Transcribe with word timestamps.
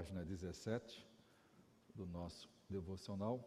página 0.00 0.24
17 0.24 1.06
do 1.94 2.06
nosso 2.06 2.48
devocional, 2.70 3.46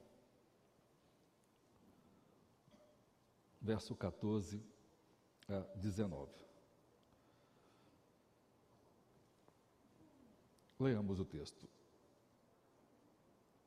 verso 3.60 3.96
14 3.96 4.64
a 5.50 5.62
19. 5.76 6.32
Leamos 10.80 11.20
o 11.20 11.26
texto. 11.26 11.68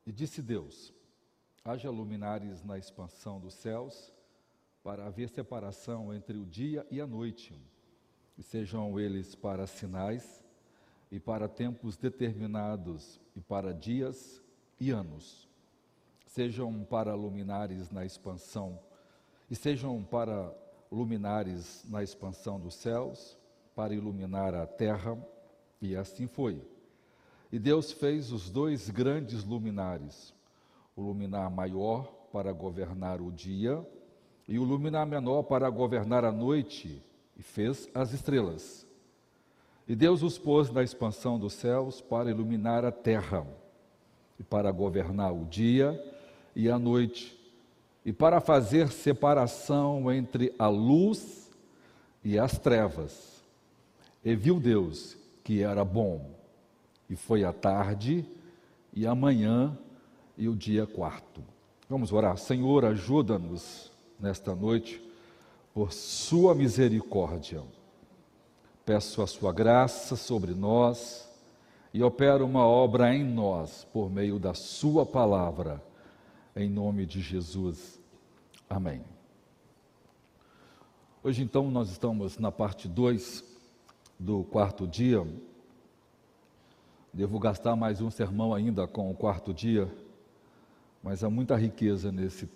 E 0.05 0.11
disse 0.13 0.41
Deus: 0.41 0.93
haja 1.65 1.89
luminares 1.89 2.63
na 2.63 2.77
expansão 2.77 3.37
dos 3.37 3.55
céus, 3.55 4.13
para 4.81 5.05
haver 5.05 5.27
separação 5.27 6.13
entre 6.13 6.37
o 6.37 6.45
dia 6.45 6.87
e 6.89 7.01
a 7.01 7.05
noite, 7.05 7.53
e 8.37 8.41
sejam 8.41 8.97
eles 8.97 9.35
para 9.35 9.67
sinais 9.67 10.46
e 11.11 11.19
para 11.19 11.47
tempos 11.47 11.97
determinados, 11.97 13.19
e 13.35 13.41
para 13.41 13.73
dias 13.73 14.41
e 14.79 14.91
anos. 14.91 15.47
Sejam 16.25 16.83
para 16.83 17.15
luminares 17.15 17.89
na 17.89 18.05
expansão, 18.05 18.79
e 19.49 19.55
sejam 19.55 20.03
para 20.03 20.53
luminares 20.91 21.85
na 21.89 22.03
expansão 22.03 22.59
dos 22.59 22.75
céus, 22.75 23.37
para 23.75 23.93
iluminar 23.93 24.53
a 24.53 24.65
terra, 24.65 25.17
e 25.81 25.95
assim 25.95 26.27
foi. 26.27 26.61
E 27.51 27.59
Deus 27.59 27.91
fez 27.91 28.31
os 28.31 28.49
dois 28.49 28.89
grandes 28.89 29.43
luminares, 29.43 30.33
o 30.95 31.01
luminar 31.01 31.49
maior 31.49 32.05
para 32.31 32.51
governar 32.51 33.21
o 33.21 33.31
dia, 33.31 33.85
e 34.47 34.57
o 34.57 34.63
luminar 34.63 35.05
menor 35.05 35.43
para 35.43 35.69
governar 35.69 36.25
a 36.25 36.31
noite, 36.31 37.03
e 37.37 37.43
fez 37.43 37.89
as 37.93 38.13
estrelas. 38.13 38.86
E 39.87 39.95
Deus 39.95 40.21
os 40.21 40.37
pôs 40.37 40.69
na 40.69 40.83
expansão 40.83 41.39
dos 41.39 41.53
céus 41.53 42.01
para 42.01 42.29
iluminar 42.29 42.83
a 42.83 42.91
terra, 42.91 43.47
e 44.39 44.43
para 44.43 44.69
governar 44.71 45.33
o 45.33 45.45
dia 45.45 45.99
e 46.55 46.69
a 46.69 46.77
noite, 46.77 47.39
e 48.05 48.11
para 48.11 48.41
fazer 48.41 48.89
separação 48.89 50.11
entre 50.11 50.53
a 50.59 50.67
luz 50.67 51.49
e 52.23 52.37
as 52.37 52.59
trevas. 52.59 53.41
E 54.23 54.35
viu 54.35 54.59
Deus 54.59 55.17
que 55.43 55.61
era 55.61 55.85
bom, 55.85 56.31
e 57.09 57.15
foi 57.15 57.45
a 57.45 57.53
tarde 57.53 58.25
e 58.93 59.07
a 59.07 59.15
manhã 59.15 59.77
e 60.37 60.49
o 60.49 60.55
dia 60.55 60.85
quarto. 60.85 61.41
Vamos 61.89 62.11
orar. 62.11 62.37
Senhor, 62.37 62.83
ajuda-nos 62.83 63.89
nesta 64.19 64.53
noite 64.53 65.01
por 65.73 65.93
sua 65.93 66.53
misericórdia 66.53 67.63
Peço 68.87 69.21
a 69.21 69.27
sua 69.27 69.51
graça 69.51 70.15
sobre 70.15 70.53
nós 70.53 71.29
e 71.93 72.01
opero 72.01 72.45
uma 72.45 72.65
obra 72.65 73.13
em 73.13 73.21
nós 73.21 73.83
por 73.91 74.09
meio 74.09 74.39
da 74.39 74.53
sua 74.53 75.05
palavra, 75.05 75.83
em 76.55 76.69
nome 76.69 77.05
de 77.05 77.19
Jesus. 77.19 77.99
Amém. 78.69 79.03
Hoje, 81.21 81.43
então, 81.43 81.69
nós 81.69 81.89
estamos 81.89 82.37
na 82.37 82.49
parte 82.49 82.87
2 82.87 83.43
do 84.17 84.45
quarto 84.45 84.87
dia. 84.87 85.21
Devo 87.11 87.39
gastar 87.39 87.75
mais 87.75 87.99
um 87.99 88.09
sermão 88.09 88.53
ainda 88.53 88.87
com 88.87 89.11
o 89.11 89.13
quarto 89.13 89.53
dia, 89.53 89.93
mas 91.03 91.25
há 91.25 91.29
muita 91.29 91.57
riqueza 91.57 92.09
nesses 92.09 92.47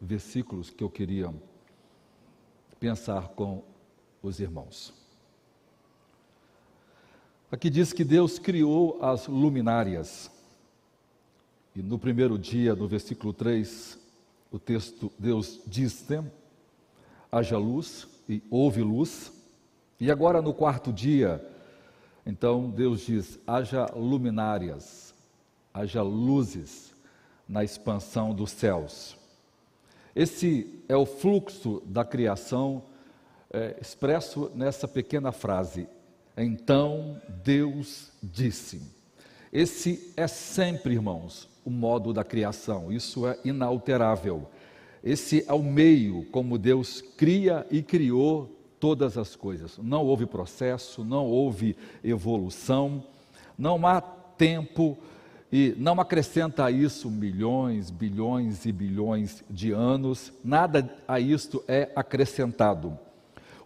versículos 0.00 0.70
que 0.70 0.84
eu 0.84 0.88
queria 0.88 1.34
pensar 2.78 3.30
com 3.30 3.64
os 4.22 4.38
irmãos. 4.38 5.01
Aqui 7.52 7.68
diz 7.68 7.92
que 7.92 8.02
Deus 8.02 8.38
criou 8.38 8.98
as 9.02 9.26
luminárias. 9.26 10.30
E 11.76 11.82
no 11.82 11.98
primeiro 11.98 12.38
dia, 12.38 12.74
no 12.74 12.88
versículo 12.88 13.30
3, 13.34 13.98
o 14.50 14.58
texto, 14.58 15.12
Deus 15.18 15.60
diz: 15.66 16.02
haja 17.30 17.58
luz 17.58 18.08
e 18.26 18.42
houve 18.50 18.80
luz. 18.80 19.30
E 20.00 20.10
agora 20.10 20.40
no 20.40 20.54
quarto 20.54 20.90
dia, 20.90 21.46
então 22.24 22.70
Deus 22.70 23.02
diz: 23.02 23.38
haja 23.46 23.84
luminárias, 23.94 25.14
haja 25.74 26.00
luzes 26.00 26.94
na 27.46 27.62
expansão 27.62 28.34
dos 28.34 28.50
céus. 28.50 29.14
Esse 30.16 30.82
é 30.88 30.96
o 30.96 31.04
fluxo 31.04 31.82
da 31.84 32.02
criação 32.02 32.82
é, 33.50 33.76
expresso 33.78 34.50
nessa 34.54 34.88
pequena 34.88 35.32
frase: 35.32 35.86
então 36.36 37.20
Deus 37.44 38.10
disse. 38.22 38.82
Esse 39.52 40.12
é 40.16 40.26
sempre, 40.26 40.94
irmãos, 40.94 41.48
o 41.64 41.70
modo 41.70 42.12
da 42.12 42.24
criação, 42.24 42.90
isso 42.90 43.26
é 43.26 43.38
inalterável. 43.44 44.48
Esse 45.04 45.44
é 45.46 45.52
o 45.52 45.62
meio 45.62 46.24
como 46.30 46.56
Deus 46.56 47.02
cria 47.16 47.66
e 47.70 47.82
criou 47.82 48.58
todas 48.78 49.18
as 49.18 49.36
coisas. 49.36 49.78
Não 49.78 50.04
houve 50.04 50.26
processo, 50.26 51.04
não 51.04 51.26
houve 51.26 51.76
evolução, 52.02 53.04
não 53.58 53.86
há 53.86 54.00
tempo 54.00 54.96
e 55.52 55.74
não 55.76 56.00
acrescenta 56.00 56.64
a 56.64 56.70
isso 56.70 57.10
milhões, 57.10 57.90
bilhões 57.90 58.64
e 58.64 58.72
bilhões 58.72 59.44
de 59.50 59.70
anos, 59.70 60.32
nada 60.42 60.90
a 61.06 61.20
isto 61.20 61.62
é 61.68 61.92
acrescentado. 61.94 62.98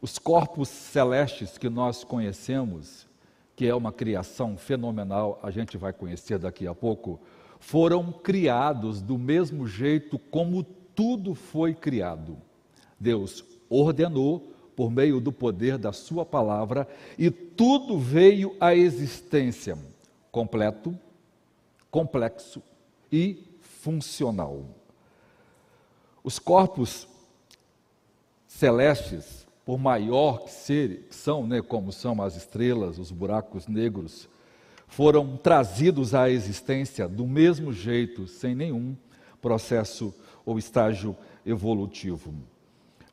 Os 0.06 0.20
corpos 0.20 0.68
celestes 0.68 1.58
que 1.58 1.68
nós 1.68 2.04
conhecemos, 2.04 3.08
que 3.56 3.66
é 3.66 3.74
uma 3.74 3.90
criação 3.90 4.56
fenomenal, 4.56 5.40
a 5.42 5.50
gente 5.50 5.76
vai 5.76 5.92
conhecer 5.92 6.38
daqui 6.38 6.64
a 6.64 6.72
pouco, 6.72 7.18
foram 7.58 8.12
criados 8.12 9.02
do 9.02 9.18
mesmo 9.18 9.66
jeito 9.66 10.16
como 10.16 10.62
tudo 10.62 11.34
foi 11.34 11.74
criado. 11.74 12.38
Deus 13.00 13.44
ordenou 13.68 14.54
por 14.76 14.92
meio 14.92 15.20
do 15.20 15.32
poder 15.32 15.76
da 15.76 15.92
Sua 15.92 16.24
palavra 16.24 16.86
e 17.18 17.28
tudo 17.28 17.98
veio 17.98 18.56
à 18.60 18.76
existência 18.76 19.76
completo, 20.30 20.96
complexo 21.90 22.62
e 23.10 23.42
funcional. 23.60 24.66
Os 26.22 26.38
corpos 26.38 27.08
celestes 28.46 29.45
por 29.66 29.78
maior 29.78 30.44
que, 30.44 30.52
ser, 30.52 31.08
que 31.08 31.14
são, 31.14 31.44
né, 31.44 31.60
como 31.60 31.90
são 31.90 32.22
as 32.22 32.36
estrelas, 32.36 33.00
os 33.00 33.10
buracos 33.10 33.66
negros, 33.66 34.28
foram 34.86 35.36
trazidos 35.36 36.14
à 36.14 36.30
existência 36.30 37.08
do 37.08 37.26
mesmo 37.26 37.72
jeito, 37.72 38.28
sem 38.28 38.54
nenhum 38.54 38.96
processo 39.42 40.14
ou 40.44 40.56
estágio 40.56 41.16
evolutivo. 41.44 42.32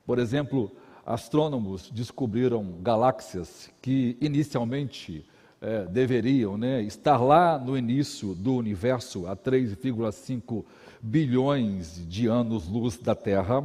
Por 0.06 0.20
exemplo, 0.20 0.72
astrônomos 1.04 1.90
descobriram 1.90 2.78
galáxias 2.82 3.72
que 3.82 4.16
inicialmente 4.22 5.26
é, 5.60 5.86
deveriam 5.86 6.56
né, 6.56 6.84
estar 6.84 7.18
lá 7.18 7.58
no 7.58 7.76
início 7.76 8.36
do 8.36 8.54
universo, 8.54 9.26
a 9.26 9.36
3,5 9.36 10.64
bilhões 11.02 12.08
de 12.08 12.28
anos-luz 12.28 13.00
da 13.00 13.16
Terra, 13.16 13.64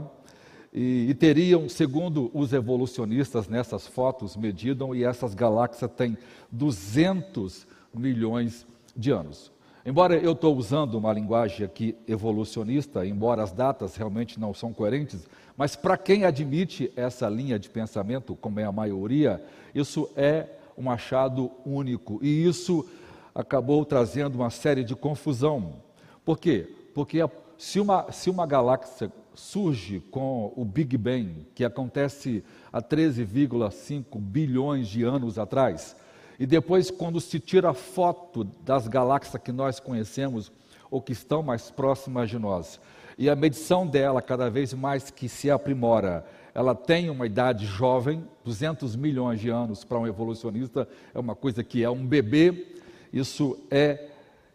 e, 0.72 1.06
e, 1.08 1.14
teriam, 1.14 1.68
segundo 1.68 2.30
os 2.34 2.52
evolucionistas 2.52 3.48
nessas 3.48 3.86
fotos 3.86 4.36
medidam, 4.36 4.94
e 4.94 5.04
essas 5.04 5.34
galáxias 5.34 5.90
têm 5.96 6.16
200 6.50 7.66
milhões 7.94 8.66
de 8.94 9.10
anos. 9.10 9.50
Embora 9.84 10.16
eu 10.16 10.32
estou 10.32 10.54
usando 10.54 10.96
uma 10.96 11.12
linguagem 11.12 11.64
aqui 11.64 11.96
evolucionista, 12.06 13.06
embora 13.06 13.42
as 13.42 13.52
datas 13.52 13.96
realmente 13.96 14.38
não 14.38 14.52
são 14.52 14.72
coerentes, 14.72 15.26
mas 15.56 15.74
para 15.74 15.96
quem 15.96 16.24
admite 16.24 16.92
essa 16.94 17.28
linha 17.28 17.58
de 17.58 17.70
pensamento, 17.70 18.36
como 18.36 18.60
é 18.60 18.64
a 18.64 18.72
maioria, 18.72 19.42
isso 19.74 20.10
é 20.14 20.46
um 20.76 20.90
achado 20.90 21.50
único. 21.64 22.20
E 22.22 22.44
isso 22.44 22.86
acabou 23.34 23.84
trazendo 23.84 24.36
uma 24.36 24.50
série 24.50 24.84
de 24.84 24.94
confusão. 24.94 25.76
Por 26.24 26.38
quê? 26.38 26.68
Porque 26.94 27.18
se 27.56 27.80
uma, 27.80 28.12
se 28.12 28.28
uma 28.28 28.46
galáxia 28.46 29.10
surge 29.38 30.00
com 30.10 30.52
o 30.56 30.64
Big 30.64 30.96
Bang, 30.98 31.46
que 31.54 31.64
acontece 31.64 32.42
há 32.72 32.82
13,5 32.82 34.18
bilhões 34.18 34.88
de 34.88 35.04
anos 35.04 35.38
atrás. 35.38 35.96
E 36.38 36.44
depois, 36.44 36.90
quando 36.90 37.20
se 37.20 37.38
tira 37.38 37.70
a 37.70 37.74
foto 37.74 38.44
das 38.44 38.88
galáxias 38.88 39.40
que 39.42 39.52
nós 39.52 39.78
conhecemos 39.78 40.50
ou 40.90 41.00
que 41.00 41.12
estão 41.12 41.42
mais 41.42 41.70
próximas 41.70 42.28
de 42.28 42.38
nós, 42.38 42.80
e 43.16 43.30
a 43.30 43.36
medição 43.36 43.86
dela, 43.86 44.20
cada 44.20 44.50
vez 44.50 44.74
mais 44.74 45.10
que 45.10 45.28
se 45.28 45.50
aprimora, 45.50 46.26
ela 46.54 46.74
tem 46.74 47.08
uma 47.08 47.26
idade 47.26 47.64
jovem, 47.64 48.24
200 48.44 48.96
milhões 48.96 49.40
de 49.40 49.50
anos 49.50 49.84
para 49.84 49.98
um 49.98 50.06
evolucionista, 50.06 50.88
é 51.14 51.18
uma 51.18 51.34
coisa 51.34 51.62
que 51.62 51.82
é 51.82 51.90
um 51.90 52.04
bebê, 52.04 52.74
isso 53.12 53.58
é, 53.70 54.08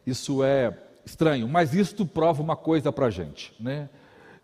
isso 0.05 0.43
é 0.43 0.77
estranho, 1.05 1.47
mas 1.47 1.73
isto 1.73 2.05
prova 2.05 2.41
uma 2.41 2.55
coisa 2.55 2.91
para 2.91 3.07
a 3.07 3.09
gente, 3.09 3.53
né? 3.59 3.89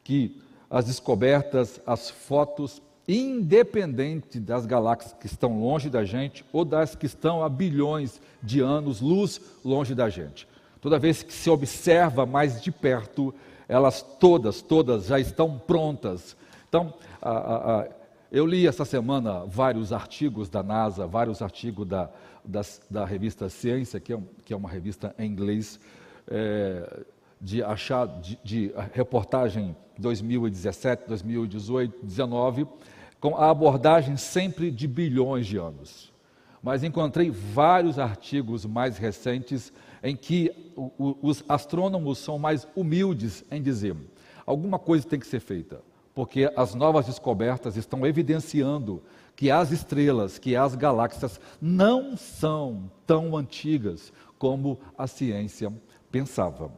Que 0.10 0.36
as 0.72 0.86
descobertas, 0.86 1.80
as 1.86 2.10
fotos 2.10 2.82
independente 3.08 4.40
das 4.40 4.66
galáxias 4.66 5.14
que 5.14 5.28
estão 5.28 5.60
longe 5.60 5.88
da 5.88 6.04
gente 6.04 6.44
ou 6.52 6.66
das 6.66 6.96
que 6.96 7.06
estão 7.06 7.44
a 7.44 7.48
bilhões 7.48 8.20
de 8.42 8.60
anos-luz 8.60 9.40
longe 9.64 9.94
da 9.94 10.10
gente. 10.10 10.48
Toda 10.82 10.98
vez 10.98 11.22
que 11.22 11.32
se 11.32 11.48
observa 11.48 12.26
mais 12.26 12.60
de 12.60 12.72
perto, 12.72 13.32
elas 13.68 14.02
todas, 14.02 14.64
todas 14.64 15.06
já 15.06 15.20
estão 15.20 15.60
prontas. 15.60 16.36
Então, 16.68 16.92
a, 17.22 17.30
a, 17.30 17.82
a, 17.82 17.88
eu 18.32 18.48
li 18.48 18.66
essa 18.66 18.86
semana 18.86 19.46
vários 19.46 19.94
artigos 19.94 20.50
da 20.50 20.64
NASA, 20.64 21.06
vários 21.06 21.44
artigos 21.44 21.86
da, 21.88 22.10
da, 22.44 22.62
da 22.90 23.06
revista 23.06 23.48
Ciência, 23.48 24.00
que 24.00 24.12
é, 24.12 24.18
um, 24.18 24.24
que 24.44 24.54
é, 24.54 24.58
uma 24.58 24.70
revista 24.70 25.14
em 25.20 25.30
inglês, 25.30 25.80
é, 26.28 27.04
de 27.40 27.64
achar 27.64 28.08
de, 28.08 28.40
de 28.44 28.74
reportagem 28.94 29.76
2017, 29.98 31.08
2018, 31.08 31.92
2019 32.02 32.68
com 33.20 33.36
a 33.36 33.50
abordagem 33.50 34.16
sempre 34.18 34.72
de 34.72 34.88
bilhões 34.88 35.46
de 35.46 35.58
anos. 35.58 36.12
Mas 36.62 36.84
encontrei 36.84 37.30
vários 37.30 38.00
artigos 38.00 38.66
mais 38.66 38.98
recentes 38.98 39.72
em 40.04 40.16
que 40.16 40.74
os 40.98 41.44
astrônomos 41.48 42.18
são 42.18 42.38
mais 42.38 42.68
humildes 42.76 43.44
em 43.50 43.62
dizer: 43.62 43.96
alguma 44.46 44.78
coisa 44.78 45.08
tem 45.08 45.20
que 45.20 45.28
ser 45.28 45.40
feita, 45.40 45.82
porque 46.14 46.52
as 46.56 46.76
novas 46.76 47.06
descobertas 47.06 47.78
estão 47.78 48.06
evidenciando 48.06 49.02
que 49.36 49.50
as 49.50 49.72
estrelas, 49.72 50.38
que 50.38 50.54
as 50.56 50.76
galáxias 50.76 51.40
não 51.62 52.18
são 52.18 52.92
tão 53.08 53.38
antigas 53.38 54.12
como 54.38 54.78
a 54.98 55.08
ciência 55.08 55.72
pensava. 56.12 56.72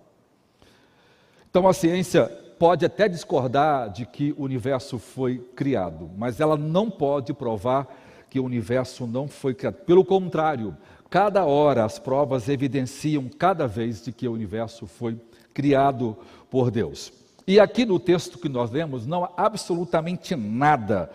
Então 1.51 1.67
a 1.67 1.73
ciência 1.73 2.27
pode 2.57 2.85
até 2.85 3.09
discordar 3.09 3.91
de 3.91 4.05
que 4.05 4.33
o 4.37 4.43
universo 4.43 4.97
foi 4.97 5.37
criado, 5.53 6.09
mas 6.17 6.39
ela 6.39 6.55
não 6.55 6.89
pode 6.89 7.33
provar 7.33 7.93
que 8.29 8.39
o 8.39 8.45
universo 8.45 9.05
não 9.05 9.27
foi 9.27 9.53
criado. 9.53 9.75
Pelo 9.85 10.05
contrário, 10.05 10.77
cada 11.09 11.43
hora 11.43 11.83
as 11.83 11.99
provas 11.99 12.47
evidenciam 12.47 13.27
cada 13.27 13.67
vez 13.67 14.01
de 14.01 14.13
que 14.13 14.29
o 14.29 14.31
universo 14.31 14.87
foi 14.87 15.19
criado 15.53 16.17
por 16.49 16.71
Deus. 16.71 17.11
E 17.45 17.59
aqui 17.59 17.85
no 17.85 17.99
texto 17.99 18.39
que 18.39 18.47
nós 18.47 18.71
lemos 18.71 19.05
não 19.05 19.25
há 19.25 19.31
absolutamente 19.35 20.37
nada 20.37 21.11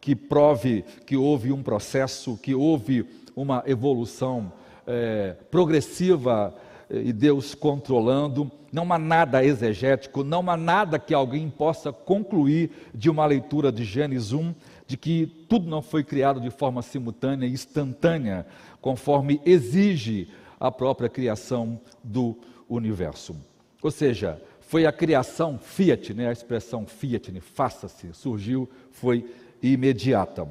que 0.00 0.14
prove 0.14 0.84
que 1.04 1.16
houve 1.16 1.50
um 1.50 1.64
processo, 1.64 2.38
que 2.40 2.54
houve 2.54 3.04
uma 3.34 3.64
evolução 3.66 4.52
é, 4.86 5.34
progressiva 5.50 6.54
e 6.90 7.12
Deus 7.12 7.54
controlando. 7.54 8.50
Não 8.72 8.92
há 8.92 8.98
nada 8.98 9.44
exegético, 9.44 10.22
não 10.24 10.48
há 10.50 10.56
nada 10.56 10.98
que 10.98 11.14
alguém 11.14 11.48
possa 11.48 11.92
concluir 11.92 12.70
de 12.94 13.08
uma 13.08 13.26
leitura 13.26 13.70
de 13.70 13.84
Gênesis 13.84 14.32
1, 14.32 14.54
de 14.86 14.96
que 14.96 15.26
tudo 15.48 15.68
não 15.68 15.82
foi 15.82 16.04
criado 16.04 16.40
de 16.40 16.50
forma 16.50 16.82
simultânea 16.82 17.46
e 17.46 17.52
instantânea, 17.52 18.46
conforme 18.80 19.40
exige 19.44 20.28
a 20.58 20.70
própria 20.70 21.08
criação 21.08 21.80
do 22.02 22.36
universo. 22.68 23.34
Ou 23.82 23.90
seja, 23.90 24.40
foi 24.60 24.86
a 24.86 24.92
criação 24.92 25.58
fiat, 25.58 26.14
né, 26.14 26.28
a 26.28 26.32
expressão 26.32 26.86
fiat, 26.86 27.32
né, 27.32 27.40
faça-se, 27.40 28.12
surgiu, 28.12 28.68
foi 28.92 29.24
imediata. 29.62 30.46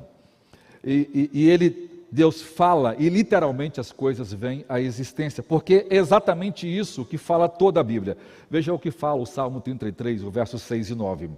E, 0.84 1.30
e, 1.34 1.42
e 1.42 1.50
ele 1.50 1.89
Deus 2.12 2.42
fala 2.42 2.96
e 2.98 3.08
literalmente 3.10 3.80
as 3.80 3.92
coisas 3.92 4.34
vêm 4.34 4.66
à 4.68 4.82
existência, 4.82 5.44
porque 5.44 5.86
é 5.90 5.96
exatamente 5.98 6.68
isso 6.68 7.06
que 7.06 7.18
fala 7.18 7.48
toda 7.48 7.80
a 7.80 7.84
Bíblia. 7.84 8.18
Veja 8.50 8.74
o 8.74 8.80
que 8.80 8.90
fala 8.90 9.22
o 9.22 9.26
Salmo 9.26 9.62
33, 9.62 10.24
o 10.24 10.32
verso 10.32 10.58
6 10.58 10.90
e 10.90 10.96
9. 10.96 11.30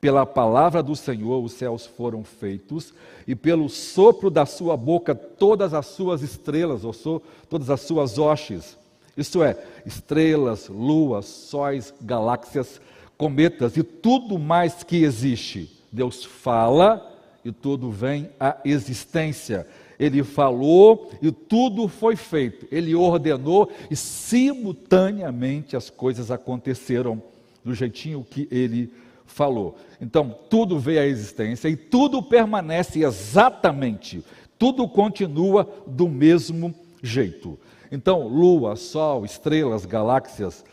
Pela 0.00 0.24
palavra 0.24 0.82
do 0.82 0.96
Senhor 0.96 1.42
os 1.44 1.52
céus 1.52 1.84
foram 1.84 2.24
feitos, 2.24 2.94
e 3.26 3.34
pelo 3.34 3.68
sopro 3.68 4.30
da 4.30 4.46
sua 4.46 4.76
boca 4.76 5.14
todas 5.14 5.74
as 5.74 5.86
suas 5.86 6.22
estrelas, 6.22 6.84
ou 6.84 6.92
so, 6.92 7.20
todas 7.48 7.68
as 7.68 7.80
suas 7.82 8.18
hostes, 8.18 8.78
isto 9.16 9.42
é, 9.42 9.56
estrelas, 9.84 10.68
luas, 10.68 11.26
sóis, 11.26 11.92
galáxias, 12.00 12.80
cometas 13.18 13.76
e 13.76 13.82
tudo 13.82 14.38
mais 14.38 14.82
que 14.82 15.02
existe. 15.02 15.70
Deus 15.92 16.24
fala 16.24 17.06
e 17.44 17.52
tudo 17.52 17.90
vem 17.90 18.30
à 18.38 18.56
existência 18.64 19.66
ele 20.00 20.24
falou 20.24 21.12
e 21.20 21.30
tudo 21.30 21.86
foi 21.86 22.16
feito. 22.16 22.66
Ele 22.72 22.94
ordenou 22.94 23.70
e 23.90 23.94
simultaneamente 23.94 25.76
as 25.76 25.90
coisas 25.90 26.30
aconteceram 26.30 27.22
do 27.62 27.74
jeitinho 27.74 28.26
que 28.28 28.48
ele 28.50 28.90
falou. 29.26 29.76
Então, 30.00 30.34
tudo 30.48 30.78
veio 30.78 31.00
à 31.00 31.06
existência 31.06 31.68
e 31.68 31.76
tudo 31.76 32.22
permanece 32.22 33.04
exatamente, 33.04 34.24
tudo 34.58 34.88
continua 34.88 35.68
do 35.86 36.08
mesmo 36.08 36.74
jeito. 37.02 37.58
Então, 37.92 38.26
lua, 38.26 38.76
sol, 38.76 39.24
estrelas, 39.24 39.84
galáxias 39.84 40.64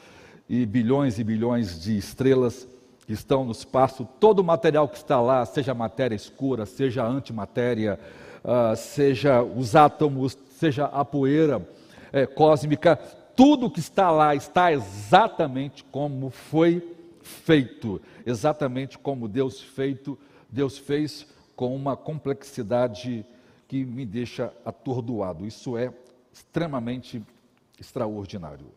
e 0.48 0.66
bilhões 0.66 1.20
e 1.20 1.24
bilhões 1.24 1.82
de 1.82 1.98
estrelas 1.98 2.66
que 3.06 3.14
estão 3.14 3.44
no 3.44 3.52
espaço, 3.52 4.08
todo 4.20 4.40
o 4.40 4.44
material 4.44 4.88
que 4.88 4.98
está 4.98 5.20
lá, 5.20 5.46
seja 5.46 5.74
matéria 5.74 6.16
escura, 6.16 6.66
seja 6.66 7.06
antimatéria, 7.06 8.00
uh, 8.48 8.76
seja 8.76 9.44
os 9.44 9.76
átomos, 9.76 10.38
seja 10.52 10.86
a 10.86 11.04
poeira 11.04 11.68
é, 12.14 12.26
cósmica, 12.26 12.96
tudo 13.36 13.70
que 13.70 13.80
está 13.80 14.10
lá 14.10 14.34
está 14.34 14.72
exatamente 14.72 15.84
como 15.84 16.30
foi 16.32 16.96
feito, 17.22 18.02
exatamente 18.26 18.98
como 18.98 19.28
Deus 19.28 19.62
feito, 19.62 20.18
Deus 20.50 20.78
fez 20.78 21.28
com 21.56 21.76
uma 21.76 21.98
complexidade 21.98 23.26
que 23.68 23.84
me 23.84 24.06
deixa 24.06 24.54
atordoado. 24.66 25.46
Isso 25.46 25.78
é 25.78 25.94
extremamente 26.34 27.22
extraordinário. 27.80 28.68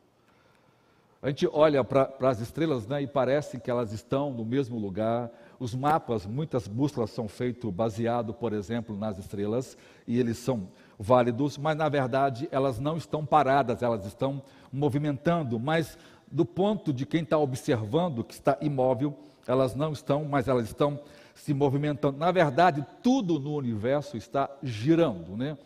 A 1.23 1.29
gente 1.29 1.47
olha 1.53 1.85
para 1.85 2.11
as 2.23 2.41
estrelas 2.41 2.87
né, 2.87 3.03
e 3.03 3.07
parece 3.07 3.61
que 3.61 3.71
elas 3.71 3.93
estão 3.93 4.33
no 4.33 4.45
mesmo 4.45 4.79
lugar, 4.79 5.31
os 5.61 5.75
mapas, 5.75 6.25
muitas 6.25 6.67
bússolas 6.67 7.11
são 7.11 7.29
feitos 7.29 7.71
baseado, 7.71 8.33
por 8.33 8.55
exemplo, 8.55 8.97
nas 8.97 9.19
estrelas, 9.19 9.77
e 10.07 10.19
eles 10.19 10.39
são 10.39 10.69
válidos, 10.99 11.59
mas 11.59 11.77
na 11.77 11.87
verdade 11.87 12.49
elas 12.51 12.81
não 12.81 12.97
estão 12.97 13.27
paradas, 13.27 13.83
elas 13.83 14.07
estão 14.07 14.43
movimentando, 14.73 15.61
mas 15.61 15.99
do 16.33 16.47
ponto 16.47 16.95
de 16.95 17.05
quem 17.05 17.23
está 17.23 17.37
observando, 17.37 18.25
que 18.25 18.33
está 18.33 18.57
imóvel, 18.62 19.15
elas 19.47 19.75
não 19.75 19.93
estão, 19.93 20.25
mas 20.25 20.49
elas 20.49 20.65
estão 20.67 20.99
se 21.35 21.53
movimentando. 21.53 22.17
Na 22.17 22.31
verdade, 22.31 22.87
tudo 23.03 23.39
no 23.39 23.55
universo 23.55 24.17
está 24.17 24.49
girando, 24.62 25.37
né? 25.37 25.59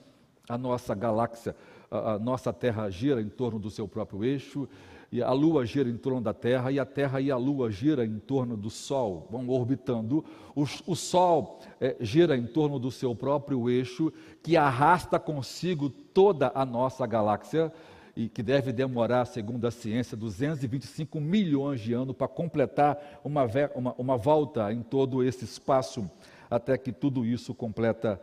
A 0.49 0.59
nossa 0.59 0.95
galáxia, 0.95 1.55
a 1.91 2.19
nossa 2.19 2.53
Terra 2.53 2.91
gira 2.91 3.23
em 3.23 3.29
torno 3.29 3.59
do 3.59 3.71
seu 3.71 3.87
próprio 3.87 4.25
eixo, 4.25 4.69
e 5.15 5.23
a 5.23 5.31
Lua 5.31 5.65
gira 5.65 5.89
em 5.89 5.97
torno 5.97 6.21
da 6.21 6.35
Terra, 6.35 6.73
e 6.73 6.81
a 6.81 6.85
Terra 6.85 7.21
e 7.21 7.31
a 7.31 7.37
Lua 7.37 7.71
gira 7.71 8.05
em 8.05 8.19
torno 8.19 8.57
do 8.57 8.69
Sol, 8.69 9.29
vão 9.31 9.49
orbitando. 9.49 10.25
O, 10.57 10.65
o 10.89 10.97
Sol 10.97 11.61
é, 11.81 11.95
gira 12.01 12.37
em 12.37 12.49
torno 12.49 12.81
do 12.81 12.91
seu 12.91 13.15
próprio 13.15 13.71
eixo, 13.71 14.13
que 14.43 14.57
arrasta 14.57 15.17
consigo 15.17 15.89
toda 15.89 16.51
a 16.53 16.67
nossa 16.67 17.07
galáxia, 17.07 17.73
e 18.17 18.29
que 18.29 18.43
deve 18.43 18.73
demorar, 18.73 19.25
segundo 19.27 19.65
a 19.69 19.71
ciência, 19.71 20.17
225 20.17 21.21
milhões 21.21 21.81
de 21.81 21.93
anos 21.93 22.17
para 22.17 22.27
completar 22.27 23.21
uma, 23.23 23.45
uma, 23.77 23.95
uma 23.97 24.17
volta 24.17 24.73
em 24.73 24.83
todo 24.83 25.23
esse 25.23 25.45
espaço, 25.45 26.11
até 26.51 26.77
que 26.77 26.91
tudo 26.91 27.25
isso 27.25 27.55
completa, 27.55 28.21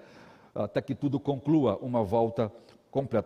até 0.53 0.81
que 0.81 0.93
tudo 0.93 1.21
conclua 1.21 1.79
uma 1.81 2.03
volta 2.03 2.51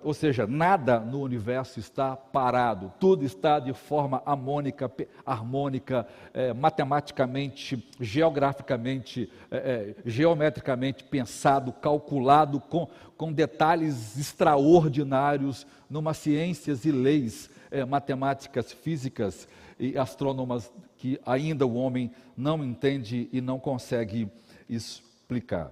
Ou 0.03 0.13
seja, 0.13 0.45
nada 0.45 0.99
no 0.99 1.21
universo 1.21 1.79
está 1.79 2.15
parado, 2.15 2.93
tudo 2.99 3.25
está 3.25 3.59
de 3.59 3.73
forma 3.73 4.21
harmônica, 4.23 4.91
harmônica 5.25 6.07
é, 6.33 6.53
matematicamente, 6.53 7.83
geograficamente, 7.99 9.27
é, 9.49 9.57
é, 9.57 9.95
geometricamente 10.05 11.03
pensado, 11.03 11.73
calculado, 11.73 12.59
com, 12.59 12.87
com 13.17 13.33
detalhes 13.33 14.15
extraordinários, 14.19 15.65
numa 15.89 16.13
ciências 16.13 16.85
e 16.85 16.91
leis 16.91 17.49
é, 17.71 17.83
matemáticas, 17.83 18.71
físicas 18.71 19.47
e 19.79 19.97
astrônomas 19.97 20.71
que 20.97 21.19
ainda 21.25 21.65
o 21.65 21.73
homem 21.73 22.11
não 22.37 22.63
entende 22.63 23.27
e 23.31 23.41
não 23.41 23.59
consegue 23.59 24.29
explicar. 24.69 25.71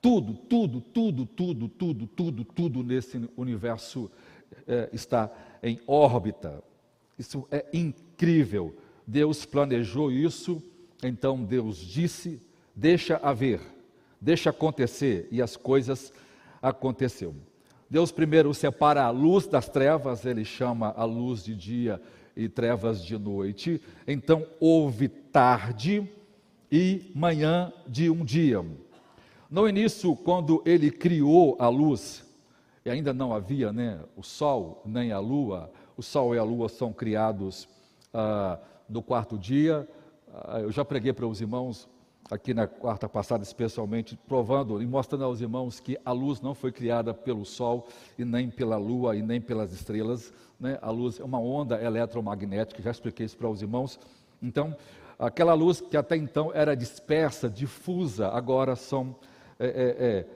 Tudo, 0.00 0.34
tudo, 0.34 0.80
tudo, 0.80 1.26
tudo, 1.26 1.68
tudo, 1.68 2.06
tudo, 2.06 2.44
tudo 2.44 2.82
nesse 2.82 3.28
universo 3.36 4.10
é, 4.66 4.88
está 4.92 5.30
em 5.62 5.80
órbita. 5.86 6.62
Isso 7.18 7.46
é 7.50 7.66
incrível. 7.72 8.74
Deus 9.06 9.44
planejou 9.44 10.12
isso, 10.12 10.62
então 11.02 11.42
Deus 11.42 11.78
disse: 11.78 12.40
deixa 12.74 13.16
haver, 13.16 13.60
deixa 14.20 14.50
acontecer, 14.50 15.26
e 15.32 15.42
as 15.42 15.56
coisas 15.56 16.12
aconteceram. 16.62 17.34
Deus 17.90 18.12
primeiro 18.12 18.52
separa 18.52 19.04
a 19.04 19.10
luz 19.10 19.46
das 19.46 19.68
trevas, 19.68 20.24
ele 20.26 20.44
chama 20.44 20.92
a 20.96 21.04
luz 21.04 21.42
de 21.42 21.56
dia 21.56 22.00
e 22.36 22.48
trevas 22.48 23.04
de 23.04 23.18
noite. 23.18 23.80
Então 24.06 24.46
houve 24.60 25.08
tarde 25.08 26.08
e 26.70 27.10
manhã 27.14 27.72
de 27.86 28.10
um 28.10 28.24
dia. 28.24 28.64
No 29.50 29.66
início, 29.66 30.14
quando 30.14 30.62
ele 30.66 30.90
criou 30.90 31.56
a 31.58 31.68
luz, 31.68 32.22
e 32.84 32.90
ainda 32.90 33.14
não 33.14 33.32
havia 33.32 33.72
né, 33.72 33.98
o 34.14 34.22
sol 34.22 34.82
nem 34.84 35.10
a 35.10 35.18
lua, 35.18 35.72
o 35.96 36.02
sol 36.02 36.34
e 36.34 36.38
a 36.38 36.42
lua 36.42 36.68
são 36.68 36.92
criados 36.92 37.66
ah, 38.12 38.58
no 38.86 39.02
quarto 39.02 39.38
dia. 39.38 39.88
Ah, 40.34 40.60
eu 40.60 40.70
já 40.70 40.84
preguei 40.84 41.14
para 41.14 41.26
os 41.26 41.40
irmãos 41.40 41.88
aqui 42.30 42.52
na 42.52 42.66
quarta 42.66 43.08
passada, 43.08 43.42
especialmente, 43.42 44.18
provando 44.28 44.82
e 44.82 44.86
mostrando 44.86 45.24
aos 45.24 45.40
irmãos 45.40 45.80
que 45.80 45.98
a 46.04 46.12
luz 46.12 46.42
não 46.42 46.54
foi 46.54 46.70
criada 46.70 47.14
pelo 47.14 47.44
Sol 47.44 47.88
e 48.18 48.24
nem 48.24 48.50
pela 48.50 48.76
Lua 48.76 49.16
e 49.16 49.22
nem 49.22 49.40
pelas 49.40 49.72
estrelas. 49.72 50.32
Né? 50.60 50.78
A 50.82 50.90
luz 50.90 51.18
é 51.18 51.24
uma 51.24 51.40
onda 51.40 51.82
eletromagnética, 51.82 52.82
já 52.82 52.90
expliquei 52.90 53.24
isso 53.24 53.36
para 53.36 53.48
os 53.48 53.62
irmãos. 53.62 53.98
Então, 54.42 54.76
aquela 55.18 55.54
luz 55.54 55.80
que 55.80 55.96
até 55.96 56.16
então 56.16 56.52
era 56.52 56.76
dispersa, 56.76 57.48
difusa, 57.48 58.28
agora 58.28 58.76
são 58.76 59.16
é, 59.58 59.66
é, 59.66 60.06
é, 60.06 60.26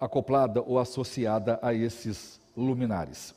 acoplada 0.00 0.62
ou 0.62 0.78
associada 0.78 1.58
a 1.62 1.74
esses 1.74 2.40
luminares. 2.56 3.34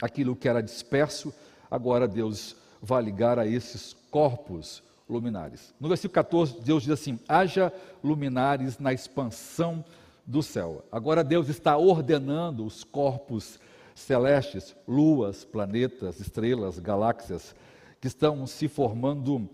Aquilo 0.00 0.36
que 0.36 0.48
era 0.48 0.62
disperso, 0.62 1.32
agora 1.70 2.06
Deus 2.08 2.56
vai 2.80 3.02
ligar 3.02 3.38
a 3.38 3.46
esses 3.46 3.94
corpos 4.10 4.82
luminares. 5.08 5.74
No 5.80 5.88
versículo 5.88 6.14
14, 6.14 6.60
Deus 6.60 6.82
diz 6.82 6.92
assim: 6.92 7.18
haja 7.28 7.72
luminares 8.02 8.78
na 8.78 8.92
expansão 8.92 9.84
do 10.26 10.42
céu. 10.42 10.84
Agora 10.90 11.22
Deus 11.22 11.48
está 11.48 11.76
ordenando 11.76 12.64
os 12.66 12.82
corpos 12.82 13.58
celestes, 13.94 14.76
luas, 14.86 15.44
planetas, 15.44 16.20
estrelas, 16.20 16.78
galáxias, 16.78 17.54
que 18.00 18.08
estão 18.08 18.46
se 18.46 18.68
formando 18.68 19.48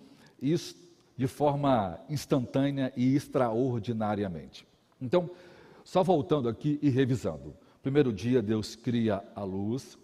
de 1.16 1.26
forma 1.26 2.00
instantânea 2.08 2.92
e 2.96 3.14
extraordinariamente. 3.14 4.66
Então, 5.02 5.28
só 5.84 6.02
voltando 6.02 6.48
aqui 6.48 6.78
e 6.80 6.88
revisando. 6.88 7.54
Primeiro 7.82 8.12
dia, 8.12 8.40
Deus 8.40 8.76
cria 8.76 9.22
a 9.34 9.42
luz. 9.42 9.98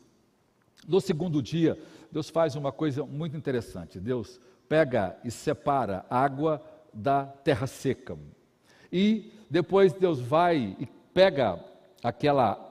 No 0.86 1.00
segundo 1.00 1.40
dia, 1.40 1.78
Deus 2.10 2.28
faz 2.28 2.56
uma 2.56 2.72
coisa 2.72 3.04
muito 3.04 3.36
interessante. 3.36 4.00
Deus 4.00 4.40
pega 4.68 5.16
e 5.24 5.30
separa 5.30 6.04
água 6.10 6.62
da 6.92 7.24
terra 7.24 7.66
seca. 7.66 8.18
E 8.92 9.32
depois 9.48 9.92
Deus 9.92 10.20
vai 10.20 10.76
e 10.78 10.86
pega 11.14 11.62
aquela. 12.02 12.64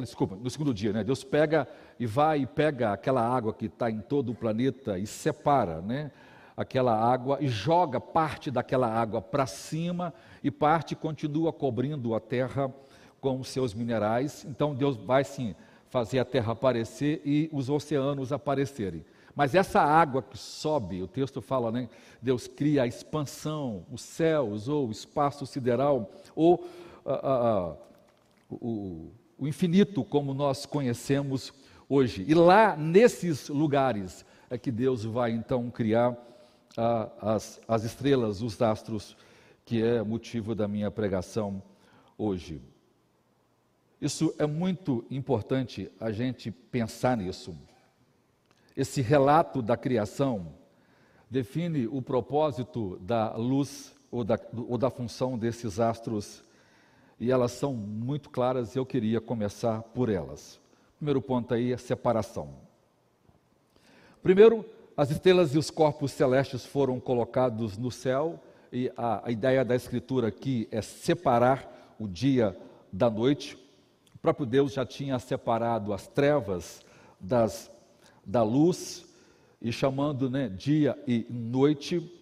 Desculpa, 0.00 0.36
no 0.36 0.50
segundo 0.50 0.72
dia, 0.72 0.92
né? 0.92 1.02
Deus 1.02 1.24
pega 1.24 1.66
e 1.98 2.06
vai 2.06 2.42
e 2.42 2.46
pega 2.46 2.92
aquela 2.92 3.26
água 3.26 3.52
que 3.52 3.66
está 3.66 3.90
em 3.90 4.00
todo 4.00 4.30
o 4.30 4.34
planeta 4.34 4.98
e 4.98 5.06
separa, 5.06 5.80
né? 5.80 6.12
Aquela 6.56 6.94
água 6.94 7.38
e 7.40 7.48
joga 7.48 8.00
parte 8.00 8.50
daquela 8.50 8.86
água 8.86 9.22
para 9.22 9.46
cima 9.46 10.12
e 10.42 10.50
parte 10.50 10.94
continua 10.94 11.52
cobrindo 11.52 12.14
a 12.14 12.20
terra 12.20 12.72
com 13.20 13.40
os 13.40 13.48
seus 13.48 13.72
minerais. 13.72 14.44
Então 14.44 14.74
Deus 14.74 14.96
vai 14.96 15.24
sim 15.24 15.54
fazer 15.88 16.18
a 16.18 16.24
terra 16.24 16.52
aparecer 16.52 17.22
e 17.24 17.48
os 17.52 17.68
oceanos 17.68 18.32
aparecerem. 18.32 19.04
Mas 19.34 19.54
essa 19.54 19.80
água 19.80 20.22
que 20.22 20.36
sobe, 20.36 21.02
o 21.02 21.06
texto 21.06 21.40
fala, 21.40 21.72
né? 21.72 21.88
Deus 22.20 22.46
cria 22.46 22.82
a 22.82 22.86
expansão, 22.86 23.84
os 23.90 24.02
céus, 24.02 24.68
ou 24.68 24.88
o 24.88 24.90
espaço 24.90 25.46
sideral, 25.46 26.10
ou 26.34 26.66
o, 28.50 29.10
o 29.38 29.48
infinito, 29.48 30.04
como 30.04 30.34
nós 30.34 30.66
conhecemos 30.66 31.52
hoje. 31.88 32.24
E 32.28 32.34
lá, 32.34 32.76
nesses 32.76 33.48
lugares, 33.48 34.24
é 34.50 34.58
que 34.58 34.70
Deus 34.70 35.04
vai 35.04 35.30
então 35.30 35.70
criar 35.70 36.16
as, 36.76 37.60
as 37.66 37.84
estrelas, 37.84 38.42
os 38.42 38.60
astros, 38.60 39.16
que 39.64 39.82
é 39.82 40.02
motivo 40.02 40.54
da 40.54 40.66
minha 40.66 40.90
pregação 40.90 41.62
hoje. 42.16 42.60
Isso 44.00 44.34
é 44.38 44.46
muito 44.46 45.04
importante 45.10 45.90
a 46.00 46.10
gente 46.10 46.50
pensar 46.50 47.16
nisso. 47.16 47.56
Esse 48.76 49.00
relato 49.00 49.62
da 49.62 49.76
criação 49.76 50.54
define 51.30 51.86
o 51.86 52.02
propósito 52.02 52.98
da 53.00 53.34
luz 53.36 53.94
ou 54.10 54.24
da, 54.24 54.38
ou 54.68 54.76
da 54.76 54.90
função 54.90 55.38
desses 55.38 55.78
astros 55.78 56.42
e 57.18 57.30
elas 57.30 57.52
são 57.52 57.72
muito 57.74 58.28
claras 58.28 58.74
e 58.74 58.78
eu 58.78 58.84
queria 58.84 59.20
começar 59.20 59.82
por 59.82 60.08
elas. 60.08 60.60
Primeiro 60.96 61.22
ponto 61.22 61.54
aí 61.54 61.72
é 61.72 61.76
separação. 61.76 62.54
Primeiro, 64.22 64.64
as 64.96 65.10
estrelas 65.10 65.54
e 65.54 65.58
os 65.58 65.70
corpos 65.70 66.12
celestes 66.12 66.66
foram 66.66 67.00
colocados 67.00 67.78
no 67.78 67.90
céu 67.90 68.38
e 68.72 68.92
a, 68.96 69.26
a 69.26 69.30
ideia 69.30 69.64
da 69.64 69.74
escritura 69.74 70.28
aqui 70.28 70.68
é 70.70 70.82
separar 70.82 71.94
o 71.98 72.06
dia 72.06 72.56
da 72.92 73.08
noite. 73.08 73.56
O 74.14 74.18
próprio 74.18 74.44
Deus 74.44 74.72
já 74.72 74.84
tinha 74.84 75.18
separado 75.18 75.92
as 75.92 76.06
trevas 76.06 76.82
das 77.18 77.70
da 78.24 78.42
luz 78.42 79.04
e 79.60 79.72
chamando 79.72 80.30
né, 80.30 80.48
dia 80.48 80.96
e 81.06 81.26
noite. 81.28 82.12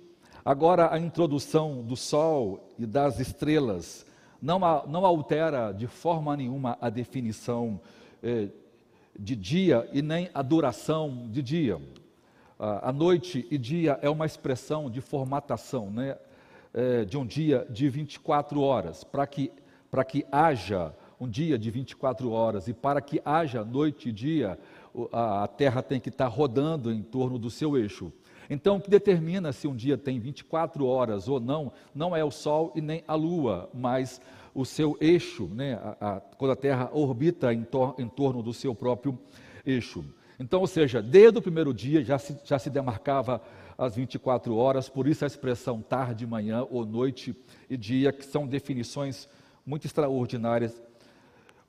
Agora, 0.45 0.93
a 0.93 0.99
introdução 0.99 1.83
do 1.83 1.97
sol 1.97 2.73
e 2.79 2.87
das 2.87 3.19
estrelas 3.19 4.07
não, 4.41 4.59
não 4.87 5.05
altera 5.05 5.73
de 5.73 5.87
forma 5.87 6.37
nenhuma 6.37 6.79
a 6.81 6.89
definição 6.89 7.81
eh, 8.23 8.49
de 9.19 9.37
dia 9.37 9.89
e 9.93 10.01
nem 10.01 10.31
a 10.33 10.41
duração 10.41 11.29
de 11.31 11.43
dia. 11.43 11.79
A 12.63 12.93
noite 12.93 13.47
e 13.51 13.57
dia 13.57 13.99
é 14.03 14.11
uma 14.11 14.27
expressão 14.27 14.91
de 14.91 15.01
formatação 15.01 15.91
né, 15.91 16.19
eh, 16.75 17.07
de 17.07 17.17
um 17.17 17.25
dia 17.25 17.67
de 17.71 17.89
24 17.89 18.61
horas, 18.61 19.03
para 19.03 19.27
que, 19.27 19.51
que 20.07 20.27
haja 20.31 20.95
um 21.19 21.27
dia 21.27 21.59
de 21.59 21.71
24 21.71 22.31
horas 22.31 22.69
e 22.69 22.75
para 22.75 23.01
que 23.01 23.19
haja 23.25 23.65
noite 23.65 24.11
e 24.11 24.13
dia, 24.13 24.59
a 25.11 25.49
Terra 25.49 25.83
tem 25.83 25.99
que 25.99 26.11
estar 26.11 26.27
rodando 26.27 26.93
em 26.93 27.03
torno 27.03 27.39
do 27.39 27.49
seu 27.49 27.79
eixo. 27.79 28.13
Então, 28.51 28.77
o 28.77 28.81
que 28.81 28.91
determina 28.91 29.53
se 29.53 29.67
um 29.67 29.75
dia 29.75 29.97
tem 29.97 30.19
24 30.19 30.85
horas 30.85 31.29
ou 31.29 31.41
não, 31.41 31.73
não 31.95 32.15
é 32.15 32.23
o 32.23 32.31
Sol 32.31 32.73
e 32.75 32.83
nem 32.83 33.03
a 33.09 33.15
Lua, 33.15 33.71
mas 33.73 34.21
o 34.55 34.67
seu 34.67 34.99
eixo, 35.01 35.47
né? 35.47 35.75
a, 35.75 36.17
a, 36.17 36.21
quando 36.21 36.51
a 36.51 36.57
Terra 36.57 36.91
orbita 36.93 37.55
em, 37.55 37.63
tor 37.63 37.95
em, 37.97 38.09
torno 38.09 38.43
do 38.43 38.53
seu 38.53 38.75
próprio 38.75 39.19
eixo. 39.65 40.05
Então, 40.41 40.61
ou 40.61 40.67
seja, 40.67 41.01
desde 41.01 41.39
o 41.39 41.43
primeiro 41.43 41.73
dia 41.73 42.03
já 42.03 42.19
se, 42.19 42.37
já 42.45 42.59
se 42.59 42.69
demarcava 42.69 43.41
as 43.79 43.95
24 43.95 44.57
horas, 44.57 44.89
por 44.89 45.07
isso 45.07 45.23
a 45.23 45.29
expressão 45.29 45.81
tarde, 45.81 46.27
manhã 46.27 46.67
ou 46.69 46.85
noite 46.85 47.37
e 47.69 47.77
dia, 47.77 48.13
que 48.13 48.25
são 48.25 48.45
definições 48.45 49.29
muito 49.65 49.87
extraordinárias 49.87 50.83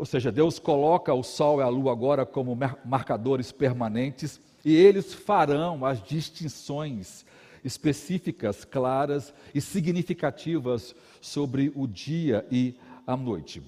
ou 0.02 0.06
seja, 0.08 0.32
Deus 0.32 0.58
coloca 0.58 1.14
o 1.14 1.22
Sol 1.22 1.60
e 1.60 1.64
a 1.64 1.68
Lua 1.68 1.92
agora 1.92 2.26
como 2.26 2.58
marcadores 2.84 3.52
permanentes 3.52 4.42
e 4.66 4.76
eles 4.76 5.14
farão 5.14 5.86
as 5.86 6.02
distinções 6.02 7.24
específicas, 7.64 8.66
claras 8.66 9.32
e 9.54 9.62
significativas 9.62 10.96
sobre 11.22 11.72
o 11.76 11.86
dia 11.86 12.44
e 12.50 12.76
a 13.06 13.16
noite. 13.16 13.62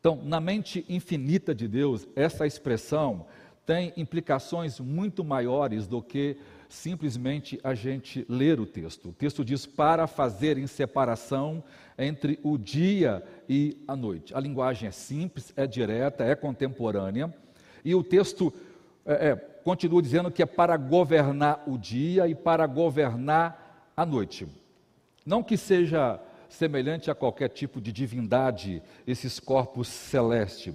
Então, 0.00 0.18
na 0.24 0.40
mente 0.40 0.82
infinita 0.88 1.54
de 1.54 1.68
Deus, 1.68 2.08
essa 2.16 2.46
expressão 2.46 3.26
tem 3.66 3.92
implicações 3.96 4.78
muito 4.78 5.24
maiores 5.24 5.88
do 5.88 6.00
que 6.00 6.36
simplesmente 6.68 7.58
a 7.64 7.74
gente 7.74 8.24
ler 8.28 8.60
o 8.60 8.66
texto. 8.66 9.08
O 9.08 9.12
texto 9.12 9.44
diz 9.44 9.66
para 9.66 10.06
fazerem 10.06 10.66
separação 10.68 11.62
entre 11.98 12.38
o 12.44 12.56
dia 12.56 13.24
e 13.48 13.76
a 13.86 13.96
noite. 13.96 14.34
A 14.34 14.40
linguagem 14.40 14.88
é 14.88 14.92
simples, 14.92 15.52
é 15.56 15.66
direta, 15.66 16.24
é 16.24 16.34
contemporânea, 16.36 17.34
e 17.84 17.94
o 17.94 18.02
texto 18.02 18.52
é, 19.04 19.30
é, 19.30 19.36
continua 19.36 20.00
dizendo 20.00 20.30
que 20.30 20.42
é 20.42 20.46
para 20.46 20.76
governar 20.76 21.64
o 21.66 21.76
dia 21.76 22.28
e 22.28 22.34
para 22.34 22.66
governar 22.66 23.90
a 23.96 24.06
noite. 24.06 24.46
Não 25.24 25.42
que 25.42 25.56
seja 25.56 26.20
semelhante 26.48 27.10
a 27.10 27.14
qualquer 27.14 27.48
tipo 27.48 27.80
de 27.80 27.92
divindade 27.92 28.80
esses 29.06 29.40
corpos 29.40 29.88
celestes. 29.88 30.74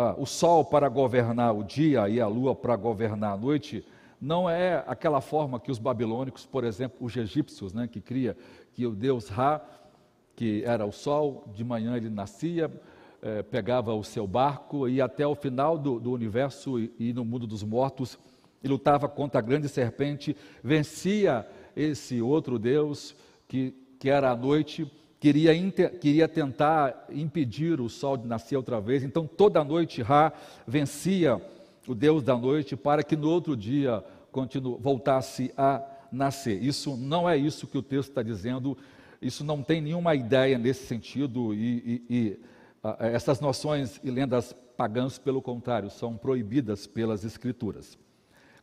Ah, 0.00 0.14
o 0.16 0.24
sol 0.24 0.64
para 0.64 0.88
governar 0.88 1.52
o 1.52 1.64
dia 1.64 2.08
e 2.08 2.20
a 2.20 2.28
lua 2.28 2.54
para 2.54 2.76
governar 2.76 3.32
a 3.32 3.36
noite 3.36 3.84
não 4.20 4.48
é 4.48 4.84
aquela 4.86 5.20
forma 5.20 5.58
que 5.58 5.72
os 5.72 5.78
babilônicos, 5.80 6.46
por 6.46 6.62
exemplo, 6.62 7.04
os 7.04 7.16
egípcios, 7.16 7.72
né, 7.72 7.88
que 7.88 8.00
cria 8.00 8.36
que 8.74 8.86
o 8.86 8.92
deus 8.92 9.26
Ra, 9.26 9.60
que 10.36 10.62
era 10.64 10.86
o 10.86 10.92
sol, 10.92 11.42
de 11.52 11.64
manhã 11.64 11.96
ele 11.96 12.08
nascia, 12.08 12.70
eh, 13.20 13.42
pegava 13.42 13.92
o 13.92 14.04
seu 14.04 14.24
barco 14.24 14.88
e 14.88 15.00
até 15.00 15.26
o 15.26 15.34
final 15.34 15.76
do, 15.76 15.98
do 15.98 16.12
universo 16.12 16.78
e, 16.78 16.92
e, 16.96 17.12
no 17.12 17.24
mundo 17.24 17.44
dos 17.44 17.64
mortos, 17.64 18.16
e 18.62 18.68
lutava 18.68 19.08
contra 19.08 19.40
a 19.40 19.42
grande 19.42 19.68
serpente, 19.68 20.36
vencia 20.62 21.44
esse 21.74 22.22
outro 22.22 22.56
deus 22.56 23.16
que, 23.48 23.74
que 23.98 24.08
era 24.08 24.30
a 24.30 24.36
noite, 24.36 24.88
queria, 25.20 25.52
queria 26.00 26.28
tentar 26.28 27.06
impedir 27.10 27.80
o 27.80 27.88
sol 27.88 28.16
de 28.16 28.26
nascer 28.26 28.56
outra 28.56 28.80
vez. 28.80 29.02
Então, 29.02 29.26
toda 29.26 29.62
noite 29.64 30.02
Ra 30.02 30.32
vencia 30.66 31.40
o 31.86 31.94
Deus 31.94 32.22
da 32.22 32.36
noite, 32.36 32.76
para 32.76 33.02
que 33.02 33.16
no 33.16 33.30
outro 33.30 33.56
dia 33.56 34.04
continue, 34.30 34.76
voltasse 34.78 35.52
a 35.56 35.82
nascer. 36.12 36.62
Isso 36.62 36.96
não 36.96 37.28
é 37.28 37.36
isso 37.36 37.66
que 37.66 37.78
o 37.78 37.82
texto 37.82 38.10
está 38.10 38.22
dizendo 38.22 38.76
isso 39.20 39.44
não 39.44 39.62
tem 39.62 39.80
nenhuma 39.80 40.14
ideia 40.14 40.56
nesse 40.58 40.86
sentido 40.86 41.52
e, 41.52 42.04
e, 42.08 42.16
e 42.16 42.40
essas 43.00 43.40
noções 43.40 44.00
e 44.04 44.10
lendas 44.10 44.54
pagãs, 44.76 45.18
pelo 45.18 45.42
contrário, 45.42 45.90
são 45.90 46.16
proibidas 46.16 46.86
pelas 46.86 47.24
Escrituras. 47.24 47.98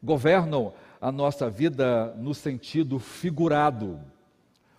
Governam 0.01 0.73
a 1.01 1.11
nossa 1.11 1.49
vida 1.49 2.15
no 2.17 2.33
sentido 2.33 2.99
figurado, 2.99 3.99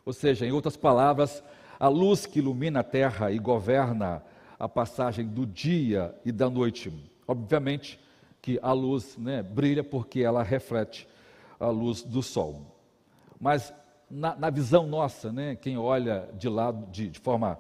ou 0.05 0.13
seja, 0.13 0.47
em 0.47 0.53
outras 0.53 0.77
palavras, 0.77 1.45
a 1.79 1.89
luz 1.89 2.27
que 2.27 2.39
ilumina 2.39 2.81
a 2.81 2.85
terra 2.85 3.31
e 3.31 3.39
governa 3.39 4.23
a 4.59 4.69
passagem 4.69 5.27
do 5.27 5.47
dia 5.47 6.15
e 6.25 6.33
da 6.33 6.49
noite. 6.49 6.93
Obviamente 7.27 8.01
que 8.41 8.59
a 8.63 8.73
luz 8.73 9.17
né, 9.19 9.43
brilha 9.43 9.83
porque 9.83 10.21
ela 10.21 10.43
reflete 10.43 11.09
a 11.59 11.69
luz 11.69 12.03
do 12.03 12.23
sol. 12.23 12.63
Mas 13.41 13.73
na, 14.11 14.37
na 14.37 14.51
visão 14.51 14.87
nossa, 14.87 15.33
né, 15.33 15.57
quem 15.57 15.77
olha 15.77 16.29
de 16.35 16.49
lado, 16.49 16.87
de, 16.91 17.09
de 17.09 17.19
forma 17.19 17.59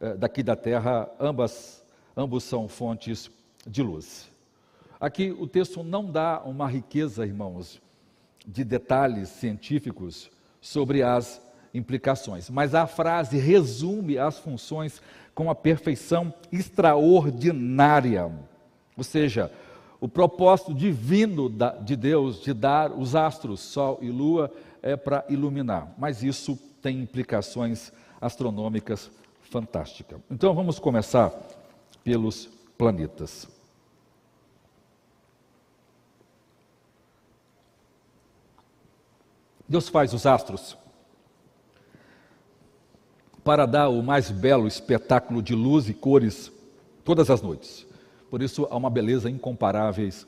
eh, 0.00 0.14
daqui 0.14 0.42
da 0.42 0.54
terra, 0.54 1.10
ambas, 1.18 1.84
ambos 2.16 2.44
são 2.44 2.68
fontes 2.68 3.30
de 3.66 3.82
luz. 3.82 4.30
Aqui 5.00 5.30
o 5.30 5.46
texto 5.46 5.82
não 5.82 6.10
dá 6.10 6.40
uma 6.44 6.68
riqueza, 6.68 7.26
irmãos, 7.26 7.80
de 8.46 8.64
detalhes 8.64 9.28
científicos 9.28 10.30
sobre 10.60 11.02
as 11.02 11.40
implicações, 11.72 12.48
mas 12.50 12.74
a 12.74 12.86
frase 12.86 13.38
resume 13.38 14.18
as 14.18 14.38
funções 14.38 15.00
com 15.34 15.50
a 15.50 15.54
perfeição 15.54 16.32
extraordinária. 16.50 18.30
Ou 18.96 19.04
seja, 19.04 19.52
o 20.00 20.08
propósito 20.08 20.74
divino 20.74 21.52
de 21.82 21.96
Deus 21.96 22.40
de 22.40 22.52
dar 22.52 22.92
os 22.92 23.14
astros, 23.14 23.60
Sol 23.60 23.98
e 24.02 24.10
Lua, 24.10 24.50
é 24.82 24.96
para 24.96 25.24
iluminar, 25.28 25.94
mas 25.98 26.22
isso 26.22 26.56
tem 26.80 27.00
implicações 27.00 27.92
astronômicas 28.20 29.10
fantástica. 29.42 30.20
Então 30.30 30.54
vamos 30.54 30.78
começar 30.78 31.32
pelos 32.02 32.46
planetas. 32.76 33.48
Deus 39.68 39.88
faz 39.88 40.14
os 40.14 40.24
astros 40.24 40.76
para 43.48 43.64
dar 43.64 43.88
o 43.88 44.02
mais 44.02 44.30
belo 44.30 44.68
espetáculo 44.68 45.40
de 45.40 45.54
luz 45.54 45.88
e 45.88 45.94
cores 45.94 46.52
todas 47.02 47.30
as 47.30 47.40
noites. 47.40 47.86
Por 48.30 48.42
isso 48.42 48.68
há 48.70 48.76
uma 48.76 48.90
beleza 48.90 49.30
incomparáveis, 49.30 50.26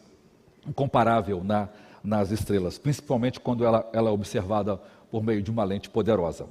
incomparável 0.67 1.45
na, 1.45 1.69
nas 2.03 2.31
estrelas, 2.31 2.79
principalmente 2.79 3.39
quando 3.39 3.63
ela, 3.63 3.87
ela 3.93 4.09
é 4.09 4.11
observada 4.11 4.81
por 5.11 5.23
meio 5.23 5.43
de 5.43 5.51
uma 5.51 5.65
lente 5.65 5.91
poderosa. 5.91 6.47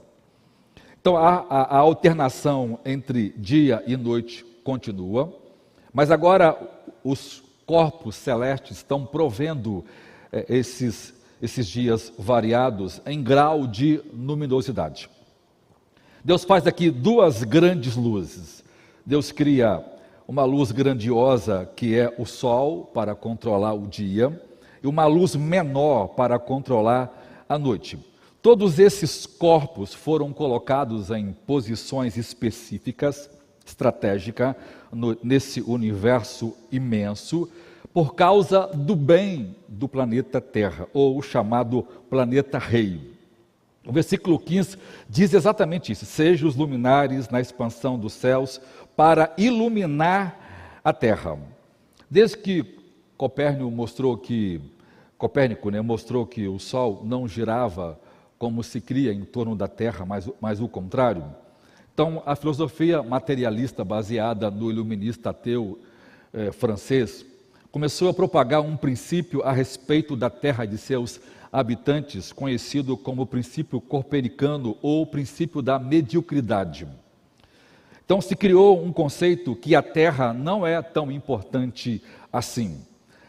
Então 1.02 1.18
a, 1.18 1.44
a, 1.50 1.62
a 1.62 1.78
alternação 1.80 2.78
entre 2.86 3.30
dia 3.30 3.84
e 3.88 3.98
noite 3.98 4.46
continua, 4.64 5.36
mas 5.92 6.12
agora 6.12 6.56
os 7.04 7.42
corpos 7.66 8.16
celestes 8.16 8.78
estão 8.78 9.08
provendo 9.08 9.84
é, 10.32 10.46
esses, 10.48 11.16
esses 11.42 11.66
dias 11.66 12.14
variados 12.16 13.02
em 13.08 13.24
grau 13.24 13.66
de 13.66 14.04
luminosidade. 14.14 15.10
Deus 16.24 16.44
faz 16.44 16.68
aqui 16.68 16.90
duas 16.90 17.44
grandes 17.44 17.96
luzes. 17.96 18.64
Deus 19.06 19.32
cria 19.32 19.84
uma 20.28 20.44
luz 20.44 20.72
grandiosa 20.72 21.70
que 21.76 21.98
é 21.98 22.14
o 22.18 22.26
sol 22.26 22.86
para 22.94 23.16
controlar 23.16 23.74
o 23.74 23.88
dia 23.88 24.40
e 24.84 24.88
uma 24.88 25.06
luz 25.06 25.36
menor 25.36 26.10
para 26.10 26.38
controlar 26.38 27.46
a 27.48 27.58
noite. 27.58 27.98
Todos 28.42 28.80
esses 28.80 29.26
corpos 29.26 29.94
foram 29.94 30.32
colocados 30.32 31.10
em 31.10 31.34
posições 31.46 32.16
específicas, 32.16 33.30
estratégicas, 33.66 34.56
nesse 35.24 35.62
universo 35.62 36.56
imenso, 36.72 37.50
por 37.94 38.14
causa 38.14 38.68
do 38.68 38.96
bem 38.96 39.56
do 39.68 39.88
planeta 39.88 40.40
Terra, 40.40 40.88
ou 40.94 41.18
o 41.18 41.22
chamado 41.22 41.84
planeta 42.10 42.58
rei. 42.58 43.19
O 43.86 43.92
versículo 43.92 44.38
15 44.38 44.78
diz 45.08 45.34
exatamente 45.34 45.92
isso: 45.92 46.06
Sejam 46.06 46.48
os 46.48 46.56
luminares 46.56 47.30
na 47.30 47.40
expansão 47.40 47.98
dos 47.98 48.14
céus 48.14 48.60
para 48.96 49.34
iluminar 49.38 50.80
a 50.84 50.94
terra. 50.94 51.38
Desde 52.10 52.38
que 52.38 52.80
Copérnico 53.18 53.70
mostrou 53.70 54.18
que 54.18 54.62
Copérnico 55.18 55.70
né, 55.70 55.82
mostrou 55.82 56.26
que 56.26 56.48
o 56.48 56.58
Sol 56.58 57.02
não 57.04 57.28
girava 57.28 58.00
como 58.38 58.64
se 58.64 58.80
cria 58.80 59.12
em 59.12 59.26
torno 59.26 59.54
da 59.54 59.68
Terra, 59.68 60.06
mas, 60.06 60.30
mas 60.40 60.62
o 60.62 60.68
contrário. 60.70 61.26
Então, 61.94 62.24
a 62.26 62.34
filosofia 62.38 63.04
materialista 63.04 63.84
baseada 63.84 64.50
no 64.50 64.72
iluminista 64.72 65.32
ateu 65.32 65.78
eh, 66.34 66.50
francês 66.54 67.26
começou 67.70 68.08
a 68.08 68.14
propagar 68.14 68.62
um 68.62 68.78
princípio 68.78 69.44
a 69.44 69.52
respeito 69.52 70.16
da 70.16 70.30
Terra 70.30 70.64
e 70.64 70.68
de 70.70 70.78
seus 70.78 71.20
habitantes, 71.52 72.32
conhecido 72.32 72.96
como 72.96 73.26
princípio 73.26 73.82
copernicano 73.82 74.78
ou 74.82 75.06
princípio 75.06 75.62
da 75.62 75.80
mediocridade. 75.80 76.88
Então, 78.06 78.22
se 78.22 78.36
criou 78.36 78.84
um 78.84 78.92
conceito 78.92 79.56
que 79.56 79.76
a 79.76 79.82
Terra 79.82 80.34
não 80.34 80.66
é 80.66 80.82
tão 80.82 81.12
importante 81.12 82.02
assim. 82.34 82.82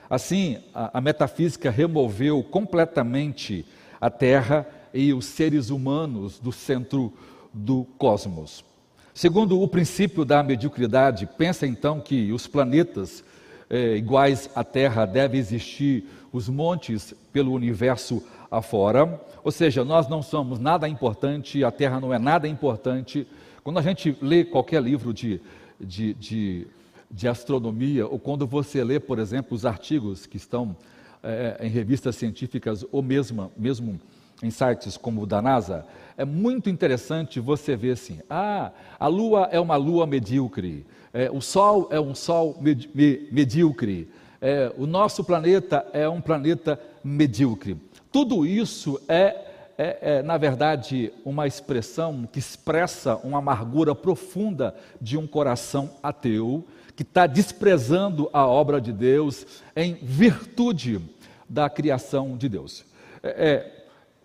Assim, 0.09 0.59
a, 0.75 0.99
a 0.99 1.01
metafísica 1.01 1.71
removeu 1.71 2.43
completamente 2.43 3.65
a 4.01 4.11
Terra 4.11 4.67
e 4.93 5.13
os 5.13 5.27
seres 5.27 5.71
humanos 5.71 6.39
do 6.39 6.51
centro 6.51 7.13
do 7.53 7.85
cosmos. 7.99 8.65
Segundo 9.13 9.61
o 9.61 9.69
princípio 9.69 10.25
da 10.25 10.43
mediocridade, 10.43 11.29
pensa 11.37 11.67
então 11.67 12.01
que 12.01 12.33
os 12.33 12.47
planetas 12.47 13.23
eh, 13.69 13.97
iguais 13.97 14.49
à 14.55 14.65
Terra 14.65 15.05
devem 15.05 15.39
existir 15.39 16.05
os 16.33 16.49
montes 16.49 17.15
pelo 17.33 17.53
universo 17.53 18.23
afora, 18.51 19.21
ou 19.43 19.51
seja, 19.51 19.85
nós 19.85 20.09
não 20.09 20.23
somos 20.23 20.59
nada 20.59 20.89
importante, 20.89 21.65
a 21.65 21.71
Terra 21.71 22.01
não 22.01 22.13
é 22.13 22.19
nada 22.19 22.49
importante. 22.49 23.27
Quando 23.63 23.79
a 23.79 23.83
gente 23.83 24.17
lê 24.21 24.45
qualquer 24.45 24.83
livro 24.83 25.15
de, 25.15 25.41
de, 25.81 26.15
de, 26.15 26.67
de 27.11 27.29
astronomia, 27.29 28.07
ou 28.07 28.19
quando 28.19 28.47
você 28.47 28.83
lê, 28.83 28.99
por 28.99 29.19
exemplo, 29.19 29.55
os 29.55 29.65
artigos 29.65 30.27
que 30.27 30.37
estão 30.37 30.77
eh, 31.23 31.59
em 31.63 31.69
revistas 31.69 32.17
científicas, 32.17 32.85
ou 32.91 33.03
mesmo, 33.03 33.51
mesmo 33.57 34.01
em 34.43 34.51
sites 34.51 34.97
como 34.97 35.23
o 35.23 35.27
da 35.27 35.43
NASA, 35.43 35.87
é 36.17 36.25
muito 36.25 36.69
interessante 36.69 37.41
você 37.41 37.77
ver 37.77 37.93
assim: 37.93 38.21
ah, 38.29 38.73
a 38.99 39.07
Lua 39.07 39.49
é 39.51 39.61
uma 39.61 39.77
Lua 39.77 40.07
medíocre, 40.07 40.87
é, 41.13 41.31
o 41.31 41.41
Sol 41.41 41.89
é 41.91 42.01
um 42.01 42.15
Sol 42.15 42.57
med, 42.61 42.89
me, 42.95 43.29
medíocre, 43.31 44.09
é, 44.41 44.73
o 44.77 44.87
nosso 44.87 45.23
planeta 45.23 45.87
é 45.93 46.09
um 46.09 46.21
planeta 46.21 46.81
medíocre. 47.05 47.77
Tudo 48.11 48.47
isso 48.47 49.01
é, 49.07 49.37
é, 49.77 49.99
é, 50.01 50.23
na 50.23 50.39
verdade, 50.39 51.13
uma 51.25 51.47
expressão 51.47 52.29
que 52.31 52.39
expressa 52.39 53.17
uma 53.17 53.39
amargura 53.39 53.95
profunda 53.95 54.75
de 55.01 55.17
um 55.17 55.27
coração 55.27 55.91
ateu 56.03 56.65
que 56.97 57.03
está 57.03 57.27
desprezando 57.27 58.29
a 58.33 58.47
obra 58.47 58.81
de 58.81 58.93
Deus 58.93 59.47
em 59.77 59.95
virtude 59.95 61.01
da 61.49 61.71
criação 61.71 62.37
de 62.37 62.49
Deus. 62.49 62.85
É, 63.23 63.29
é 63.29 63.77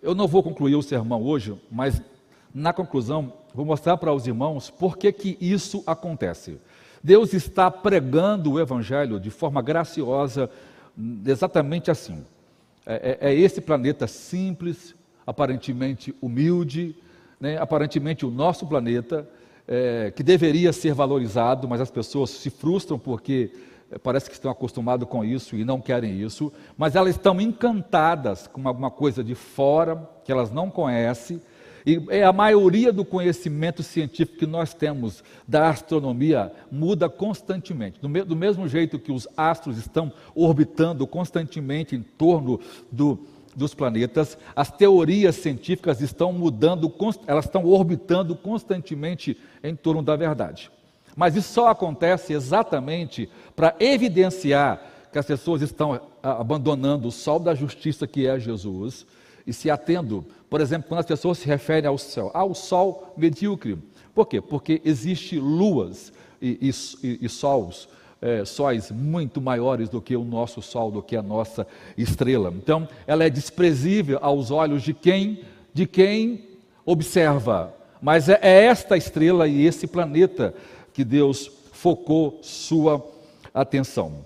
eu 0.02 0.14
não 0.14 0.28
vou 0.28 0.42
concluir 0.42 0.76
o 0.76 0.82
sermão 0.82 1.22
hoje, 1.22 1.58
mas 1.70 2.00
na 2.54 2.72
conclusão 2.72 3.32
vou 3.54 3.64
mostrar 3.64 3.96
para 3.96 4.12
os 4.12 4.26
irmãos 4.26 4.70
por 4.70 4.96
que, 4.96 5.10
que 5.10 5.36
isso 5.40 5.82
acontece. 5.86 6.58
Deus 7.06 7.32
está 7.32 7.70
pregando 7.70 8.54
o 8.54 8.60
Evangelho 8.60 9.20
de 9.20 9.30
forma 9.30 9.62
graciosa, 9.62 10.50
exatamente 11.24 11.88
assim. 11.88 12.24
É, 12.84 13.18
é, 13.20 13.30
é 13.30 13.34
esse 13.34 13.60
planeta 13.60 14.08
simples, 14.08 14.92
aparentemente 15.24 16.12
humilde, 16.20 16.96
né, 17.40 17.58
aparentemente 17.58 18.26
o 18.26 18.30
nosso 18.30 18.66
planeta, 18.66 19.24
é, 19.68 20.12
que 20.16 20.24
deveria 20.24 20.72
ser 20.72 20.94
valorizado, 20.94 21.68
mas 21.68 21.80
as 21.80 21.92
pessoas 21.92 22.30
se 22.30 22.50
frustram 22.50 22.98
porque 22.98 23.52
é, 23.88 23.98
parece 23.98 24.28
que 24.28 24.34
estão 24.34 24.50
acostumados 24.50 25.08
com 25.08 25.24
isso 25.24 25.54
e 25.54 25.64
não 25.64 25.80
querem 25.80 26.20
isso, 26.20 26.52
mas 26.76 26.96
elas 26.96 27.14
estão 27.14 27.40
encantadas 27.40 28.48
com 28.48 28.66
alguma 28.66 28.90
coisa 28.90 29.22
de 29.22 29.36
fora 29.36 30.10
que 30.24 30.32
elas 30.32 30.50
não 30.50 30.70
conhecem. 30.70 31.40
E 31.86 32.02
é 32.08 32.24
a 32.24 32.32
maioria 32.32 32.92
do 32.92 33.04
conhecimento 33.04 33.80
científico 33.80 34.40
que 34.40 34.46
nós 34.46 34.74
temos 34.74 35.22
da 35.46 35.68
astronomia 35.68 36.50
muda 36.68 37.08
constantemente. 37.08 38.00
Do, 38.00 38.08
me, 38.08 38.24
do 38.24 38.34
mesmo 38.34 38.66
jeito 38.66 38.98
que 38.98 39.12
os 39.12 39.28
astros 39.36 39.78
estão 39.78 40.12
orbitando 40.34 41.06
constantemente 41.06 41.94
em 41.94 42.02
torno 42.02 42.58
do, 42.90 43.20
dos 43.54 43.72
planetas, 43.72 44.36
as 44.56 44.68
teorias 44.68 45.36
científicas 45.36 46.00
estão 46.00 46.32
mudando, 46.32 46.92
elas 47.24 47.44
estão 47.44 47.64
orbitando 47.64 48.34
constantemente 48.34 49.38
em 49.62 49.76
torno 49.76 50.02
da 50.02 50.16
verdade. 50.16 50.72
Mas 51.14 51.36
isso 51.36 51.52
só 51.52 51.68
acontece 51.68 52.32
exatamente 52.32 53.30
para 53.54 53.76
evidenciar 53.78 54.82
que 55.12 55.20
as 55.20 55.24
pessoas 55.24 55.62
estão 55.62 56.00
abandonando 56.20 57.06
o 57.06 57.12
sol 57.12 57.38
da 57.38 57.54
justiça 57.54 58.08
que 58.08 58.26
é 58.26 58.40
Jesus 58.40 59.06
e 59.46 59.52
se 59.52 59.70
atendo, 59.70 60.24
por 60.50 60.60
exemplo, 60.60 60.88
quando 60.88 61.00
as 61.00 61.06
pessoas 61.06 61.38
se 61.38 61.46
referem 61.46 61.88
ao 61.88 61.96
céu, 61.96 62.30
ao 62.34 62.54
sol 62.54 63.14
medíocre. 63.16 63.78
Por 64.14 64.26
quê? 64.26 64.40
Porque 64.40 64.80
existe 64.84 65.38
luas 65.38 66.12
e, 66.40 66.70
e, 67.02 67.18
e 67.24 67.28
sols, 67.28 67.88
é, 68.20 68.44
sóis 68.44 68.90
muito 68.90 69.40
maiores 69.40 69.88
do 69.88 70.00
que 70.00 70.16
o 70.16 70.24
nosso 70.24 70.62
sol, 70.62 70.90
do 70.90 71.02
que 71.02 71.16
a 71.16 71.22
nossa 71.22 71.66
estrela. 71.96 72.52
Então, 72.56 72.88
ela 73.06 73.24
é 73.24 73.30
desprezível 73.30 74.18
aos 74.22 74.50
olhos 74.50 74.82
de 74.82 74.94
quem, 74.94 75.40
de 75.72 75.86
quem 75.86 76.44
observa. 76.84 77.74
Mas 78.00 78.28
é, 78.28 78.38
é 78.42 78.64
esta 78.64 78.96
estrela 78.96 79.46
e 79.46 79.64
esse 79.64 79.86
planeta 79.86 80.54
que 80.92 81.04
Deus 81.04 81.50
focou 81.72 82.38
sua 82.42 83.06
atenção. 83.52 84.24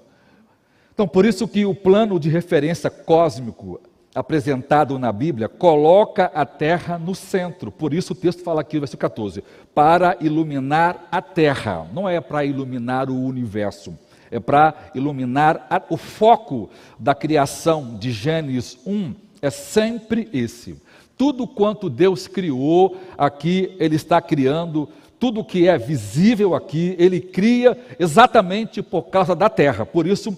Então, 0.95 1.09
por 1.09 1.25
isso 1.25 1.49
que 1.49 1.65
o 1.65 1.75
plano 1.75 2.21
de 2.21 2.29
referência 2.29 2.91
cósmico 2.91 3.81
apresentado 4.15 4.99
na 4.99 5.13
Bíblia 5.13 5.49
coloca 5.49 6.31
a 6.35 6.45
terra 6.45 6.99
no 6.99 7.15
centro. 7.15 7.71
Por 7.71 7.95
isso 7.95 8.13
o 8.13 8.17
texto 8.17 8.43
fala 8.43 8.61
aqui 8.61 8.79
versículo 8.79 9.09
14: 9.09 9.45
para 9.75 10.17
iluminar 10.21 11.09
a 11.11 11.23
terra. 11.23 11.87
Não 11.93 12.09
é 12.09 12.21
para 12.21 12.45
iluminar 12.45 13.11
o 13.11 13.25
universo, 13.25 13.97
é 14.31 14.41
para 14.41 14.75
iluminar 14.95 15.67
a, 15.71 15.83
o 15.89 15.97
foco 15.97 16.71
da 16.99 17.15
criação 17.15 17.97
de 17.97 18.11
Gênesis 18.11 18.79
1 18.87 19.15
é 19.43 19.51
sempre 19.51 20.29
esse. 20.33 20.81
Tudo 21.17 21.47
quanto 21.47 21.91
Deus 21.91 22.27
criou 22.27 22.97
aqui, 23.17 23.77
Ele 23.79 23.97
está 23.97 24.21
criando 24.21 24.89
tudo 25.21 25.45
que 25.45 25.69
é 25.69 25.77
visível 25.77 26.55
aqui, 26.55 26.97
ele 26.99 27.21
cria 27.21 27.77
exatamente 27.99 28.83
por 28.83 29.03
causa 29.11 29.37
da 29.37 29.51
terra. 29.51 29.85
Por 29.85 30.07
isso, 30.07 30.37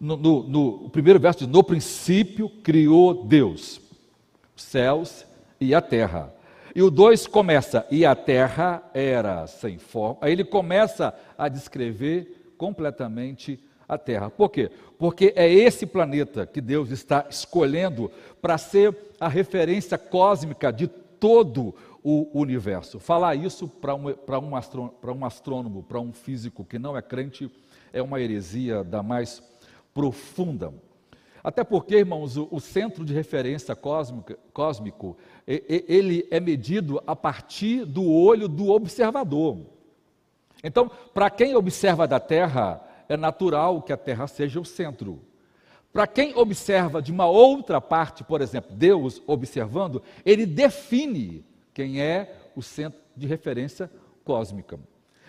no, 0.00 0.16
no, 0.16 0.42
no 0.42 0.90
primeiro 0.90 1.18
verso 1.18 1.40
diz: 1.40 1.48
No 1.48 1.62
princípio 1.62 2.48
criou 2.48 3.24
Deus 3.24 3.80
os 4.56 4.62
céus 4.62 5.26
e 5.60 5.74
a 5.74 5.80
terra. 5.80 6.32
E 6.74 6.82
o 6.82 6.90
2 6.90 7.26
começa, 7.26 7.86
e 7.90 8.04
a 8.04 8.14
terra 8.14 8.82
era 8.92 9.46
sem 9.46 9.78
forma. 9.78 10.18
Aí 10.20 10.32
ele 10.32 10.44
começa 10.44 11.14
a 11.38 11.48
descrever 11.48 12.52
completamente 12.58 13.58
a 13.88 13.96
terra. 13.96 14.28
Por 14.28 14.50
quê? 14.50 14.70
Porque 14.98 15.32
é 15.36 15.50
esse 15.50 15.86
planeta 15.86 16.46
que 16.46 16.60
Deus 16.60 16.90
está 16.90 17.26
escolhendo 17.30 18.10
para 18.42 18.58
ser 18.58 18.94
a 19.18 19.28
referência 19.28 19.96
cósmica 19.96 20.70
de 20.70 20.86
todo 20.86 21.74
o 22.02 22.28
universo. 22.38 23.00
Falar 23.00 23.34
isso 23.34 23.66
para 23.66 23.94
um, 23.94 24.08
um, 24.08 25.18
um 25.18 25.24
astrônomo, 25.24 25.82
para 25.82 25.98
um 25.98 26.12
físico 26.12 26.64
que 26.64 26.78
não 26.78 26.96
é 26.96 27.02
crente, 27.02 27.50
é 27.92 28.02
uma 28.02 28.20
heresia 28.20 28.84
da 28.84 29.02
mais 29.02 29.42
profunda. 29.96 30.74
Até 31.42 31.64
porque, 31.64 31.96
irmãos, 31.96 32.36
o, 32.36 32.46
o 32.50 32.60
centro 32.60 33.02
de 33.02 33.14
referência 33.14 33.74
cósmica, 33.74 34.38
cósmico, 34.52 35.16
ele 35.46 36.28
é 36.30 36.38
medido 36.38 37.02
a 37.06 37.16
partir 37.16 37.86
do 37.86 38.04
olho 38.04 38.46
do 38.46 38.68
observador. 38.68 39.60
Então, 40.62 40.90
para 41.14 41.30
quem 41.30 41.56
observa 41.56 42.06
da 42.06 42.20
Terra, 42.20 42.86
é 43.08 43.16
natural 43.16 43.80
que 43.80 43.92
a 43.92 43.96
Terra 43.96 44.26
seja 44.26 44.60
o 44.60 44.66
centro. 44.66 45.18
Para 45.94 46.06
quem 46.06 46.36
observa 46.36 47.00
de 47.00 47.10
uma 47.10 47.26
outra 47.26 47.80
parte, 47.80 48.22
por 48.22 48.42
exemplo, 48.42 48.76
Deus 48.76 49.22
observando, 49.26 50.02
ele 50.26 50.44
define 50.44 51.42
quem 51.72 52.02
é 52.02 52.36
o 52.54 52.60
centro 52.60 53.00
de 53.16 53.26
referência 53.26 53.90
cósmica. 54.24 54.78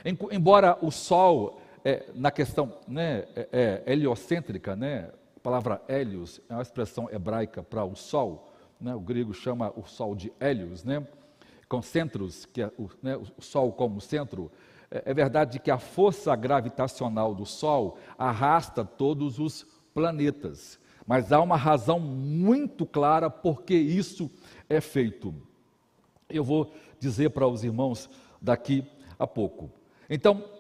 Embora 0.04 0.78
o 0.82 0.92
Sol, 0.92 1.62
é, 1.88 2.06
na 2.13 2.32
questão 2.32 2.73
né, 2.86 3.23
é, 3.34 3.82
é 3.88 3.93
heliocêntrica, 3.93 4.76
né, 4.76 5.10
a 5.38 5.39
palavra 5.39 5.82
helios 5.88 6.41
é 6.50 6.54
uma 6.54 6.62
expressão 6.62 7.10
hebraica 7.10 7.63
para 7.63 7.86
o 7.86 7.95
Sol, 7.95 8.54
né, 8.78 8.93
o 8.93 9.00
grego 9.00 9.34
chama 9.34 9.71
o 9.73 9.86
Sol 9.86 10.13
de 10.13 10.34
helios, 10.38 10.84
né, 10.84 11.08
com 11.69 11.82
centros, 11.82 12.45
que 12.45 12.62
é 12.62 12.69
o, 12.78 12.89
né, 13.02 13.15
o 13.15 13.41
Sol 13.41 13.71
como 13.71 14.02
centro, 14.02 14.52
é, 14.91 15.04
é 15.06 15.13
verdade 15.13 15.60
que 15.60 15.71
a 15.71 15.78
força 15.78 16.36
gravitacional 16.36 17.34
do 17.34 17.45
Sol 17.45 17.97
arrasta 18.17 18.84
todos 18.84 19.39
os 19.39 19.65
planetas, 19.93 20.78
mas 21.06 21.32
há 21.32 21.39
uma 21.39 21.56
razão 21.56 22.02
muito 22.02 22.86
clara 22.86 23.30
por 23.30 23.62
que 23.62 23.76
isso 23.76 24.30
é 24.69 24.82
feito. 24.82 25.34
Eu 26.30 26.43
vou 26.43 26.69
dizer 27.00 27.30
para 27.30 27.47
os 27.47 27.63
irmãos 27.63 28.10
daqui 28.41 28.86
a 29.17 29.26
pouco. 29.26 29.71
Então, 30.10 30.57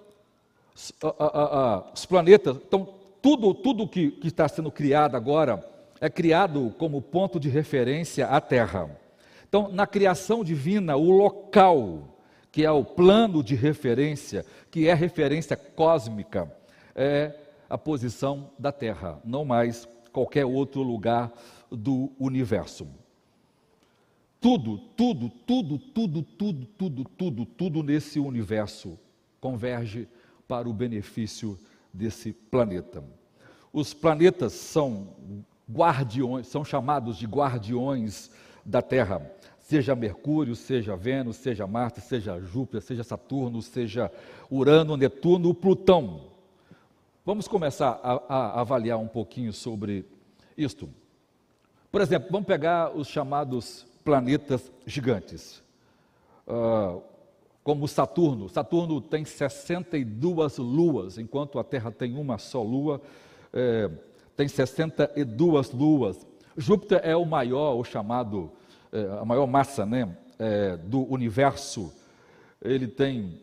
os 1.93 2.05
planetas, 2.05 2.57
então, 2.57 2.93
tudo, 3.21 3.53
tudo 3.53 3.87
que, 3.87 4.11
que 4.11 4.27
está 4.27 4.47
sendo 4.47 4.71
criado 4.71 5.15
agora 5.15 5.65
é 5.99 6.09
criado 6.09 6.73
como 6.77 7.01
ponto 7.01 7.39
de 7.39 7.49
referência 7.49 8.27
à 8.27 8.39
Terra. 8.39 8.89
Então, 9.49 9.69
na 9.71 9.87
criação 9.87 10.43
divina, 10.43 10.95
o 10.95 11.09
local, 11.09 12.19
que 12.51 12.63
é 12.63 12.71
o 12.71 12.83
plano 12.83 13.43
de 13.43 13.55
referência, 13.55 14.45
que 14.69 14.87
é 14.87 14.93
referência 14.93 15.55
cósmica, 15.55 16.51
é 16.95 17.33
a 17.69 17.77
posição 17.77 18.51
da 18.57 18.71
Terra, 18.71 19.19
não 19.25 19.43
mais 19.43 19.87
qualquer 20.11 20.45
outro 20.45 20.81
lugar 20.83 21.31
do 21.71 22.11
universo. 22.19 22.87
Tudo, 24.39 24.77
tudo, 24.95 25.29
tudo, 25.45 25.79
tudo, 25.79 26.21
tudo, 26.21 26.65
tudo, 26.77 27.03
tudo, 27.17 27.45
tudo 27.45 27.83
nesse 27.83 28.19
universo 28.19 28.97
converge 29.41 30.07
para 30.47 30.69
o 30.69 30.73
benefício 30.73 31.57
desse 31.93 32.31
planeta. 32.31 33.03
Os 33.73 33.93
planetas 33.93 34.53
são 34.53 35.09
guardiões, 35.69 36.47
são 36.47 36.63
chamados 36.63 37.17
de 37.17 37.25
guardiões 37.25 38.31
da 38.65 38.81
Terra, 38.81 39.21
seja 39.59 39.95
Mercúrio, 39.95 40.55
seja 40.55 40.95
Vênus, 40.95 41.37
seja 41.37 41.67
Marte, 41.67 42.01
seja 42.01 42.39
Júpiter, 42.39 42.81
seja 42.81 43.03
Saturno, 43.03 43.61
seja 43.61 44.11
Urano, 44.49 44.95
Netuno, 44.95 45.53
Plutão. 45.53 46.21
Vamos 47.25 47.47
começar 47.47 47.99
a, 48.01 48.21
a 48.33 48.61
avaliar 48.61 48.97
um 48.97 49.07
pouquinho 49.07 49.51
sobre 49.51 50.05
isto. 50.57 50.89
Por 51.91 52.01
exemplo, 52.01 52.29
vamos 52.31 52.47
pegar 52.47 52.95
os 52.95 53.07
chamados 53.07 53.85
planetas 54.03 54.71
gigantes, 54.85 55.61
uh, 56.47 57.01
como 57.67 57.85
Saturno. 57.85 58.47
Saturno 58.47 59.01
tem 59.01 59.25
62 59.25 60.57
luas, 60.57 61.17
enquanto 61.17 61.59
a 61.59 61.65
Terra 61.65 61.91
tem 61.91 62.15
uma 62.15 62.37
só 62.37 62.63
lua, 62.63 63.01
é, 63.51 63.91
tem 64.37 64.47
62 64.47 65.73
luas. 65.73 66.25
Júpiter 66.55 67.01
é 67.03 67.13
o 67.13 67.25
maior, 67.25 67.75
o 67.75 67.83
chamado, 67.83 68.53
é, 68.89 69.19
a 69.19 69.25
maior 69.25 69.45
massa 69.47 69.85
né, 69.85 70.15
é, 70.39 70.77
do 70.77 71.11
universo. 71.11 71.93
Ele 72.61 72.87
tem, 72.87 73.41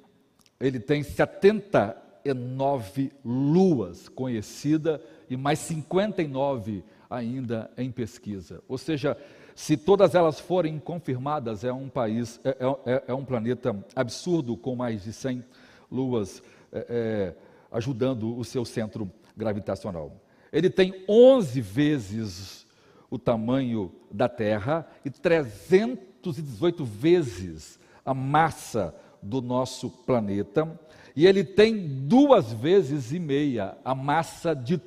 ele 0.58 0.80
tem 0.80 1.02
79 1.02 3.12
luas 3.22 4.08
conhecidas 4.08 5.02
e 5.28 5.37
mais 5.37 5.58
59 5.58 6.82
ainda 7.10 7.70
em 7.76 7.92
pesquisa. 7.92 8.62
Ou 8.66 8.78
seja, 8.78 9.18
se 9.54 9.76
todas 9.76 10.14
elas 10.14 10.40
forem 10.40 10.78
confirmadas, 10.78 11.62
é 11.62 11.72
um 11.72 11.88
país, 11.88 12.40
é, 12.44 12.50
é, 12.50 12.92
é, 12.92 13.04
é 13.08 13.14
um 13.14 13.24
planeta 13.24 13.76
absurdo 13.94 14.56
com 14.56 14.74
mais 14.74 15.04
de 15.04 15.12
100 15.12 15.44
luas 15.90 16.42
é, 16.72 16.86
é, 16.88 17.34
ajudando 17.70 18.36
o 18.36 18.44
seu 18.44 18.64
centro 18.64 19.10
gravitacional. 19.36 20.12
Ele 20.52 20.68
tem 20.68 21.04
11 21.08 21.60
vezes 21.60 22.66
o 23.10 23.18
tamanho 23.18 23.92
da 24.10 24.28
Terra 24.28 24.86
e 25.04 25.10
318 25.10 26.84
vezes 26.84 27.78
a 28.04 28.12
massa 28.12 28.94
do 29.22 29.40
nosso 29.40 29.88
planeta. 29.88 30.78
E 31.14 31.26
ele 31.26 31.44
tem 31.44 31.86
duas 32.06 32.52
vezes 32.52 33.12
e 33.12 33.20
meia 33.20 33.76
a 33.84 33.94
massa 33.94 34.52
de 34.52 34.78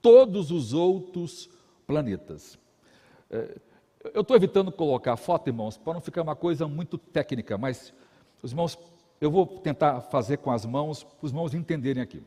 todos 0.00 0.52
os 0.52 0.72
outros 0.72 1.50
planetas. 1.86 2.58
É, 3.28 3.58
eu 4.14 4.22
estou 4.22 4.36
evitando 4.36 4.72
colocar 4.72 5.16
foto, 5.16 5.48
irmãos, 5.48 5.76
para 5.76 5.94
não 5.94 6.00
ficar 6.00 6.22
uma 6.22 6.34
coisa 6.34 6.66
muito 6.66 6.98
técnica, 6.98 7.56
mas 7.56 7.92
os 8.42 8.50
irmãos, 8.50 8.78
eu 9.20 9.30
vou 9.30 9.46
tentar 9.46 10.00
fazer 10.00 10.38
com 10.38 10.50
as 10.50 10.66
mãos, 10.66 11.04
para 11.04 11.26
os 11.26 11.30
irmãos 11.30 11.54
entenderem 11.54 12.02
aqui. 12.02 12.22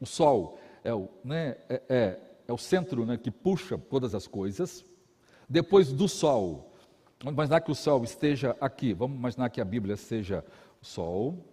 O 0.00 0.06
Sol 0.06 0.58
é 0.82 0.92
o, 0.92 1.08
né, 1.24 1.56
é, 1.68 1.82
é, 1.88 2.20
é 2.48 2.52
o 2.52 2.58
centro 2.58 3.06
né, 3.06 3.16
que 3.16 3.30
puxa 3.30 3.78
todas 3.78 4.14
as 4.14 4.26
coisas. 4.26 4.84
Depois 5.48 5.92
do 5.92 6.08
Sol, 6.08 6.72
vamos 7.20 7.34
imaginar 7.34 7.60
que 7.60 7.70
o 7.70 7.74
Sol 7.74 8.02
esteja 8.02 8.56
aqui, 8.60 8.92
vamos 8.92 9.16
imaginar 9.16 9.48
que 9.50 9.60
a 9.60 9.64
Bíblia 9.64 9.96
seja 9.96 10.44
o 10.80 10.84
Sol. 10.84 11.46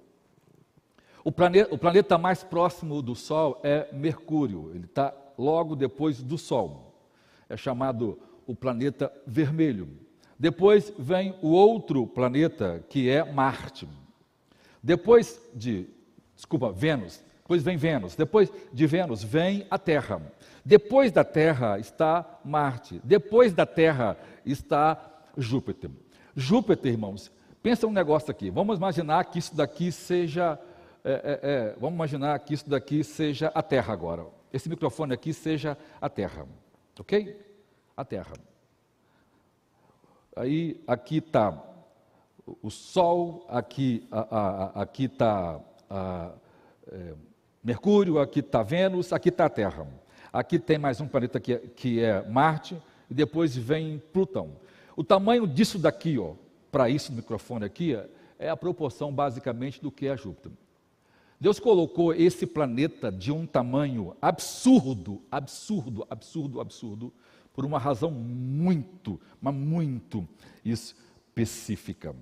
O 1.24 1.30
o 1.30 1.78
planeta 1.78 2.18
mais 2.18 2.44
próximo 2.44 3.04
do 3.04 3.14
Sol 3.14 3.60
é 3.62 3.88
Mercúrio, 3.94 4.72
ele 4.74 4.86
está 4.86 5.14
logo 5.38 5.76
depois 5.76 6.24
do 6.24 6.38
Sol. 6.38 6.96
É 7.48 7.56
chamado 7.56 8.20
o 8.50 8.56
planeta 8.56 9.14
vermelho. 9.28 9.88
Depois 10.38 10.92
vem 10.98 11.36
o 11.40 11.50
outro 11.50 12.08
planeta, 12.08 12.84
que 12.90 13.08
é 13.08 13.24
Marte. 13.24 13.88
Depois 14.82 15.40
de, 15.54 15.86
desculpa, 16.36 16.72
Vênus. 16.72 17.24
Depois 17.44 17.62
vem 17.62 17.78
Vênus. 17.78 18.16
Depois 18.16 18.52
de 18.74 18.88
Vênus 18.88 19.24
vem 19.24 19.68
a 19.70 19.78
Terra. 19.78 20.20
Depois 20.66 21.12
da 21.12 21.24
Terra 21.24 21.78
está 21.78 22.40
Marte. 22.44 23.00
Depois 23.04 23.54
da 23.54 23.68
Terra 23.68 24.18
está 24.44 25.00
Júpiter. 25.38 25.92
Júpiter, 26.36 26.92
irmãos, 26.92 27.32
pensa 27.62 27.86
um 27.86 27.92
negócio 27.92 28.32
aqui. 28.32 28.50
Vamos 28.50 28.80
imaginar 28.80 29.26
que 29.26 29.38
isso 29.38 29.56
daqui 29.56 29.92
seja. 29.92 30.60
É, 31.04 31.12
é, 31.12 31.40
é, 31.44 31.76
vamos 31.80 31.94
imaginar 31.94 32.40
que 32.40 32.56
isso 32.56 32.68
daqui 32.68 33.04
seja 33.04 33.52
a 33.54 33.62
Terra 33.62 33.94
agora. 33.94 34.26
Esse 34.52 34.68
microfone 34.68 35.14
aqui 35.14 35.34
seja 35.34 35.78
a 36.02 36.10
Terra. 36.10 36.48
Ok? 37.00 37.49
A 38.00 38.06
Terra. 38.06 38.32
Aí 40.34 40.82
aqui 40.88 41.18
está 41.18 41.62
o 42.64 42.70
Sol, 42.70 43.46
aqui 43.50 44.08
aqui 44.74 45.04
está 45.04 45.60
é, 46.94 47.14
Mercúrio, 47.62 48.18
aqui 48.20 48.40
está 48.40 48.64
Vênus, 48.64 49.12
aqui 49.12 49.28
está 49.28 49.48
a 49.48 49.50
Terra. 49.50 49.86
Aqui 50.32 50.58
tem 50.58 50.78
mais 50.78 51.02
um 51.02 51.10
planeta 51.10 51.42
que 51.42 51.52
é, 51.52 51.58
que 51.58 52.02
é 52.02 52.26
Marte, 52.26 52.82
e 53.10 53.14
depois 53.14 53.58
vem 53.58 54.02
Plutão. 54.14 54.56
O 54.96 55.04
tamanho 55.04 55.46
disso 55.46 55.78
daqui, 55.78 56.18
ó, 56.18 56.36
para 56.72 56.90
isso 56.90 57.12
do 57.12 57.18
microfone 57.18 57.66
aqui, 57.66 58.00
é 58.40 58.50
a 58.50 58.56
proporção 58.56 59.12
basicamente 59.12 59.82
do 59.82 59.92
que 59.92 60.08
é 60.08 60.16
Júpiter. 60.16 60.54
Deus 61.38 61.60
colocou 61.60 62.14
esse 62.14 62.48
planeta 62.48 63.12
de 63.12 63.30
um 63.30 63.46
tamanho 63.46 64.16
absurdo, 64.22 65.22
absurdo, 65.30 66.08
absurdo, 66.10 66.62
absurdo, 66.62 67.14
por 67.60 67.66
uma 67.66 67.78
razão 67.78 68.10
muito, 68.10 69.20
mas 69.42 69.54
muito 69.54 70.26
específica. 70.64 72.16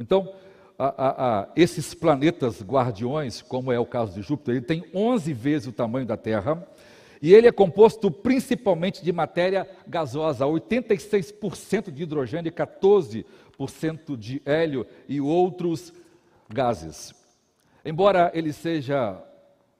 Então, 0.00 0.34
a, 0.76 0.86
a, 0.86 1.42
a, 1.42 1.48
esses 1.54 1.94
planetas 1.94 2.60
guardiões, 2.60 3.40
como 3.40 3.70
é 3.70 3.78
o 3.78 3.86
caso 3.86 4.14
de 4.14 4.20
Júpiter, 4.20 4.56
ele 4.56 4.64
tem 4.64 4.84
11 4.92 5.32
vezes 5.32 5.68
o 5.68 5.72
tamanho 5.72 6.04
da 6.04 6.16
Terra, 6.16 6.66
e 7.22 7.32
ele 7.32 7.46
é 7.46 7.52
composto 7.52 8.10
principalmente 8.10 9.04
de 9.04 9.12
matéria 9.12 9.64
gasosa, 9.86 10.44
86% 10.44 11.92
de 11.92 12.02
hidrogênio 12.02 12.48
e 12.48 12.52
14% 12.52 14.16
de 14.16 14.42
hélio 14.44 14.84
e 15.08 15.20
outros 15.20 15.92
gases. 16.48 17.14
Embora 17.84 18.32
ele 18.34 18.52
seja 18.52 19.22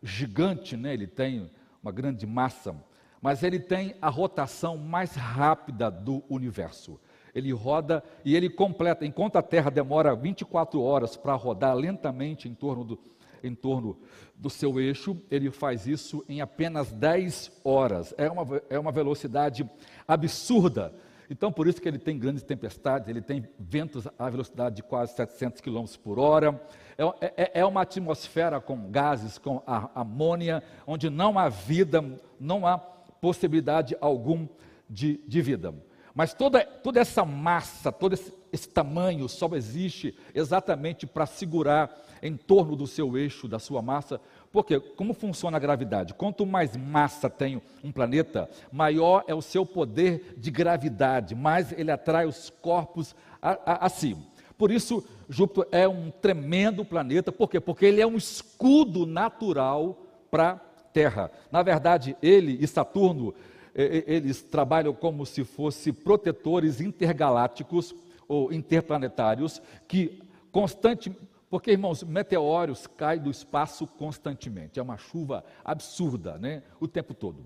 gigante, 0.00 0.76
né, 0.76 0.94
ele 0.94 1.08
tem 1.08 1.50
uma 1.82 1.90
grande 1.90 2.24
massa, 2.28 2.76
mas 3.22 3.44
ele 3.44 3.60
tem 3.60 3.94
a 4.02 4.10
rotação 4.10 4.76
mais 4.76 5.14
rápida 5.14 5.88
do 5.88 6.24
universo. 6.28 7.00
Ele 7.32 7.52
roda 7.52 8.02
e 8.24 8.34
ele 8.34 8.50
completa, 8.50 9.06
enquanto 9.06 9.36
a 9.36 9.42
Terra 9.42 9.70
demora 9.70 10.14
24 10.14 10.82
horas 10.82 11.16
para 11.16 11.32
rodar 11.34 11.74
lentamente 11.74 12.48
em 12.48 12.54
torno 12.54 12.84
do, 12.84 12.98
em 13.42 13.54
torno 13.54 13.96
do 14.34 14.50
seu 14.50 14.78
eixo, 14.80 15.16
ele 15.30 15.50
faz 15.50 15.86
isso 15.86 16.24
em 16.28 16.40
apenas 16.40 16.90
10 16.90 17.60
horas. 17.64 18.12
É 18.18 18.28
uma, 18.28 18.62
é 18.68 18.78
uma 18.78 18.90
velocidade 18.90 19.70
absurda. 20.06 20.92
Então, 21.30 21.50
por 21.50 21.66
isso 21.66 21.80
que 21.80 21.88
ele 21.88 21.98
tem 21.98 22.18
grandes 22.18 22.42
tempestades, 22.42 23.08
ele 23.08 23.22
tem 23.22 23.48
ventos 23.58 24.06
à 24.18 24.28
velocidade 24.28 24.76
de 24.76 24.82
quase 24.82 25.14
700 25.14 25.62
km 25.62 25.84
por 26.02 26.18
hora. 26.18 26.60
É, 26.98 27.32
é, 27.44 27.60
é 27.60 27.64
uma 27.64 27.82
atmosfera 27.82 28.60
com 28.60 28.90
gases, 28.90 29.38
com 29.38 29.62
amônia, 29.94 30.62
onde 30.86 31.08
não 31.08 31.38
há 31.38 31.48
vida, 31.48 32.04
não 32.38 32.66
há 32.66 32.92
possibilidade 33.22 33.96
algum 34.00 34.48
de, 34.90 35.20
de 35.28 35.40
vida. 35.40 35.72
Mas 36.12 36.34
toda, 36.34 36.62
toda 36.64 37.00
essa 37.00 37.24
massa, 37.24 37.92
todo 37.92 38.14
esse, 38.14 38.34
esse 38.52 38.68
tamanho 38.68 39.28
só 39.28 39.48
existe 39.54 40.14
exatamente 40.34 41.06
para 41.06 41.24
segurar 41.24 42.02
em 42.20 42.36
torno 42.36 42.74
do 42.74 42.86
seu 42.86 43.16
eixo, 43.16 43.46
da 43.46 43.60
sua 43.60 43.80
massa. 43.80 44.20
Porque 44.50 44.78
como 44.78 45.14
funciona 45.14 45.56
a 45.56 45.60
gravidade? 45.60 46.14
Quanto 46.14 46.44
mais 46.44 46.76
massa 46.76 47.30
tem 47.30 47.62
um 47.82 47.92
planeta, 47.92 48.50
maior 48.72 49.24
é 49.28 49.34
o 49.34 49.40
seu 49.40 49.64
poder 49.64 50.34
de 50.36 50.50
gravidade, 50.50 51.34
mais 51.34 51.72
ele 51.72 51.92
atrai 51.92 52.26
os 52.26 52.50
corpos 52.50 53.14
a, 53.40 53.52
a, 53.64 53.86
a 53.86 53.88
si. 53.88 54.16
Por 54.58 54.70
isso, 54.70 55.02
Júpiter 55.28 55.66
é 55.70 55.88
um 55.88 56.10
tremendo 56.10 56.84
planeta. 56.84 57.32
Por 57.32 57.48
quê? 57.48 57.60
Porque 57.60 57.86
ele 57.86 58.00
é 58.00 58.06
um 58.06 58.16
escudo 58.16 59.06
natural 59.06 60.06
para 60.30 60.60
Terra. 60.92 61.30
Na 61.50 61.62
verdade, 61.62 62.16
ele 62.22 62.58
e 62.60 62.66
Saturno 62.66 63.34
eles 63.74 64.42
trabalham 64.42 64.92
como 64.92 65.24
se 65.24 65.44
fossem 65.44 65.92
protetores 65.92 66.80
intergalácticos 66.80 67.94
ou 68.28 68.52
interplanetários 68.52 69.62
que 69.88 70.22
constantemente. 70.50 71.20
Porque, 71.48 71.70
irmãos, 71.70 72.02
meteoros 72.02 72.86
caem 72.86 73.20
do 73.20 73.30
espaço 73.30 73.86
constantemente. 73.86 74.78
É 74.78 74.82
uma 74.82 74.96
chuva 74.96 75.44
absurda, 75.62 76.38
né? 76.38 76.62
O 76.80 76.88
tempo 76.88 77.12
todo. 77.12 77.44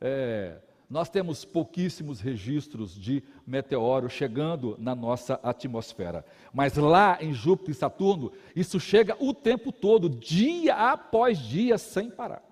É, 0.00 0.56
nós 0.90 1.08
temos 1.08 1.44
pouquíssimos 1.44 2.20
registros 2.20 2.94
de 2.94 3.22
meteoros 3.46 4.12
chegando 4.12 4.76
na 4.78 4.92
nossa 4.92 5.38
atmosfera. 5.40 6.24
Mas 6.52 6.76
lá 6.76 7.18
em 7.20 7.32
Júpiter 7.32 7.72
e 7.72 7.78
Saturno, 7.78 8.32
isso 8.56 8.80
chega 8.80 9.16
o 9.20 9.32
tempo 9.32 9.70
todo, 9.70 10.08
dia 10.08 10.74
após 10.74 11.38
dia, 11.38 11.78
sem 11.78 12.10
parar. 12.10 12.42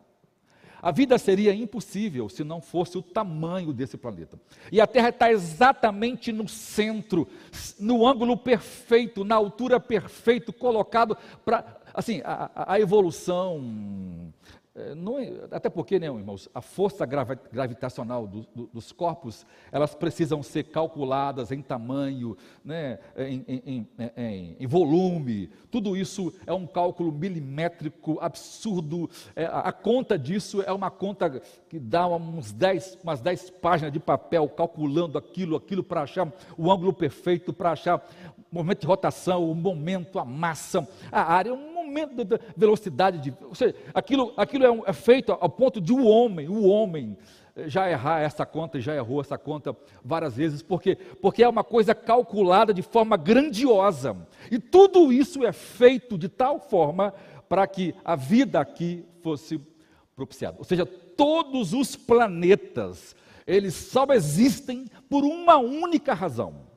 A 0.82 0.90
vida 0.90 1.16
seria 1.16 1.54
impossível 1.54 2.28
se 2.28 2.42
não 2.42 2.60
fosse 2.60 2.98
o 2.98 3.02
tamanho 3.02 3.72
desse 3.72 3.96
planeta. 3.96 4.36
E 4.72 4.80
a 4.80 4.86
Terra 4.86 5.10
está 5.10 5.30
exatamente 5.30 6.32
no 6.32 6.48
centro, 6.48 7.28
no 7.78 8.04
ângulo 8.04 8.36
perfeito, 8.36 9.22
na 9.22 9.36
altura 9.36 9.78
perfeita, 9.78 10.52
colocado 10.52 11.16
para. 11.44 11.80
Assim, 11.94 12.20
a, 12.24 12.50
a 12.74 12.80
evolução 12.80 14.32
não, 14.96 15.18
é, 15.18 15.30
até 15.50 15.68
porque, 15.68 15.98
né, 15.98 16.06
irmãos, 16.06 16.48
a 16.54 16.62
força 16.62 17.04
gravitacional 17.04 18.26
do, 18.26 18.46
do, 18.54 18.66
dos 18.68 18.90
corpos, 18.90 19.44
elas 19.70 19.94
precisam 19.94 20.42
ser 20.42 20.64
calculadas 20.64 21.52
em 21.52 21.60
tamanho, 21.60 22.36
né, 22.64 22.98
em, 23.16 23.44
em, 23.46 23.88
em, 24.16 24.56
em 24.58 24.66
volume, 24.66 25.50
tudo 25.70 25.94
isso 25.94 26.32
é 26.46 26.54
um 26.54 26.66
cálculo 26.66 27.12
milimétrico 27.12 28.18
absurdo, 28.18 29.10
é, 29.36 29.44
a, 29.44 29.72
conta 29.72 30.18
disso 30.18 30.62
é 30.62 30.72
uma 30.72 30.90
conta 30.90 31.42
que 31.68 31.78
dá 31.78 32.08
uns 32.08 32.50
dez, 32.50 32.98
umas 33.04 33.20
10 33.20 33.50
páginas 33.50 33.92
de 33.92 34.00
papel 34.00 34.48
calculando 34.48 35.18
aquilo, 35.18 35.54
aquilo 35.54 35.84
para 35.84 36.02
achar 36.02 36.32
o 36.56 36.72
ângulo 36.72 36.94
perfeito, 36.94 37.52
para 37.52 37.72
achar 37.72 37.98
o 38.50 38.54
momento 38.54 38.80
de 38.80 38.86
rotação, 38.86 39.50
o 39.50 39.54
momento, 39.54 40.18
a 40.18 40.24
massa, 40.24 40.86
a 41.10 41.22
área, 41.22 41.52
um 41.52 41.71
aumento 41.92 42.24
da 42.24 42.38
velocidade 42.56 43.18
de. 43.18 43.34
Ou 43.42 43.54
seja, 43.54 43.74
aquilo, 43.92 44.32
aquilo 44.36 44.64
é, 44.64 44.70
um, 44.70 44.82
é 44.86 44.92
feito 44.92 45.32
ao 45.32 45.48
ponto 45.48 45.80
de 45.80 45.92
o 45.92 45.98
um 45.98 46.06
homem, 46.06 46.48
o 46.48 46.64
homem, 46.64 47.16
eh, 47.54 47.68
já 47.68 47.90
errar 47.90 48.20
essa 48.20 48.46
conta, 48.46 48.80
já 48.80 48.94
errou 48.94 49.20
essa 49.20 49.36
conta 49.36 49.76
várias 50.02 50.36
vezes, 50.36 50.62
porque, 50.62 50.96
porque 51.20 51.42
é 51.42 51.48
uma 51.48 51.62
coisa 51.62 51.94
calculada 51.94 52.72
de 52.72 52.82
forma 52.82 53.16
grandiosa. 53.16 54.16
E 54.50 54.58
tudo 54.58 55.12
isso 55.12 55.44
é 55.44 55.52
feito 55.52 56.16
de 56.16 56.28
tal 56.28 56.58
forma 56.58 57.12
para 57.48 57.66
que 57.66 57.94
a 58.04 58.16
vida 58.16 58.58
aqui 58.58 59.04
fosse 59.22 59.60
propiciada. 60.16 60.56
Ou 60.58 60.64
seja, 60.64 60.86
todos 60.86 61.74
os 61.74 61.94
planetas, 61.94 63.14
eles 63.46 63.74
só 63.74 64.06
existem 64.10 64.86
por 65.08 65.24
uma 65.24 65.58
única 65.58 66.14
razão, 66.14 66.72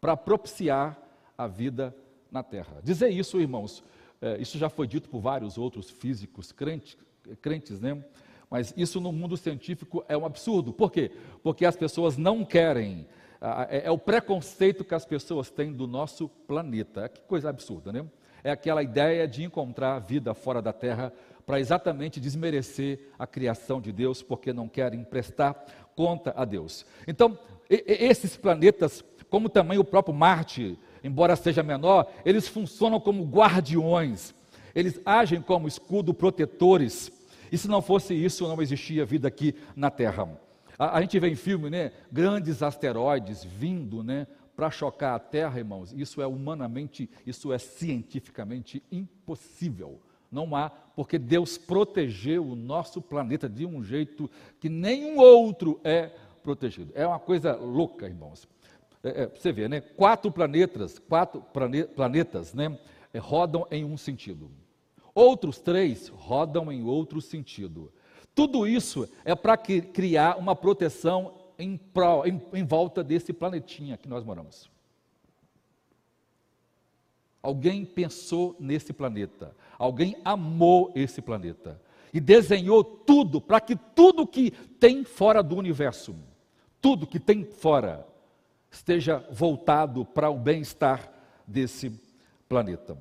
para 0.00 0.16
propiciar 0.16 0.96
a 1.36 1.46
vida 1.46 1.94
na 2.30 2.42
Terra. 2.42 2.80
Dizer 2.82 3.10
isso, 3.10 3.40
irmãos, 3.40 3.82
isso 4.38 4.58
já 4.58 4.68
foi 4.68 4.86
dito 4.86 5.08
por 5.08 5.20
vários 5.20 5.56
outros 5.56 5.90
físicos 5.90 6.52
crentes, 6.52 6.96
crentes, 7.40 7.80
né? 7.80 8.02
Mas 8.50 8.74
isso 8.76 9.00
no 9.00 9.12
mundo 9.12 9.36
científico 9.36 10.04
é 10.08 10.16
um 10.16 10.26
absurdo. 10.26 10.72
Por 10.72 10.90
quê? 10.90 11.12
Porque 11.42 11.64
as 11.64 11.76
pessoas 11.76 12.16
não 12.16 12.44
querem. 12.44 13.06
É, 13.68 13.86
é 13.86 13.90
o 13.90 13.96
preconceito 13.96 14.84
que 14.84 14.94
as 14.94 15.06
pessoas 15.06 15.50
têm 15.50 15.72
do 15.72 15.86
nosso 15.86 16.28
planeta. 16.28 17.08
Que 17.08 17.20
coisa 17.22 17.48
absurda, 17.48 17.92
né? 17.92 18.04
É 18.42 18.50
aquela 18.50 18.82
ideia 18.82 19.28
de 19.28 19.44
encontrar 19.44 19.98
vida 20.00 20.34
fora 20.34 20.60
da 20.60 20.72
Terra 20.72 21.12
para 21.46 21.60
exatamente 21.60 22.18
desmerecer 22.20 23.10
a 23.18 23.26
criação 23.26 23.80
de 23.80 23.92
Deus, 23.92 24.22
porque 24.22 24.52
não 24.52 24.68
querem 24.68 25.04
prestar 25.04 25.54
conta 25.94 26.32
a 26.36 26.44
Deus. 26.44 26.86
Então, 27.06 27.38
esses 27.68 28.36
planetas, 28.36 29.04
como 29.28 29.48
também 29.48 29.78
o 29.78 29.84
próprio 29.84 30.14
Marte, 30.14 30.78
embora 31.02 31.36
seja 31.36 31.62
menor, 31.62 32.10
eles 32.24 32.48
funcionam 32.48 33.00
como 33.00 33.24
guardiões, 33.24 34.34
eles 34.74 35.00
agem 35.04 35.40
como 35.40 35.68
escudo 35.68 36.14
protetores. 36.14 37.10
E 37.50 37.58
se 37.58 37.68
não 37.68 37.82
fosse 37.82 38.14
isso, 38.14 38.46
não 38.46 38.62
existia 38.62 39.04
vida 39.04 39.26
aqui 39.28 39.54
na 39.74 39.90
Terra. 39.90 40.28
A, 40.78 40.98
a 40.98 41.00
gente 41.00 41.18
vê 41.18 41.28
em 41.28 41.34
filme, 41.34 41.68
né, 41.68 41.92
grandes 42.10 42.62
asteroides 42.62 43.44
vindo, 43.44 44.02
né, 44.02 44.26
para 44.54 44.70
chocar 44.70 45.14
a 45.16 45.18
Terra, 45.18 45.58
irmãos. 45.58 45.92
Isso 45.92 46.22
é 46.22 46.26
humanamente, 46.26 47.10
isso 47.26 47.52
é 47.52 47.58
cientificamente 47.58 48.82
impossível. 48.92 50.00
Não 50.30 50.54
há, 50.54 50.70
porque 50.70 51.18
Deus 51.18 51.58
protegeu 51.58 52.46
o 52.46 52.54
nosso 52.54 53.02
planeta 53.02 53.48
de 53.48 53.66
um 53.66 53.82
jeito 53.82 54.30
que 54.60 54.68
nenhum 54.68 55.18
outro 55.18 55.80
é 55.82 56.12
protegido. 56.42 56.92
É 56.94 57.04
uma 57.04 57.18
coisa 57.18 57.56
louca, 57.56 58.06
irmãos 58.06 58.48
é, 59.02 59.22
é, 59.22 59.26
você 59.26 59.52
vê, 59.52 59.68
né? 59.68 59.80
Quatro 59.80 60.30
planetas, 60.30 60.98
quatro 60.98 61.42
planetas, 61.94 62.54
né? 62.54 62.78
É, 63.12 63.18
rodam 63.18 63.66
em 63.70 63.84
um 63.84 63.96
sentido. 63.96 64.50
Outros 65.14 65.58
três 65.58 66.08
rodam 66.08 66.70
em 66.70 66.82
outro 66.82 67.20
sentido. 67.20 67.92
Tudo 68.34 68.66
isso 68.66 69.08
é 69.24 69.34
para 69.34 69.56
criar 69.56 70.38
uma 70.38 70.54
proteção 70.54 71.34
em, 71.58 71.80
em, 72.24 72.60
em 72.60 72.64
volta 72.64 73.02
desse 73.02 73.32
planetinha 73.32 73.96
que 73.96 74.08
nós 74.08 74.24
moramos. 74.24 74.70
Alguém 77.42 77.84
pensou 77.84 78.54
nesse 78.60 78.92
planeta, 78.92 79.56
alguém 79.78 80.16
amou 80.24 80.92
esse 80.94 81.22
planeta 81.22 81.80
e 82.12 82.20
desenhou 82.20 82.84
tudo 82.84 83.40
para 83.40 83.60
que 83.60 83.74
tudo 83.74 84.26
que 84.26 84.50
tem 84.50 85.04
fora 85.04 85.42
do 85.42 85.56
universo, 85.56 86.14
tudo 86.82 87.06
que 87.06 87.18
tem 87.18 87.44
fora, 87.44 88.06
esteja 88.70 89.24
voltado 89.30 90.04
para 90.04 90.30
o 90.30 90.38
bem-estar 90.38 91.10
desse 91.46 91.90
planeta. 92.48 92.96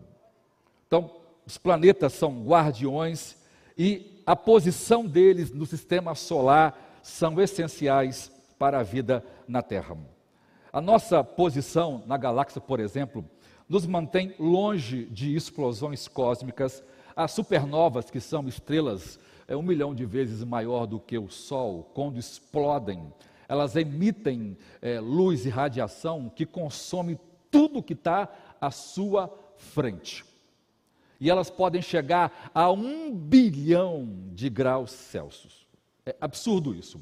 Então, 0.87 1.15
os 1.45 1.57
planetas 1.57 2.13
são 2.13 2.43
guardiões 2.43 3.35
e 3.77 4.21
a 4.25 4.35
posição 4.35 5.05
deles 5.05 5.51
no 5.51 5.65
sistema 5.65 6.15
solar 6.15 6.99
são 7.01 7.39
essenciais 7.39 8.31
para 8.57 8.79
a 8.79 8.83
vida 8.83 9.23
na 9.47 9.61
Terra. 9.61 9.97
A 10.71 10.81
nossa 10.81 11.23
posição 11.23 12.03
na 12.05 12.17
galáxia, 12.17 12.61
por 12.61 12.79
exemplo, 12.79 13.25
nos 13.67 13.85
mantém 13.85 14.35
longe 14.39 15.05
de 15.05 15.35
explosões 15.35 16.07
cósmicas. 16.07 16.83
As 17.15 17.31
supernovas, 17.31 18.09
que 18.09 18.19
são 18.19 18.47
estrelas 18.47 19.19
é 19.47 19.55
um 19.55 19.63
milhão 19.63 19.95
de 19.95 20.05
vezes 20.05 20.43
maior 20.43 20.85
do 20.85 20.99
que 20.99 21.17
o 21.17 21.29
Sol, 21.29 21.89
quando 21.95 22.19
explodem, 22.19 23.11
elas 23.49 23.75
emitem 23.75 24.55
é, 24.79 24.99
luz 24.99 25.45
e 25.45 25.49
radiação 25.49 26.31
que 26.33 26.45
consome 26.45 27.19
tudo 27.49 27.81
que 27.81 27.93
está 27.93 28.29
à 28.61 28.69
sua 28.69 29.33
frente. 29.57 30.23
E 31.19 31.29
elas 31.29 31.49
podem 31.49 31.81
chegar 31.81 32.51
a 32.53 32.71
um 32.71 33.13
bilhão 33.13 34.07
de 34.31 34.49
graus 34.49 34.91
Celsius. 34.91 35.67
É 36.05 36.15
absurdo 36.21 36.73
isso. 36.73 37.01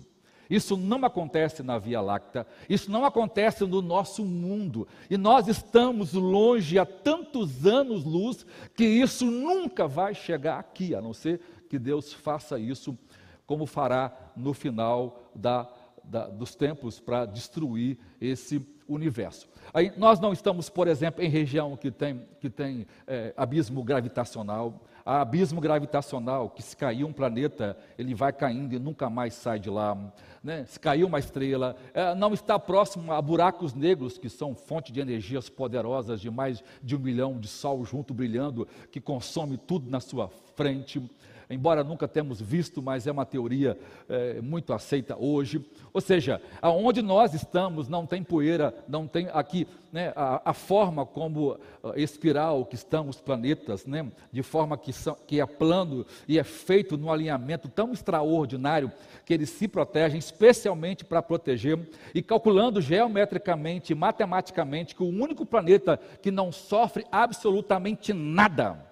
Isso 0.49 0.77
não 0.77 1.03
acontece 1.03 1.62
na 1.62 1.77
Via 1.77 1.99
Láctea, 1.99 2.47
isso 2.69 2.89
não 2.89 3.03
acontece 3.03 3.65
no 3.65 3.81
nosso 3.81 4.23
mundo. 4.23 4.88
E 5.10 5.17
nós 5.17 5.49
estamos 5.49 6.13
longe 6.13 6.79
há 6.79 6.86
tantos 6.86 7.65
anos-luz 7.65 8.45
que 8.73 8.86
isso 8.86 9.25
nunca 9.25 9.86
vai 9.86 10.15
chegar 10.15 10.57
aqui, 10.57 10.95
a 10.95 11.01
não 11.01 11.13
ser 11.13 11.41
que 11.69 11.77
Deus 11.77 12.13
faça 12.13 12.57
isso, 12.57 12.97
como 13.45 13.65
fará 13.65 14.15
no 14.38 14.53
final 14.53 15.21
da, 15.36 15.69
da, 16.08 16.28
dos 16.28 16.56
tempos 16.56 17.00
para 17.00 17.26
destruir 17.26 17.98
esse 18.20 18.65
universo. 18.88 19.48
Aí, 19.74 19.91
nós 19.98 20.20
não 20.20 20.32
estamos, 20.32 20.70
por 20.70 20.88
exemplo, 20.88 21.22
em 21.24 21.30
região 21.30 21.76
que 21.76 21.91
tem, 21.91 22.26
que 22.39 22.50
tem 22.50 22.88
é, 23.06 23.34
abismo 23.36 23.84
gravitacional. 23.84 24.82
Há 25.06 25.22
abismo 25.22 25.62
gravitacional, 25.62 26.50
que 26.50 26.62
se 26.62 26.76
cair 26.76 27.04
um 27.04 27.13
planeta, 27.13 27.78
ele 27.98 28.13
vai 28.13 28.34
caindo 28.34 28.74
e 28.74 28.80
nunca 28.80 29.10
mais 29.10 29.34
sai 29.34 29.60
de 29.60 29.70
lá. 29.70 29.98
Né? 30.43 30.65
Se 30.65 30.80
cair 30.80 31.04
uma 31.04 31.20
estrela, 31.20 31.76
é, 31.93 32.13
não 32.15 32.34
está 32.34 32.58
próximo 32.60 33.12
a 33.12 33.22
buracos 33.22 33.74
negros, 33.74 34.17
que 34.17 34.30
são 34.30 34.56
fonte 34.56 34.91
de 34.91 35.00
energias 35.00 35.50
poderosas 35.50 36.20
de 36.20 36.30
mais 36.30 36.63
de 36.82 36.96
um 36.96 37.00
milhão 37.00 37.39
de 37.39 37.48
sol 37.48 37.86
junto 37.86 38.13
brilhando, 38.13 38.67
que 38.91 39.00
consome 39.00 39.58
tudo 39.58 39.89
na 39.89 40.00
sua 40.00 40.30
frente 40.56 41.02
embora 41.49 41.83
nunca 41.83 42.07
temos 42.07 42.41
visto, 42.41 42.81
mas 42.81 43.07
é 43.07 43.12
uma 43.12 43.25
teoria 43.25 43.77
é, 44.10 44.41
muito 44.41 44.73
aceita 44.73 45.15
hoje. 45.17 45.63
Ou 45.93 46.01
seja, 46.01 46.41
aonde 46.62 47.01
nós 47.01 47.33
estamos 47.33 47.88
não 47.88 48.05
tem 48.05 48.23
poeira, 48.23 48.73
não 48.88 49.07
tem 49.07 49.29
aqui 49.33 49.67
né, 49.91 50.12
a, 50.15 50.49
a, 50.49 50.53
forma 50.53 51.05
como 51.05 51.57
a 51.83 51.97
espiral 51.97 52.65
que 52.65 52.75
estão 52.75 53.07
os 53.07 53.21
planetas, 53.21 53.86
né, 53.86 54.12
de 54.31 54.43
forma 54.43 54.77
que, 54.77 54.91
são, 54.91 55.15
que 55.25 55.39
é 55.39 55.45
plano 55.45 56.05
e 56.27 56.38
é 56.38 56.43
feito 56.43 56.97
num 56.97 57.12
alinhamento 57.12 57.69
tão 57.69 57.93
extraordinário 57.93 58.91
que 59.25 59.33
eles 59.33 59.49
se 59.49 59.67
protegem, 59.67 60.19
especialmente 60.19 61.05
para 61.05 61.21
proteger, 61.21 61.79
e 62.13 62.21
calculando 62.21 62.81
geometricamente, 62.81 63.95
matematicamente, 63.95 64.95
que 64.95 65.03
o 65.03 65.07
único 65.07 65.45
planeta 65.45 65.99
que 66.21 66.31
não 66.31 66.51
sofre 66.51 67.05
absolutamente 67.12 68.13
nada 68.13 68.88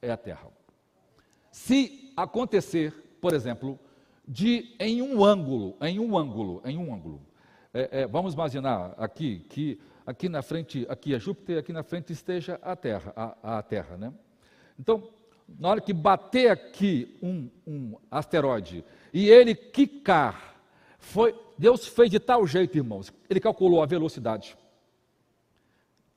é 0.00 0.10
a 0.10 0.16
Terra. 0.16 0.48
Se 1.50 2.12
acontecer, 2.16 2.92
por 3.20 3.34
exemplo, 3.34 3.78
de 4.26 4.74
em 4.78 5.00
um 5.02 5.24
ângulo, 5.24 5.76
em 5.80 5.98
um 5.98 6.16
ângulo, 6.16 6.60
em 6.64 6.76
um 6.76 6.92
ângulo, 6.92 7.20
é, 7.72 8.02
é, 8.02 8.06
vamos 8.06 8.34
imaginar 8.34 8.94
aqui 8.98 9.40
que 9.48 9.80
aqui 10.06 10.28
na 10.28 10.40
frente, 10.40 10.86
aqui 10.88 11.14
é 11.14 11.18
Júpiter, 11.18 11.58
aqui 11.58 11.70
na 11.70 11.82
frente 11.82 12.12
esteja 12.12 12.58
a 12.62 12.74
Terra, 12.74 13.12
a, 13.14 13.58
a 13.58 13.62
Terra, 13.62 13.96
né? 13.98 14.12
Então, 14.78 15.10
na 15.58 15.68
hora 15.68 15.80
que 15.80 15.92
bater 15.92 16.50
aqui 16.50 17.18
um, 17.22 17.50
um 17.66 17.96
asteroide 18.10 18.84
e 19.12 19.28
ele 19.28 19.54
quicar, 19.54 20.62
foi, 20.98 21.38
Deus 21.58 21.86
fez 21.86 22.10
de 22.10 22.18
tal 22.18 22.46
jeito, 22.46 22.76
irmãos, 22.76 23.12
ele 23.28 23.38
calculou 23.38 23.82
a 23.82 23.86
velocidade, 23.86 24.56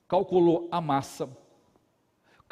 calculou 0.08 0.68
a 0.70 0.80
massa, 0.80 1.28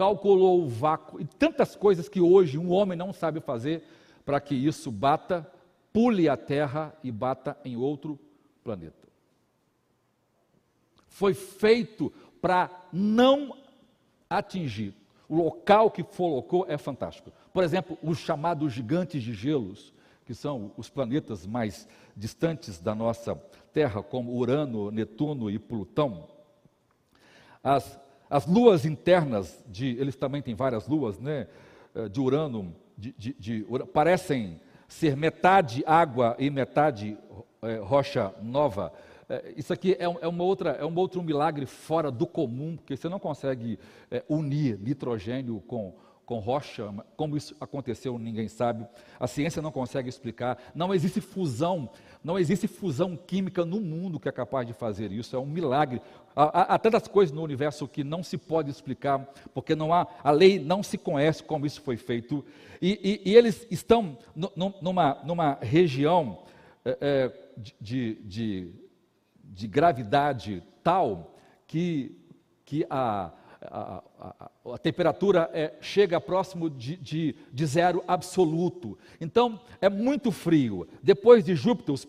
calculou 0.00 0.62
o 0.62 0.66
vácuo 0.66 1.20
e 1.20 1.26
tantas 1.26 1.76
coisas 1.76 2.08
que 2.08 2.22
hoje 2.22 2.56
um 2.56 2.72
homem 2.72 2.96
não 2.96 3.12
sabe 3.12 3.38
fazer 3.38 3.84
para 4.24 4.40
que 4.40 4.54
isso 4.54 4.90
bata, 4.90 5.46
pule 5.92 6.26
a 6.26 6.38
Terra 6.38 6.96
e 7.04 7.12
bata 7.12 7.54
em 7.66 7.76
outro 7.76 8.18
planeta. 8.64 9.06
Foi 11.06 11.34
feito 11.34 12.10
para 12.40 12.70
não 12.90 13.54
atingir. 14.30 14.94
O 15.28 15.36
local 15.36 15.90
que 15.90 16.02
colocou 16.02 16.64
é 16.66 16.78
fantástico. 16.78 17.30
Por 17.52 17.62
exemplo, 17.62 17.98
os 18.02 18.16
chamados 18.16 18.72
gigantes 18.72 19.22
de 19.22 19.34
gelos, 19.34 19.92
que 20.24 20.32
são 20.32 20.72
os 20.78 20.88
planetas 20.88 21.46
mais 21.46 21.86
distantes 22.16 22.80
da 22.80 22.94
nossa 22.94 23.34
Terra, 23.70 24.02
como 24.02 24.32
Urano, 24.32 24.90
Netuno 24.90 25.50
e 25.50 25.58
Plutão. 25.58 26.26
As 27.62 28.00
as 28.30 28.46
luas 28.46 28.86
internas, 28.86 29.62
de, 29.66 29.88
eles 29.98 30.14
também 30.14 30.40
têm 30.40 30.54
várias 30.54 30.86
luas, 30.86 31.18
né, 31.18 31.48
eh, 31.94 32.08
de 32.08 32.20
Urano, 32.20 32.72
de, 32.96 33.12
de, 33.18 33.36
de 33.38 33.66
parecem 33.92 34.60
ser 34.86 35.16
metade 35.16 35.82
água 35.86 36.36
e 36.38 36.48
metade 36.48 37.18
é, 37.62 37.76
rocha 37.76 38.34
nova. 38.42 38.92
É, 39.28 39.54
isso 39.56 39.72
aqui 39.72 39.96
é, 39.98 40.04
é, 40.04 40.28
uma 40.28 40.44
outra, 40.44 40.70
é 40.70 40.84
um 40.84 40.94
outro 40.96 41.22
milagre 41.22 41.66
fora 41.66 42.10
do 42.10 42.26
comum, 42.26 42.76
porque 42.76 42.96
você 42.96 43.08
não 43.08 43.18
consegue 43.18 43.78
unir 44.28 44.78
nitrogênio 44.78 45.60
com 45.66 45.94
com 46.30 46.38
rocha, 46.38 46.94
como 47.16 47.36
isso 47.36 47.56
aconteceu, 47.60 48.16
ninguém 48.16 48.46
sabe. 48.46 48.86
A 49.18 49.26
ciência 49.26 49.60
não 49.60 49.72
consegue 49.72 50.08
explicar. 50.08 50.56
Não 50.72 50.94
existe 50.94 51.20
fusão, 51.20 51.90
não 52.22 52.38
existe 52.38 52.68
fusão 52.68 53.16
química 53.16 53.64
no 53.64 53.80
mundo 53.80 54.20
que 54.20 54.28
é 54.28 54.32
capaz 54.32 54.64
de 54.64 54.72
fazer 54.72 55.10
isso. 55.10 55.34
É 55.34 55.40
um 55.40 55.44
milagre. 55.44 56.00
Há, 56.36 56.74
há 56.74 56.78
tantas 56.78 57.08
coisas 57.08 57.34
no 57.34 57.42
universo 57.42 57.88
que 57.88 58.04
não 58.04 58.22
se 58.22 58.38
pode 58.38 58.70
explicar, 58.70 59.28
porque 59.52 59.74
não 59.74 59.92
há, 59.92 60.06
a 60.22 60.30
lei 60.30 60.60
não 60.60 60.84
se 60.84 60.96
conhece 60.96 61.42
como 61.42 61.66
isso 61.66 61.80
foi 61.80 61.96
feito. 61.96 62.44
E, 62.80 63.20
e, 63.24 63.30
e 63.32 63.36
eles 63.36 63.66
estão 63.68 64.16
numa, 64.80 65.18
numa 65.24 65.58
região 65.60 66.44
é, 66.84 67.32
de, 67.80 68.14
de, 68.22 68.72
de 69.42 69.66
gravidade 69.66 70.62
tal 70.80 71.34
que, 71.66 72.16
que 72.64 72.86
a 72.88 73.32
a, 73.62 74.02
a, 74.18 74.50
a 74.74 74.78
temperatura 74.78 75.50
é, 75.52 75.74
chega 75.80 76.20
próximo 76.20 76.70
de, 76.70 76.96
de, 76.96 77.34
de, 77.52 77.66
zero 77.66 78.02
absoluto. 78.08 78.98
Então, 79.20 79.60
é 79.80 79.88
muito 79.88 80.32
frio. 80.32 80.88
Depois 81.02 81.44
de 81.44 81.54
Júpiter, 81.54 81.94
os, 81.94 82.06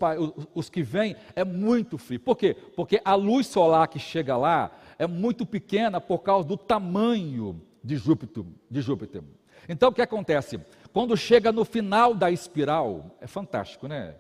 os, 0.55 0.69
que 0.69 0.81
vêm, 0.81 1.15
é 1.35 1.43
muito 1.43 1.97
frio. 1.97 2.19
Por 2.19 2.37
quê? 2.37 2.55
Porque 2.75 3.01
a 3.03 3.15
luz 3.15 3.47
solar 3.47 3.87
que 3.87 3.99
chega 3.99 4.37
lá 4.37 4.71
é 4.97 5.05
muito 5.05 5.45
pequena 5.45 5.99
por 5.99 6.19
causa 6.19 6.47
do 6.47 6.55
tamanho 6.55 7.61
de 7.83 7.97
Júpiter. 7.97 8.45
De 8.69 8.81
Júpiter. 8.81 9.23
Então, 9.67 9.89
o 9.89 9.93
que 9.93 10.01
acontece? 10.01 10.59
Quando 10.93 11.17
chega 11.17 11.51
no 11.51 11.65
final 11.65 12.13
da 12.13 12.31
espiral, 12.31 13.17
é 13.19 13.27
fantástico, 13.27 13.87
né? 13.87 14.15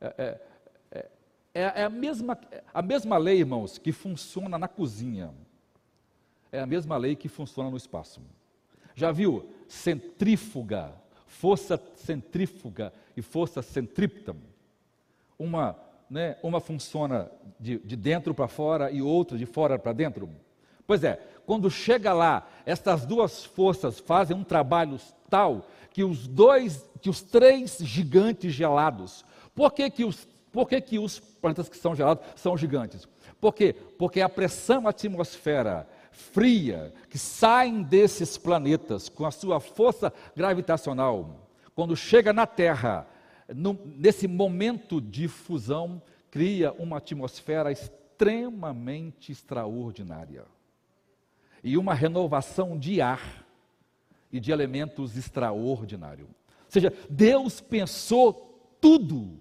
É, 0.00 0.14
é, 0.18 0.40
é, 1.54 1.62
é 1.80 1.84
a, 1.84 1.90
mesma, 1.90 2.38
a 2.72 2.82
mesma 2.82 3.16
lei, 3.16 3.38
irmãos, 3.38 3.78
que 3.78 3.90
funciona 3.90 4.58
na 4.58 4.68
cozinha. 4.68 5.32
É 6.50 6.60
a 6.60 6.66
mesma 6.66 6.96
lei 6.96 7.14
que 7.14 7.28
funciona 7.28 7.70
no 7.70 7.76
espaço. 7.76 8.20
Já 8.94 9.12
viu 9.12 9.48
centrífuga, 9.68 10.92
força 11.26 11.80
centrífuga 11.94 12.92
e 13.16 13.22
força 13.22 13.62
centrípeta? 13.62 14.34
Uma, 15.38 15.78
né, 16.10 16.36
uma 16.42 16.60
funciona 16.60 17.30
de, 17.60 17.78
de 17.78 17.96
dentro 17.96 18.34
para 18.34 18.48
fora 18.48 18.90
e 18.90 19.00
outra 19.00 19.38
de 19.38 19.46
fora 19.46 19.78
para 19.78 19.92
dentro. 19.92 20.28
Pois 20.86 21.04
é, 21.04 21.16
quando 21.46 21.70
chega 21.70 22.12
lá, 22.12 22.48
estas 22.64 23.04
duas 23.04 23.44
forças 23.44 23.98
fazem 23.98 24.36
um 24.36 24.42
trabalho 24.42 24.98
tal 25.28 25.66
que 25.90 26.02
os 26.02 26.26
dois, 26.26 26.88
que 27.00 27.10
os 27.10 27.20
três 27.20 27.78
gigantes 27.78 28.52
gelados, 28.52 29.24
por 29.54 29.72
que, 29.72 29.90
que, 29.90 30.04
os, 30.04 30.26
por 30.52 30.68
que, 30.68 30.80
que 30.80 30.98
os 30.98 31.18
planetas 31.18 31.68
que 31.68 31.76
são 31.76 31.94
gelados 31.94 32.24
são 32.36 32.56
gigantes? 32.56 33.06
Por 33.40 33.54
quê? 33.54 33.74
Porque 33.98 34.20
a 34.20 34.28
pressão 34.28 34.88
atmosfera 34.88 35.88
fria 36.18 36.92
que 37.08 37.18
saem 37.18 37.82
desses 37.82 38.36
planetas 38.36 39.08
com 39.08 39.24
a 39.24 39.30
sua 39.30 39.60
força 39.60 40.12
gravitacional, 40.36 41.48
quando 41.74 41.96
chega 41.96 42.32
na 42.32 42.46
Terra, 42.46 43.06
no, 43.54 43.78
nesse 43.84 44.26
momento 44.26 45.00
de 45.00 45.28
fusão, 45.28 46.02
cria 46.30 46.72
uma 46.72 46.98
atmosfera 46.98 47.70
extremamente 47.70 49.32
extraordinária 49.32 50.44
e 51.62 51.78
uma 51.78 51.94
renovação 51.94 52.78
de 52.78 53.00
ar 53.00 53.46
e 54.30 54.38
de 54.40 54.52
elementos 54.52 55.16
extraordinários. 55.16 56.28
Ou 56.28 56.70
seja, 56.70 56.92
Deus 57.08 57.60
pensou 57.60 58.76
tudo 58.80 59.40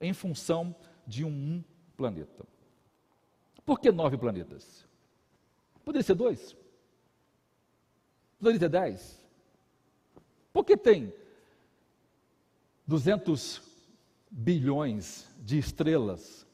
em 0.00 0.12
função 0.12 0.74
de 1.06 1.24
um 1.24 1.64
planeta. 1.96 2.46
Por 3.64 3.80
que 3.80 3.90
nove 3.90 4.16
planetas? 4.16 4.87
Poderia 5.88 6.04
ser 6.04 6.16
dois. 6.16 6.54
Poderia 8.38 8.60
ser 8.60 8.68
dez. 8.68 9.18
Por 10.52 10.62
que 10.62 10.76
tem 10.76 11.10
200 12.86 13.62
bilhões 14.30 15.26
de 15.38 15.56
estrelas, 15.56 16.46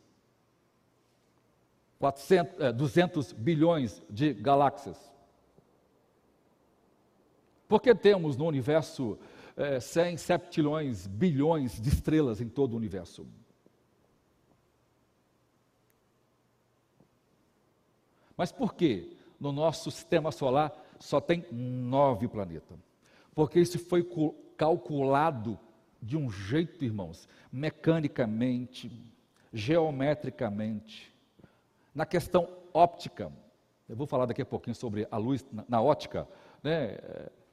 400, 1.98 2.60
é, 2.60 2.72
200 2.72 3.32
bilhões 3.32 4.00
de 4.08 4.32
galáxias. 4.34 5.10
Porque 7.66 7.92
temos 7.92 8.36
no 8.36 8.46
universo 8.46 9.18
é, 9.56 9.80
100 9.80 10.16
septilhões, 10.16 11.08
bilhões 11.08 11.80
de 11.82 11.88
estrelas 11.88 12.40
em 12.40 12.48
todo 12.48 12.74
o 12.74 12.76
universo. 12.76 13.26
Mas 18.36 18.52
por 18.52 18.74
que 18.74 19.13
no 19.38 19.52
nosso 19.52 19.90
sistema 19.90 20.30
solar 20.30 20.72
só 20.98 21.20
tem 21.20 21.44
nove 21.50 22.28
planetas? 22.28 22.78
Porque 23.34 23.60
isso 23.60 23.78
foi 23.78 24.06
calculado 24.56 25.58
de 26.00 26.16
um 26.16 26.30
jeito, 26.30 26.84
irmãos, 26.84 27.28
mecanicamente, 27.50 28.90
geometricamente, 29.52 31.12
na 31.94 32.04
questão 32.04 32.48
óptica. 32.72 33.32
Eu 33.88 33.96
vou 33.96 34.06
falar 34.06 34.26
daqui 34.26 34.42
a 34.42 34.46
pouquinho 34.46 34.74
sobre 34.74 35.06
a 35.10 35.16
luz 35.16 35.44
na, 35.52 35.64
na 35.68 35.82
ótica. 35.82 36.28
Né? 36.62 36.98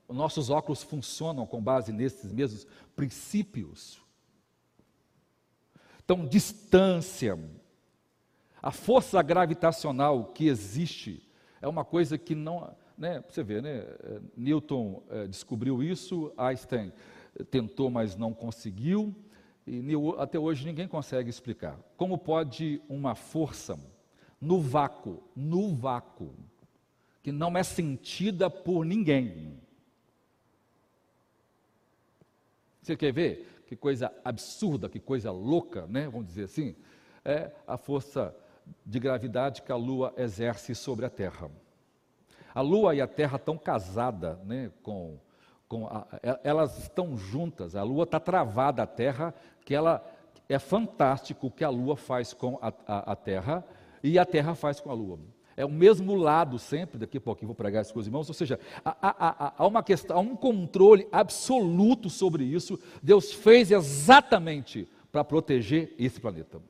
Nossos 0.08 0.50
óculos 0.50 0.84
funcionam 0.84 1.46
com 1.46 1.62
base 1.62 1.92
nesses 1.94 2.32
mesmos 2.32 2.68
princípios. 2.96 4.02
Então, 6.04 6.26
distância, 6.26 7.40
a 8.62 8.72
força 8.72 9.22
gravitacional 9.22 10.26
que 10.26 10.48
existe 10.48 11.26
é 11.62 11.68
uma 11.68 11.86
coisa 11.86 12.18
que 12.18 12.36
não. 12.36 12.76
Né, 12.98 13.24
você 13.28 13.44
vê, 13.44 13.62
né, 13.62 13.86
Newton 14.36 15.02
é, 15.10 15.28
descobriu 15.28 15.82
isso, 15.82 16.32
Einstein 16.38 16.92
tentou, 17.50 17.90
mas 17.90 18.16
não 18.16 18.34
conseguiu, 18.34 19.16
e 19.66 19.82
até 20.18 20.38
hoje 20.38 20.66
ninguém 20.66 20.88
consegue 20.88 21.30
explicar. 21.30 21.80
Como 21.96 22.18
pode 22.18 22.82
uma 22.90 23.16
força 23.16 23.80
no 24.40 24.60
vácuo, 24.60 25.24
no 25.36 25.74
vácuo, 25.74 26.34
que 27.24 27.32
não 27.32 27.56
é 27.56 27.64
sentida 27.64 28.50
por 28.50 28.84
ninguém. 28.84 29.60
Você 32.82 32.98
quer 32.98 33.14
ver? 33.14 33.64
Que 33.68 33.76
coisa 33.76 34.12
absurda, 34.26 34.90
que 34.90 35.00
coisa 35.00 35.32
louca, 35.32 35.86
né? 35.88 36.10
Vamos 36.10 36.28
dizer 36.28 36.46
assim. 36.46 36.76
É 37.24 37.52
a 37.68 37.78
força 37.78 38.36
de 38.86 39.00
gravidade 39.00 39.62
que 39.62 39.72
a 39.72 39.76
Lua 39.76 40.14
exerce 40.18 40.76
sobre 40.76 41.06
a 41.06 41.10
Terra. 41.10 41.50
A 42.54 42.62
Lua 42.62 42.96
e 42.96 43.02
a 43.02 43.08
Terra 43.08 43.38
estão 43.38 43.58
casadas 43.58 44.38
né, 44.44 44.72
com 44.84 45.18
com 45.72 45.88
a, 45.88 46.06
é, 46.22 46.38
elas 46.44 46.78
estão 46.80 47.16
juntas, 47.16 47.78
a 47.78 47.84
Lua 47.84 48.04
está 48.04 48.20
travada 48.20 48.84
à 48.84 48.86
Terra, 48.86 49.34
que 49.64 49.74
ela 49.74 50.06
é 50.50 50.60
fantástico 50.60 51.48
o 51.48 51.52
que 51.52 51.64
a 51.64 51.70
Lua 51.70 51.96
faz 51.96 52.34
com 52.34 52.60
a, 52.62 52.74
a, 52.86 53.14
a, 53.14 53.16
Terra 53.16 53.64
e 54.04 54.20
a 54.20 54.26
Terra 54.26 54.54
faz 54.54 54.82
com 54.82 54.92
a 54.92 54.94
Lua. 54.94 55.18
É 55.56 55.64
o 55.64 55.72
mesmo 55.72 56.14
lado 56.14 56.60
sempre, 56.60 56.98
daqui 56.98 57.20
a 57.20 57.22
pouquinho 57.22 57.48
vou 57.48 57.56
pregar 57.56 57.82
isso 57.82 57.94
com 57.94 58.02
os 58.02 58.06
irmãos, 58.06 58.28
ou 58.28 58.34
seja, 58.34 58.60
há, 58.84 59.54
há 59.58 59.66
uma 59.66 59.82
questão, 59.82 60.18
há 60.18 60.20
um 60.20 60.36
controle 60.36 61.08
absoluto 61.10 62.10
sobre 62.10 62.44
isso. 62.44 62.78
Deus 63.02 63.32
fez 63.32 63.72
exatamente 63.72 64.90
para 65.10 65.24
proteger 65.24 65.96
esse 65.98 66.20
planeta. 66.20 66.62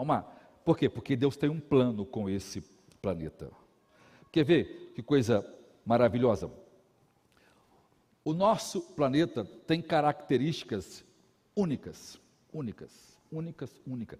Uma, 0.00 0.22
por 0.64 0.76
quê? 0.76 0.88
Porque 0.88 1.16
Deus 1.16 1.36
tem 1.36 1.50
um 1.50 1.60
plano 1.60 2.04
com 2.04 2.28
esse 2.28 2.60
planeta. 3.00 3.50
Quer 4.32 4.44
ver 4.44 4.92
que 4.94 5.02
coisa 5.02 5.44
maravilhosa? 5.84 6.50
O 8.24 8.32
nosso 8.32 8.80
planeta 8.94 9.44
tem 9.66 9.80
características 9.80 11.04
únicas, 11.56 12.20
únicas, 12.52 13.18
únicas, 13.32 13.80
únicas. 13.86 14.18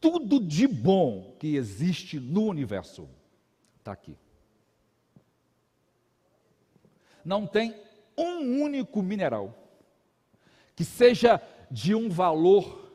Tudo 0.00 0.40
de 0.40 0.66
bom 0.66 1.36
que 1.38 1.56
existe 1.56 2.18
no 2.18 2.44
universo 2.44 3.08
está 3.78 3.92
aqui. 3.92 4.16
Não 7.24 7.46
tem 7.46 7.74
um 8.16 8.62
único 8.62 9.02
mineral 9.02 9.54
que 10.74 10.84
seja 10.84 11.40
de 11.70 11.94
um 11.94 12.08
valor 12.08 12.92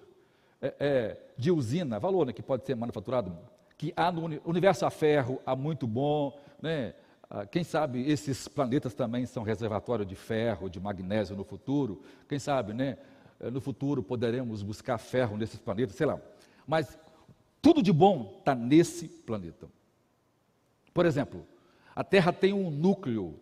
é, 0.61 0.75
é, 0.79 1.20
de 1.37 1.51
usina, 1.51 1.99
valor 1.99 2.27
né, 2.27 2.33
que 2.33 2.41
pode 2.41 2.65
ser 2.65 2.75
manufaturado, 2.75 3.37
que 3.77 3.93
há 3.95 4.11
no 4.11 4.25
universo 4.45 4.85
a 4.85 4.89
ferro, 4.89 5.41
há 5.45 5.55
muito 5.55 5.87
bom, 5.87 6.39
né? 6.61 6.93
Ah, 7.33 7.45
quem 7.45 7.63
sabe 7.63 8.11
esses 8.11 8.47
planetas 8.47 8.93
também 8.93 9.25
são 9.25 9.41
reservatório 9.41 10.05
de 10.05 10.15
ferro, 10.15 10.69
de 10.69 10.79
magnésio 10.79 11.35
no 11.35 11.45
futuro. 11.45 12.03
Quem 12.27 12.37
sabe, 12.37 12.73
né? 12.73 12.97
Eh, 13.39 13.49
no 13.49 13.61
futuro 13.61 14.03
poderemos 14.03 14.61
buscar 14.61 14.97
ferro 14.97 15.37
nesses 15.37 15.57
planetas, 15.57 15.95
sei 15.95 16.05
lá. 16.05 16.19
Mas 16.67 16.99
tudo 17.61 17.81
de 17.81 17.93
bom 17.93 18.35
está 18.39 18.53
nesse 18.53 19.07
planeta. 19.07 19.67
Por 20.93 21.05
exemplo, 21.05 21.47
a 21.95 22.03
Terra 22.03 22.33
tem 22.33 22.51
um 22.51 22.69
núcleo 22.69 23.39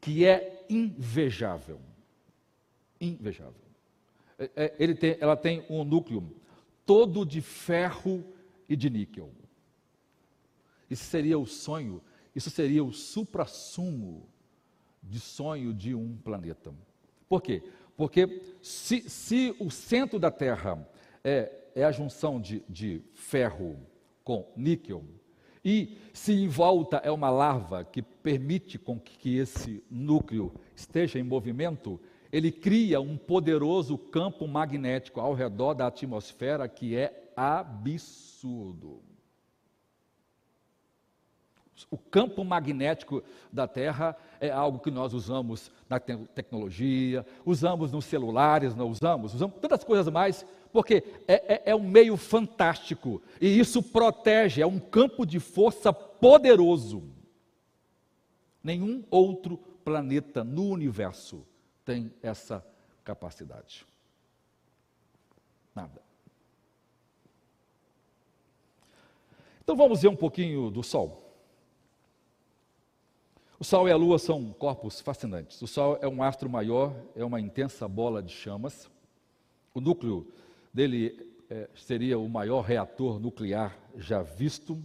que 0.00 0.24
é 0.26 0.66
invejável. 0.68 1.80
Invejável. 3.00 3.54
É, 4.38 4.50
é, 4.56 4.74
ele 4.78 4.94
tem, 4.94 5.16
ela 5.20 5.36
tem 5.36 5.64
um 5.70 5.84
núcleo 5.84 6.28
todo 6.88 7.26
de 7.26 7.42
ferro 7.42 8.24
e 8.66 8.74
de 8.74 8.88
níquel. 8.88 9.30
Isso 10.88 11.04
seria 11.04 11.38
o 11.38 11.44
sonho, 11.44 12.00
isso 12.34 12.48
seria 12.48 12.82
o 12.82 12.94
suprassumo 12.94 14.26
de 15.02 15.20
sonho 15.20 15.74
de 15.74 15.94
um 15.94 16.16
planeta. 16.16 16.74
Por 17.28 17.42
quê? 17.42 17.62
Porque 17.94 18.42
se, 18.62 19.02
se 19.10 19.54
o 19.60 19.70
centro 19.70 20.18
da 20.18 20.30
Terra 20.30 20.88
é, 21.22 21.52
é 21.74 21.84
a 21.84 21.92
junção 21.92 22.40
de, 22.40 22.64
de 22.66 23.02
ferro 23.12 23.78
com 24.24 24.50
níquel, 24.56 25.04
e 25.62 25.98
se 26.14 26.32
em 26.32 26.48
volta 26.48 27.02
é 27.04 27.10
uma 27.10 27.28
lava 27.28 27.84
que 27.84 28.00
permite 28.00 28.78
com 28.78 28.98
que 28.98 29.36
esse 29.36 29.84
núcleo 29.90 30.54
esteja 30.74 31.18
em 31.18 31.22
movimento, 31.22 32.00
ele 32.32 32.52
cria 32.52 33.00
um 33.00 33.16
poderoso 33.16 33.96
campo 33.96 34.46
magnético 34.46 35.20
ao 35.20 35.34
redor 35.34 35.74
da 35.74 35.86
atmosfera 35.86 36.68
que 36.68 36.96
é 36.96 37.30
absurdo. 37.36 39.00
O 41.90 41.96
campo 41.96 42.44
magnético 42.44 43.22
da 43.52 43.68
Terra 43.68 44.16
é 44.40 44.50
algo 44.50 44.80
que 44.80 44.90
nós 44.90 45.14
usamos 45.14 45.70
na 45.88 46.00
te 46.00 46.16
tecnologia, 46.34 47.24
usamos 47.46 47.92
nos 47.92 48.04
celulares, 48.04 48.74
não 48.74 48.90
usamos, 48.90 49.32
usamos 49.32 49.56
tantas 49.60 49.84
coisas 49.84 50.12
mais, 50.12 50.44
porque 50.72 51.04
é, 51.26 51.54
é, 51.54 51.62
é 51.66 51.76
um 51.76 51.88
meio 51.88 52.16
fantástico 52.16 53.22
e 53.40 53.58
isso 53.58 53.80
protege, 53.80 54.60
é 54.60 54.66
um 54.66 54.80
campo 54.80 55.24
de 55.24 55.38
força 55.38 55.92
poderoso. 55.92 57.04
Nenhum 58.62 59.04
outro 59.08 59.56
planeta 59.84 60.42
no 60.42 60.64
universo 60.64 61.46
tem 61.88 62.12
essa 62.22 62.62
capacidade. 63.02 63.86
Nada. 65.74 66.02
Então 69.62 69.74
vamos 69.74 70.02
ver 70.02 70.08
um 70.08 70.16
pouquinho 70.16 70.70
do 70.70 70.82
Sol. 70.82 71.34
O 73.58 73.64
Sol 73.64 73.88
e 73.88 73.90
a 73.90 73.96
Lua 73.96 74.18
são 74.18 74.52
corpos 74.52 75.00
fascinantes. 75.00 75.62
O 75.62 75.66
Sol 75.66 75.98
é 76.02 76.06
um 76.06 76.22
astro 76.22 76.50
maior, 76.50 76.94
é 77.16 77.24
uma 77.24 77.40
intensa 77.40 77.88
bola 77.88 78.22
de 78.22 78.34
chamas. 78.34 78.90
O 79.72 79.80
núcleo 79.80 80.30
dele 80.70 81.26
é, 81.48 81.70
seria 81.74 82.18
o 82.18 82.28
maior 82.28 82.60
reator 82.60 83.18
nuclear 83.18 83.78
já 83.96 84.20
visto. 84.20 84.78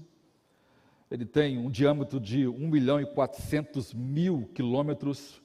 Ele 1.11 1.25
tem 1.25 1.57
um 1.57 1.69
diâmetro 1.69 2.17
de 2.17 2.47
1 2.47 2.57
milhão 2.69 3.01
e 3.01 3.05
400 3.05 3.93
mil 3.93 4.49
quilômetros. 4.55 5.42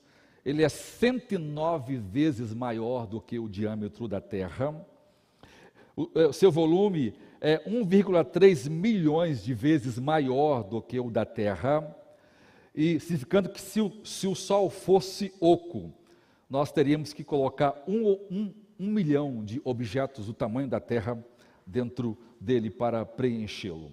Ele 0.48 0.62
é 0.62 0.68
109 0.70 1.98
vezes 1.98 2.54
maior 2.54 3.06
do 3.06 3.20
que 3.20 3.38
o 3.38 3.50
diâmetro 3.50 4.08
da 4.08 4.18
Terra. 4.18 4.74
O, 5.94 6.08
é, 6.14 6.32
seu 6.32 6.50
volume 6.50 7.12
é 7.38 7.58
1,3 7.68 8.70
milhões 8.70 9.44
de 9.44 9.52
vezes 9.52 9.98
maior 9.98 10.62
do 10.64 10.80
que 10.80 10.98
o 10.98 11.10
da 11.10 11.26
Terra 11.26 11.94
e 12.74 12.98
significando 12.98 13.50
que 13.50 13.60
se 13.60 13.78
o, 13.82 13.92
se 14.02 14.26
o 14.26 14.34
Sol 14.34 14.70
fosse 14.70 15.34
oco, 15.38 15.92
nós 16.48 16.72
teríamos 16.72 17.12
que 17.12 17.22
colocar 17.22 17.84
um, 17.86 18.12
um, 18.30 18.54
um 18.80 18.86
milhão 18.90 19.44
de 19.44 19.60
objetos 19.64 20.24
do 20.24 20.32
tamanho 20.32 20.66
da 20.66 20.80
Terra 20.80 21.22
dentro 21.66 22.16
dele 22.40 22.70
para 22.70 23.04
preenchê-lo. 23.04 23.92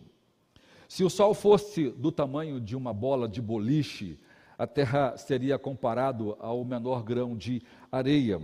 Se 0.88 1.04
o 1.04 1.10
Sol 1.10 1.34
fosse 1.34 1.90
do 1.90 2.14
tamanho 2.14 2.62
de 2.62 2.78
uma 2.78 2.94
bola 2.94 3.28
de 3.28 3.42
boliche, 3.42 4.18
a 4.58 4.66
Terra 4.66 5.18
seria 5.18 5.58
comparado 5.58 6.36
ao 6.40 6.64
menor 6.64 7.04
grão 7.04 7.36
de 7.36 7.62
areia. 7.92 8.42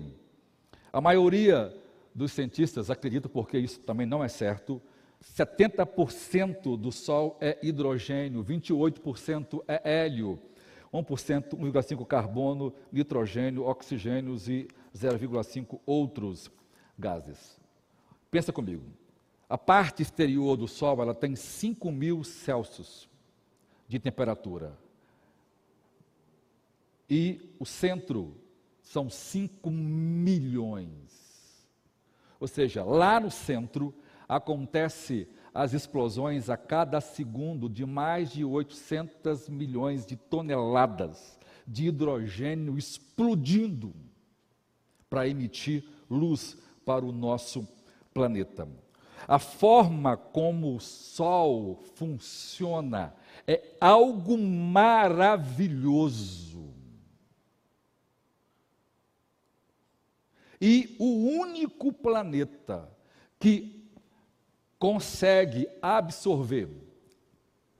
A 0.91 0.99
maioria 0.99 1.73
dos 2.13 2.31
cientistas 2.31 2.89
acredita, 2.89 3.29
porque 3.29 3.57
isso 3.57 3.79
também 3.79 4.05
não 4.05 4.23
é 4.23 4.27
certo, 4.27 4.81
70% 5.37 6.77
do 6.77 6.91
Sol 6.91 7.37
é 7.39 7.57
hidrogênio, 7.61 8.43
28% 8.43 9.63
é 9.67 10.03
hélio, 10.03 10.39
1%, 10.93 11.55
1,5% 11.55 12.05
carbono, 12.05 12.73
nitrogênio, 12.91 13.63
oxigênios 13.63 14.49
e 14.49 14.67
0,5% 14.95 15.79
outros 15.85 16.51
gases. 16.97 17.57
Pensa 18.29 18.51
comigo. 18.51 18.83
A 19.47 19.57
parte 19.57 20.01
exterior 20.01 20.57
do 20.57 20.67
Sol 20.67 21.01
ela 21.01 21.13
tem 21.13 21.35
5 21.35 21.91
mil 21.91 22.23
Celsius 22.23 23.07
de 23.87 23.99
temperatura. 23.99 24.77
E 27.13 27.41
o 27.59 27.65
centro 27.65 28.37
são 28.81 29.09
5 29.09 29.69
milhões. 29.69 31.67
Ou 32.39 32.47
seja, 32.47 32.85
lá 32.85 33.19
no 33.19 33.29
centro 33.29 33.93
acontece 34.29 35.27
as 35.53 35.73
explosões 35.73 36.49
a 36.49 36.55
cada 36.55 37.01
segundo 37.01 37.67
de 37.67 37.85
mais 37.85 38.31
de 38.31 38.45
800 38.45 39.49
milhões 39.49 40.05
de 40.05 40.15
toneladas 40.15 41.37
de 41.67 41.87
hidrogênio 41.87 42.77
explodindo 42.77 43.93
para 45.09 45.27
emitir 45.27 45.83
luz 46.09 46.57
para 46.85 47.05
o 47.05 47.11
nosso 47.11 47.67
planeta. 48.13 48.69
A 49.27 49.37
forma 49.37 50.15
como 50.15 50.77
o 50.77 50.79
Sol 50.79 51.83
funciona 51.95 53.13
é 53.45 53.75
algo 53.81 54.37
maravilhoso. 54.37 56.50
E 60.61 60.95
o 60.99 61.39
único 61.39 61.91
planeta 61.91 62.87
que 63.39 63.89
consegue 64.77 65.67
absorver 65.81 66.69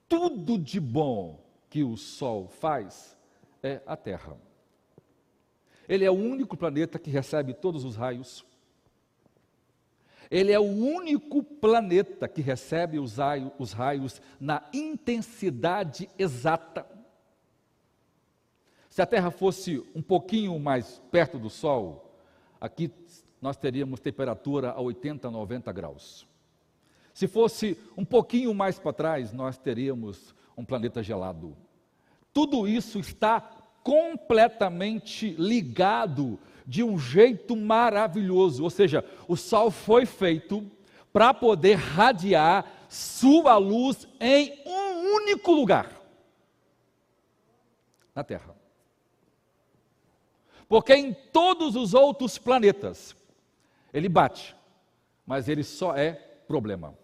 tudo 0.10 0.58
de 0.58 0.80
bom 0.80 1.40
que 1.70 1.84
o 1.84 1.96
Sol 1.96 2.48
faz 2.48 3.16
é 3.62 3.82
a 3.86 3.96
Terra. 3.96 4.36
Ele 5.88 6.04
é 6.04 6.10
o 6.10 6.16
único 6.16 6.58
planeta 6.58 6.98
que 6.98 7.12
recebe 7.12 7.54
todos 7.54 7.86
os 7.86 7.96
raios. 7.96 8.44
Ele 10.30 10.52
é 10.52 10.60
o 10.60 10.64
único 10.64 11.44
planeta 11.44 12.28
que 12.28 12.42
recebe 12.42 12.98
os 12.98 13.18
raios, 13.18 13.52
os 13.60 13.74
raios 13.74 14.22
na 14.40 14.68
intensidade 14.74 16.10
exata. 16.18 16.86
Se 18.90 19.02
a 19.02 19.06
Terra 19.06 19.30
fosse 19.30 19.84
um 19.94 20.02
pouquinho 20.02 20.58
mais 20.60 21.02
perto 21.12 21.38
do 21.38 21.50
Sol, 21.50 22.11
aqui 22.62 22.90
nós 23.42 23.58
teríamos 23.58 24.00
temperatura 24.00 24.70
a 24.70 24.80
80, 24.80 25.30
90 25.30 25.72
graus. 25.74 26.28
Se 27.14 27.28
fosse 27.28 27.78
um 27.98 28.06
pouquinho 28.06 28.54
mais 28.54 28.78
para 28.78 28.94
trás, 28.94 29.34
nós 29.34 29.58
teríamos 29.58 30.34
um 30.56 30.64
planeta 30.64 31.02
gelado. 31.02 31.58
Tudo 32.32 32.68
isso 32.68 33.00
está 33.00 33.42
completamente 33.84 35.32
ligado 35.32 36.40
de 36.66 36.84
um 36.84 36.98
jeito 36.98 37.56
maravilhoso. 37.56 38.64
Ou 38.64 38.70
seja, 38.70 39.04
o 39.28 39.36
Sol 39.36 39.72
foi 39.72 40.06
feito 40.06 40.64
para 41.12 41.34
poder 41.34 41.76
radiar 41.76 42.66
sua 42.88 43.58
luz 43.58 44.08
em 44.20 44.62
um 44.66 45.16
único 45.16 45.52
lugar 45.52 46.02
na 48.14 48.24
Terra. 48.24 48.61
Porque 50.72 50.96
em 50.96 51.14
todos 51.14 51.76
os 51.76 51.94
outros 51.94 52.38
planetas 52.38 53.14
ele 53.94 54.08
bate, 54.08 54.56
mas 55.26 55.50
ele 55.50 55.66
só 55.66 55.98
é 55.98 56.14
problema. 56.48 56.98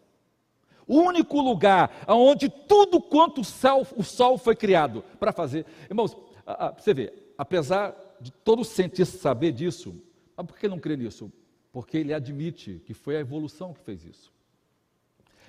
O 0.88 0.96
único 1.02 1.42
lugar 1.42 1.92
onde 2.08 2.48
tudo 2.48 3.02
quanto 3.02 3.42
o 3.42 3.44
sol, 3.44 3.86
o 3.98 4.04
sol 4.04 4.38
foi 4.38 4.56
criado 4.56 5.04
para 5.20 5.34
fazer. 5.34 5.66
Irmãos, 5.90 6.16
a, 6.46 6.68
a, 6.68 6.72
você 6.72 6.94
vê, 6.94 7.14
apesar 7.38 7.94
de 8.22 8.32
todo 8.32 8.64
cientista 8.64 9.18
saber 9.18 9.52
disso, 9.52 10.02
mas 10.38 10.46
por 10.46 10.58
que 10.58 10.70
não 10.70 10.80
crê 10.80 10.96
nisso? 10.96 11.30
Porque 11.70 11.98
ele 11.98 12.14
admite 12.14 12.82
que 12.86 12.94
foi 12.94 13.18
a 13.18 13.20
evolução 13.20 13.74
que 13.74 13.82
fez 13.82 14.06
isso. 14.06 14.32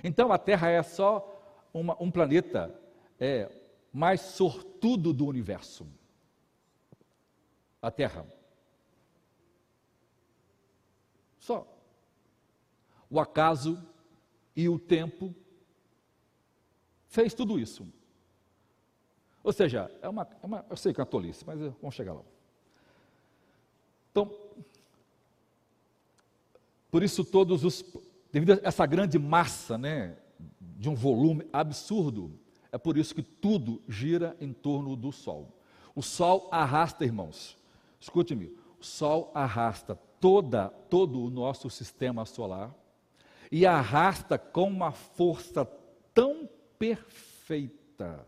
Então 0.03 0.33
a 0.33 0.39
Terra 0.39 0.69
é 0.69 0.83
só 0.83 1.71
uma, 1.73 1.97
um 2.03 2.11
planeta 2.11 2.75
é, 3.21 3.49
mais 3.93 4.23
sortudo 4.23 5.13
do 5.13 5.25
universo. 5.25 5.87
A 7.81 7.91
Terra. 7.91 8.27
Só. 11.39 11.67
O 13.11 13.19
acaso 13.19 13.83
e 14.55 14.69
o 14.69 14.79
tempo 14.79 15.35
fez 17.09 17.33
tudo 17.33 17.59
isso. 17.59 17.87
Ou 19.43 19.53
seja, 19.53 19.91
é 20.03 20.09
uma, 20.09 20.29
é 20.43 20.47
uma 20.47 20.67
eu 20.69 20.77
sei 20.77 20.93
que 20.93 21.01
é 21.01 21.03
uma 21.03 21.11
tolice, 21.11 21.45
mas 21.47 21.59
vamos 21.81 21.95
chegar 21.95 22.13
lá. 22.13 22.23
Então, 24.11 24.31
por 26.91 27.03
isso 27.03 27.25
todos 27.25 27.65
os, 27.65 27.85
devido 28.33 28.53
a 28.53 28.61
essa 28.63 28.85
grande 28.85 29.19
massa, 29.19 29.79
né, 29.79 30.17
de 30.61 30.89
um 30.89 30.95
volume 30.95 31.49
absurdo, 31.53 32.39
é 32.71 32.79
por 32.79 32.97
isso 32.97 33.15
que 33.15 33.23
tudo 33.23 33.83
gira 33.89 34.37
em 34.41 34.53
torno 34.53 34.95
do 34.97 35.11
Sol. 35.13 35.57
O 35.95 36.03
Sol 36.03 36.49
arrasta, 36.53 37.05
irmãos, 37.05 37.58
escute-me, 38.01 38.47
o 38.81 38.85
Sol 38.85 39.31
arrasta 39.35 39.97
toda, 40.21 40.69
todo 40.69 41.23
o 41.23 41.31
nosso 41.31 41.69
sistema 41.71 42.25
solar, 42.25 42.75
e 43.51 43.67
arrasta 43.67 44.39
com 44.39 44.69
uma 44.69 44.93
força 44.93 45.65
tão 46.13 46.49
perfeita 46.79 48.27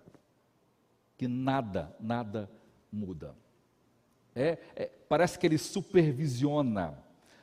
que 1.16 1.28
nada, 1.28 1.94
nada 2.00 2.50
muda. 2.90 3.34
É, 4.34 4.58
é, 4.74 4.90
parece 5.08 5.38
que 5.38 5.46
ele 5.46 5.58
supervisiona, 5.58 7.02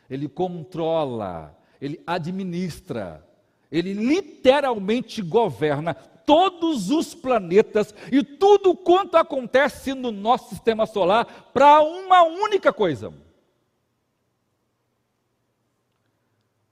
ele 0.09 0.27
controla, 0.27 1.55
ele 1.79 2.01
administra, 2.07 3.26
ele 3.71 3.93
literalmente 3.93 5.21
governa 5.21 5.93
todos 5.93 6.89
os 6.89 7.15
planetas 7.15 7.93
e 8.11 8.23
tudo 8.23 8.75
quanto 8.75 9.15
acontece 9.15 9.93
no 9.93 10.11
nosso 10.11 10.49
sistema 10.49 10.85
solar 10.85 11.51
para 11.53 11.81
uma 11.81 12.23
única 12.23 12.73
coisa: 12.73 13.13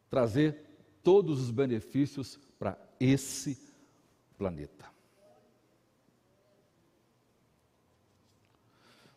trazer 0.09 0.65
todos 1.03 1.41
os 1.41 1.51
benefícios 1.51 2.39
para 2.59 2.77
esse 2.99 3.57
planeta. 4.37 4.85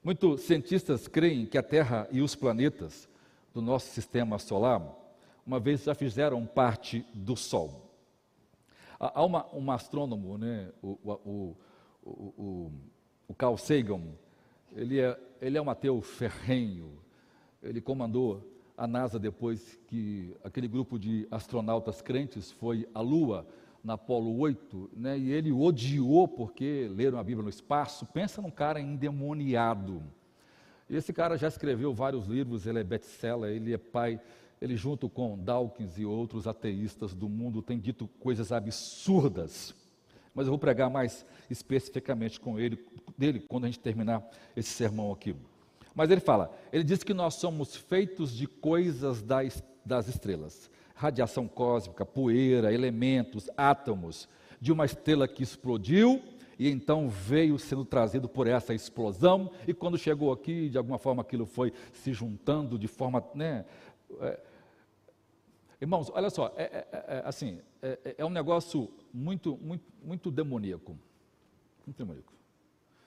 Muitos 0.02 0.42
cientistas 0.42 1.06
creem 1.06 1.44
que 1.44 1.58
a 1.58 1.62
Terra 1.62 2.08
e 2.10 2.22
os 2.22 2.34
planetas 2.34 3.08
do 3.52 3.60
nosso 3.60 3.92
sistema 3.92 4.38
solar, 4.38 4.80
uma 5.48 5.58
vez 5.58 5.82
já 5.82 5.94
fizeram 5.94 6.44
parte 6.44 7.06
do 7.14 7.34
Sol. 7.34 7.90
Há 9.00 9.24
uma, 9.24 9.46
um 9.54 9.70
astrônomo, 9.70 10.36
né, 10.36 10.68
o, 10.82 10.98
o, 11.02 11.56
o, 12.04 12.72
o, 13.26 13.34
Carl 13.34 13.56
Sagan, 13.56 14.02
ele 14.76 15.00
é, 15.00 15.18
ele 15.40 15.56
é 15.56 15.62
um 15.62 15.70
ateu 15.70 16.02
ferrenho, 16.02 17.00
ele 17.62 17.80
comandou 17.80 18.46
a 18.76 18.86
NASA, 18.86 19.18
depois 19.18 19.80
que 19.86 20.36
aquele 20.44 20.68
grupo 20.68 20.98
de 20.98 21.26
astronautas 21.30 22.02
crentes 22.02 22.50
foi 22.50 22.86
à 22.92 23.00
Lua, 23.00 23.46
na 23.82 23.94
Apolo 23.94 24.38
8, 24.38 24.90
né, 24.94 25.18
e 25.18 25.30
ele 25.30 25.50
odiou 25.50 26.28
porque 26.28 26.90
leram 26.94 27.18
a 27.18 27.24
Bíblia 27.24 27.44
no 27.44 27.48
espaço. 27.48 28.04
Pensa 28.04 28.42
num 28.42 28.50
cara 28.50 28.80
endemoniado. 28.80 30.02
Esse 30.90 31.10
cara 31.10 31.38
já 31.38 31.48
escreveu 31.48 31.94
vários 31.94 32.26
livros, 32.26 32.66
ele 32.66 32.80
é 32.80 32.84
best-seller, 32.84 33.50
ele 33.50 33.72
é 33.72 33.78
pai, 33.78 34.20
ele 34.60 34.76
junto 34.76 35.08
com 35.08 35.38
Dawkins 35.38 35.98
e 35.98 36.04
outros 36.04 36.46
ateístas 36.46 37.14
do 37.14 37.28
mundo 37.28 37.62
tem 37.62 37.78
dito 37.78 38.08
coisas 38.20 38.52
absurdas. 38.52 39.74
Mas 40.34 40.46
eu 40.46 40.52
vou 40.52 40.58
pregar 40.58 40.90
mais 40.90 41.24
especificamente 41.50 42.38
com 42.38 42.58
ele, 42.58 42.78
dele 43.16 43.40
quando 43.40 43.64
a 43.64 43.66
gente 43.66 43.80
terminar 43.80 44.22
esse 44.56 44.70
sermão 44.70 45.12
aqui. 45.12 45.34
Mas 45.94 46.10
ele 46.10 46.20
fala, 46.20 46.56
ele 46.72 46.84
diz 46.84 47.02
que 47.02 47.14
nós 47.14 47.34
somos 47.34 47.74
feitos 47.74 48.32
de 48.32 48.46
coisas 48.46 49.22
das, 49.22 49.62
das 49.84 50.08
estrelas. 50.08 50.70
Radiação 50.94 51.48
cósmica, 51.48 52.04
poeira, 52.04 52.72
elementos, 52.72 53.48
átomos, 53.56 54.28
de 54.60 54.72
uma 54.72 54.84
estrela 54.84 55.26
que 55.26 55.42
explodiu 55.42 56.22
e 56.58 56.68
então 56.68 57.08
veio 57.08 57.58
sendo 57.58 57.84
trazido 57.84 58.28
por 58.28 58.46
essa 58.48 58.74
explosão, 58.74 59.50
e 59.66 59.72
quando 59.72 59.96
chegou 59.96 60.32
aqui, 60.32 60.68
de 60.68 60.76
alguma 60.76 60.98
forma 60.98 61.22
aquilo 61.22 61.46
foi 61.46 61.72
se 61.92 62.12
juntando 62.12 62.78
de 62.78 62.88
forma. 62.88 63.24
Né, 63.34 63.64
é, 64.20 64.40
irmãos, 65.80 66.10
olha 66.10 66.30
só, 66.30 66.52
é, 66.56 66.62
é, 66.62 66.88
é, 66.92 67.04
é 67.16 67.22
assim, 67.24 67.60
é, 67.80 68.24
um 68.24 68.30
negócio 68.30 68.90
muito, 69.12 69.56
muito, 69.58 69.84
muito 70.02 70.30
demoníaco. 70.30 70.98
Muito 71.86 71.96
demoníaco. 71.96 72.32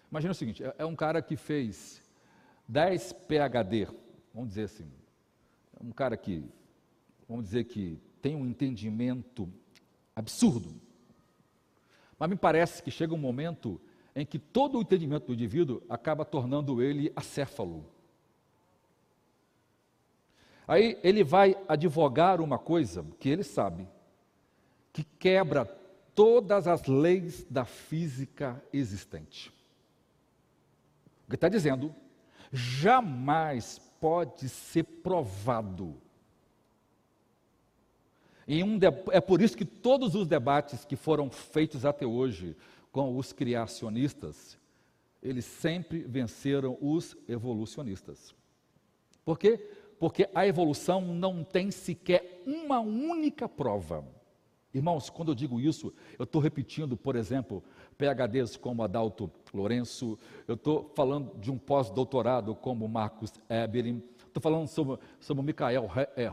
Imagina 0.10 0.32
o 0.32 0.36
seguinte: 0.36 0.64
é, 0.78 0.86
um 0.86 0.96
cara 0.96 1.22
que 1.22 1.36
fez 1.36 2.02
10 2.68 3.14
PHD, 3.14 3.88
vamos 4.34 4.50
dizer 4.50 4.64
assim, 4.64 4.90
um 5.82 5.92
cara 5.92 6.16
que, 6.18 6.44
vamos 7.28 7.46
dizer 7.46 7.66
que 7.66 8.00
tem 8.22 8.36
um 8.36 8.46
entendimento 8.46 9.50
absurdo. 10.16 10.74
Mas 12.20 12.30
me 12.30 12.36
parece 12.36 12.84
que 12.84 12.92
chega 12.92 13.14
um 13.14 13.18
momento 13.18 13.82
em 14.16 14.26
que 14.26 14.38
todo 14.38 14.78
o 14.78 14.82
entendimento 14.82 15.28
do 15.28 15.34
indivíduo 15.34 15.82
acaba 15.90 16.24
tornando 16.24 16.82
ele 16.82 17.12
acéfalo. 17.16 17.86
Aí 20.68 20.98
ele 21.04 21.24
vai 21.24 21.56
advogar 21.68 22.40
uma 22.42 22.58
coisa 22.58 23.06
que 23.20 23.30
ele 23.30 23.44
sabe, 23.44 23.88
que 24.94 25.04
quebra 25.04 25.66
todas 26.16 26.68
as 26.68 26.86
leis 26.86 27.46
da 27.50 27.66
física 27.66 28.62
existente. 28.72 29.52
Que 31.30 31.36
está 31.36 31.50
dizendo, 31.50 31.94
jamais 32.52 33.80
pode 34.00 34.50
ser 34.50 34.84
provado 34.84 35.96
um 38.62 38.80
é 39.12 39.22
por 39.22 39.42
isso 39.42 39.56
que 39.56 39.64
todos 39.64 40.16
os 40.16 40.28
debates 40.28 40.84
que 40.84 40.98
foram 40.98 41.30
feitos 41.30 41.86
até 41.86 42.06
hoje 42.06 42.58
com 42.92 43.16
os 43.18 43.32
criacionistas, 43.32 44.58
eles 45.24 45.46
sempre 45.46 46.00
venceram 46.00 46.78
os 46.82 47.16
evolucionistas. 47.30 48.36
Por 49.24 49.40
quê? 49.40 49.70
Porque 50.02 50.28
a 50.34 50.48
evolução 50.48 51.00
não 51.00 51.44
tem 51.44 51.70
sequer 51.70 52.42
uma 52.44 52.80
única 52.80 53.48
prova. 53.48 54.04
Irmãos, 54.74 55.12
quando 55.12 55.30
eu 55.30 55.36
digo 55.36 55.62
isso, 55.62 55.94
eu 56.18 56.24
estou 56.24 56.42
repetindo, 56.42 56.98
por 56.98 57.16
exemplo, 57.16 57.64
PHDs 58.00 58.58
como 58.58 58.82
Adalto 58.82 59.30
Lourenço, 59.54 60.18
eu 60.48 60.56
estou 60.56 60.92
falando 60.96 61.38
de 61.38 61.52
um 61.52 61.58
pós-doutorado 61.60 62.56
como 62.56 62.88
Marcos 62.88 63.32
Eberin, 63.48 64.02
estou 64.26 64.42
falando 64.42 64.68
sobre, 64.68 64.98
sobre 65.20 65.44
o 65.44 65.46
Michael 65.46 65.88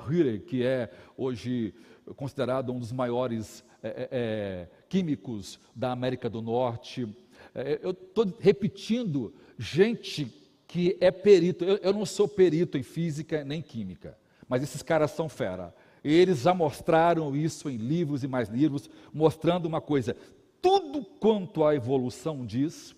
Hürer, 0.09 0.47
que 0.47 0.65
é 0.65 0.91
hoje 1.15 1.75
considerado 2.17 2.73
um 2.73 2.79
dos 2.79 2.91
maiores 2.91 3.63
é, 3.83 4.09
é, 4.11 4.69
químicos 4.89 5.61
da 5.77 5.93
América 5.93 6.31
do 6.31 6.41
Norte. 6.41 7.07
É, 7.55 7.81
eu 7.83 7.91
estou 7.91 8.33
repetindo 8.41 9.35
gente 9.59 10.48
que 10.69 10.97
é 11.01 11.11
perito. 11.11 11.65
Eu, 11.65 11.79
eu, 11.79 11.93
não 11.93 12.07
sou 12.07 12.29
perito 12.29 12.79
em 12.79 12.83
física 12.85 13.43
nem 13.43 13.61
química, 13.61 14.17
mas 14.49 14.63
esses 14.63 14.83
caras 14.83 15.11
são 15.11 15.29
fera. 15.29 15.75
Eles 16.05 16.43
já 16.43 16.55
mostraram 16.55 17.35
isso 17.35 17.69
em 17.69 17.77
livros 17.77 18.23
e 18.23 18.29
mais 18.29 18.49
livros, 18.49 18.89
mostrando 19.13 19.67
uma 19.67 19.81
coisa: 19.81 20.15
tudo 20.63 21.05
quanto 21.05 21.65
a 21.65 21.75
evolução 21.75 22.47
diz, 22.47 22.95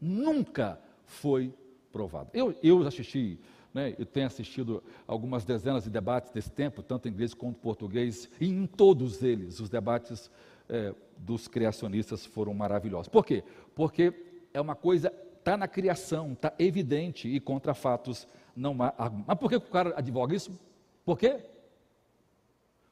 nunca 0.00 0.80
foi 1.04 1.52
provado. 1.92 2.30
Eu, 2.32 2.56
eu 2.62 2.86
assisti 2.86 3.38
né, 3.74 3.94
eu 3.98 4.04
tenho 4.04 4.26
assistido 4.26 4.82
algumas 5.06 5.44
dezenas 5.44 5.84
de 5.84 5.90
debates 5.90 6.30
desse 6.30 6.50
tempo, 6.50 6.82
tanto 6.82 7.08
em 7.08 7.10
inglês 7.10 7.32
quanto 7.32 7.56
em 7.56 7.60
português, 7.60 8.28
e 8.40 8.46
em 8.46 8.66
todos 8.66 9.22
eles 9.22 9.60
os 9.60 9.70
debates 9.70 10.30
é, 10.68 10.94
dos 11.16 11.48
criacionistas 11.48 12.26
foram 12.26 12.52
maravilhosos. 12.52 13.08
Por 13.08 13.24
quê? 13.24 13.42
Porque 13.74 14.12
é 14.52 14.60
uma 14.60 14.74
coisa, 14.74 15.12
está 15.42 15.56
na 15.56 15.66
criação, 15.66 16.32
está 16.32 16.54
evidente, 16.56 17.28
e 17.28 17.40
contra 17.40 17.74
fatos 17.74 18.28
não 18.54 18.80
há. 18.80 19.10
Mas 19.26 19.38
por 19.38 19.50
que 19.50 19.56
o 19.56 19.60
cara 19.60 19.92
advoga 19.98 20.34
isso? 20.34 20.58
Por 21.04 21.18
quê? 21.18 21.44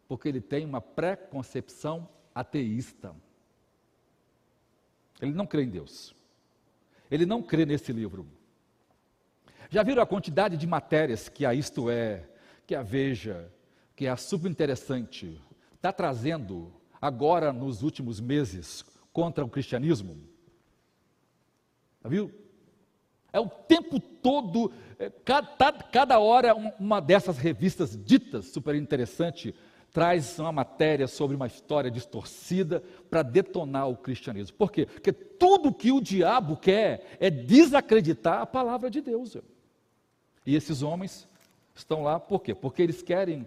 Porque 0.09 0.29
ele 0.29 0.41
tem 0.41 0.67
uma 0.67 0.81
pré-concepção 0.81 2.09
ateísta. 2.35 3.15
Ele 5.23 5.33
não 5.33 5.47
crê 5.47 5.63
em 5.63 5.69
Deus. 5.69 6.15
Ele 7.09 7.25
não 7.25 7.41
crê 7.41 7.65
nesse 7.65 7.93
livro. 7.93 8.27
Já 9.69 9.85
viram 9.85 10.03
a 10.03 10.07
quantidade 10.07 10.57
de 10.57 10.67
matérias 10.67 11.29
que 11.29 11.47
a 11.47 11.55
Isto 11.55 11.89
É, 11.89 12.29
que 12.67 12.75
a 12.75 12.83
Veja, 12.83 13.53
que 13.95 14.09
a 14.09 14.17
Super 14.17 14.51
Interessante 14.51 15.41
está 15.77 15.93
trazendo 15.93 16.73
agora 17.01 17.53
nos 17.53 17.83
últimos 17.83 18.19
meses 18.19 18.85
contra 19.13 19.45
o 19.45 19.49
cristianismo? 19.49 20.30
Já 22.03 22.09
viu? 22.09 22.31
É 23.33 23.39
o 23.39 23.49
tempo 23.49 24.01
todo, 24.01 24.73
é, 24.99 25.11
cada, 25.25 25.73
cada 25.73 26.19
hora 26.19 26.55
uma 26.55 27.01
dessas 27.01 27.39
revistas 27.39 27.97
ditas 27.97 28.47
super 28.47 28.75
interessante 28.75 29.55
traz 29.93 30.39
uma 30.39 30.53
matéria 30.53 31.07
sobre 31.07 31.37
uma 31.37 31.47
história 31.47 31.91
distorcida 31.91 32.83
para 33.09 33.23
detonar 33.23 33.89
o 33.89 33.97
cristianismo. 33.97 34.57
Por 34.57 34.71
quê? 34.71 34.87
Porque 34.87 35.13
tudo 35.13 35.75
que 35.75 35.91
o 35.91 36.01
diabo 36.01 36.57
quer 36.57 37.17
é 37.19 37.29
desacreditar 37.29 38.41
a 38.41 38.47
palavra 38.47 38.89
de 38.89 39.01
Deus. 39.01 39.37
E 40.47 40.55
esses 40.55 40.83
homens 40.83 41.29
estão 41.75 42.03
lá 42.03 42.21
por 42.21 42.41
quê? 42.41 42.55
Porque 42.55 42.83
eles 42.83 43.03
querem 43.03 43.47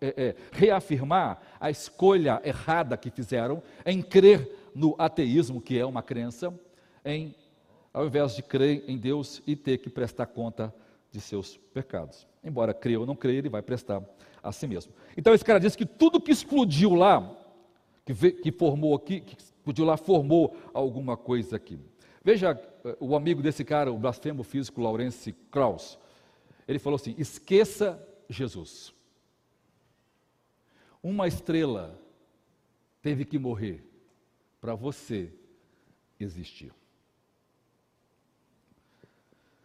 é, 0.00 0.14
é, 0.16 0.36
reafirmar 0.50 1.40
a 1.60 1.70
escolha 1.70 2.40
errada 2.44 2.96
que 2.96 3.10
fizeram 3.10 3.62
em 3.84 4.00
crer 4.02 4.70
no 4.74 4.94
ateísmo, 4.98 5.60
que 5.60 5.78
é 5.78 5.84
uma 5.84 6.02
crença, 6.02 6.52
em, 7.04 7.34
ao 7.92 8.06
invés 8.06 8.34
de 8.34 8.42
crer 8.42 8.84
em 8.88 8.96
Deus 8.96 9.42
e 9.46 9.54
ter 9.54 9.78
que 9.78 9.90
prestar 9.90 10.26
conta 10.26 10.74
de 11.10 11.20
seus 11.20 11.56
pecados. 11.56 12.26
Embora 12.42 12.72
creia 12.72 12.98
ou 12.98 13.06
não 13.06 13.14
creia, 13.14 13.38
ele 13.38 13.48
vai 13.48 13.62
prestar 13.62 14.02
a 14.42 14.50
si 14.50 14.66
mesmo. 14.66 14.92
Então 15.16 15.34
esse 15.34 15.44
cara 15.44 15.60
diz 15.60 15.76
que 15.76 15.84
tudo 15.84 16.20
que 16.20 16.32
explodiu 16.32 16.94
lá, 16.94 17.36
que, 18.04 18.32
que 18.32 18.50
formou 18.50 18.94
aqui, 18.94 19.20
que 19.20 19.36
explodiu 19.36 19.84
lá, 19.84 19.96
formou 19.96 20.56
alguma 20.72 21.16
coisa 21.16 21.56
aqui. 21.56 21.78
Veja 22.24 22.60
eh, 22.84 22.96
o 22.98 23.14
amigo 23.14 23.42
desse 23.42 23.64
cara, 23.64 23.92
o 23.92 23.98
blasfemo 23.98 24.42
físico 24.42 24.80
Laurence 24.80 25.32
Krauss. 25.50 25.98
Ele 26.66 26.78
falou 26.78 26.96
assim: 26.96 27.14
esqueça 27.18 28.02
Jesus. 28.28 28.92
Uma 31.02 31.26
estrela 31.26 32.00
teve 33.02 33.24
que 33.24 33.38
morrer 33.38 33.84
para 34.60 34.74
você 34.74 35.32
existir. 36.18 36.72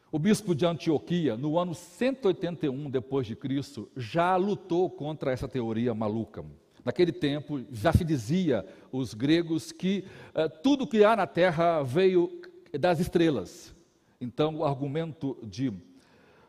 O 0.10 0.18
bispo 0.18 0.56
de 0.56 0.66
Antioquia, 0.66 1.36
no 1.36 1.60
ano 1.60 1.74
181 1.74 2.90
depois 2.90 3.28
de 3.28 3.36
Cristo, 3.36 3.90
já 3.96 4.38
lutou 4.38 4.90
contra 4.90 5.34
essa 5.34 5.50
teoria 5.50 5.94
maluca. 5.94 6.46
Naquele 6.86 7.12
tempo 7.12 7.66
já 7.74 7.92
se 7.92 8.06
dizia 8.06 8.66
os 8.90 9.14
gregos 9.14 9.74
que 9.74 10.06
eh, 10.34 10.48
tudo 10.48 10.88
que 10.88 11.04
há 11.04 11.14
na 11.14 11.28
terra 11.28 11.84
veio 11.84 12.42
das 12.80 13.02
estrelas. 13.02 13.76
Então 14.22 14.56
o 14.56 14.64
argumento 14.64 15.38
de 15.44 15.74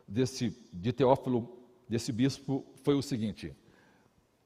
desse, 0.07 0.57
de 0.71 0.93
Teófilo, 0.93 1.59
desse 1.87 2.13
bispo, 2.13 2.65
foi 2.81 2.95
o 2.95 3.01
seguinte: 3.01 3.53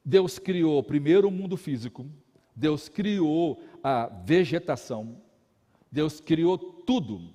Deus 0.04 0.40
criou 0.40 0.82
primeiro 0.82 1.28
o 1.28 1.32
mundo 1.32 1.56
físico, 1.56 2.08
Deus 2.56 2.90
criou 2.90 3.62
a 3.84 4.08
vegetação, 4.08 5.22
Deus 5.92 6.20
criou 6.20 6.58
tudo 6.58 7.30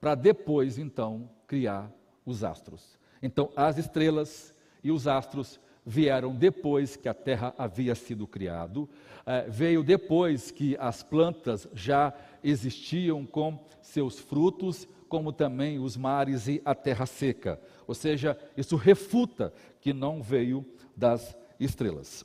para 0.00 0.14
depois 0.14 0.78
então 0.78 1.28
criar 1.46 1.90
os 2.24 2.44
astros. 2.44 2.98
Então 3.22 3.50
as 3.56 3.78
estrelas 3.78 4.54
e 4.82 4.90
os 4.90 5.08
astros 5.08 5.60
vieram 5.84 6.34
depois 6.34 6.96
que 6.96 7.08
a 7.08 7.14
terra 7.14 7.54
havia 7.56 7.94
sido 7.94 8.26
criado, 8.26 8.88
eh, 9.24 9.46
veio 9.48 9.82
depois 9.82 10.50
que 10.50 10.76
as 10.78 11.02
plantas 11.02 11.66
já 11.72 12.12
existiam 12.44 13.24
com 13.24 13.58
seus 13.80 14.18
frutos 14.18 14.86
como 15.08 15.32
também 15.32 15.78
os 15.78 15.96
mares 15.96 16.46
e 16.46 16.60
a 16.64 16.74
terra 16.74 17.06
seca. 17.06 17.58
Ou 17.86 17.94
seja, 17.94 18.38
isso 18.56 18.76
refuta 18.76 19.52
que 19.80 19.94
não 19.94 20.22
veio 20.22 20.64
das 20.94 21.34
estrelas. 21.58 22.24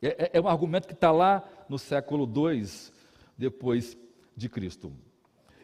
É, 0.00 0.24
é, 0.24 0.30
é 0.34 0.40
um 0.40 0.48
argumento 0.48 0.88
que 0.88 0.94
está 0.94 1.10
lá 1.10 1.46
no 1.68 1.78
século 1.78 2.24
II 2.24 2.66
depois 3.36 3.96
de 4.36 4.48
Cristo. 4.48 4.92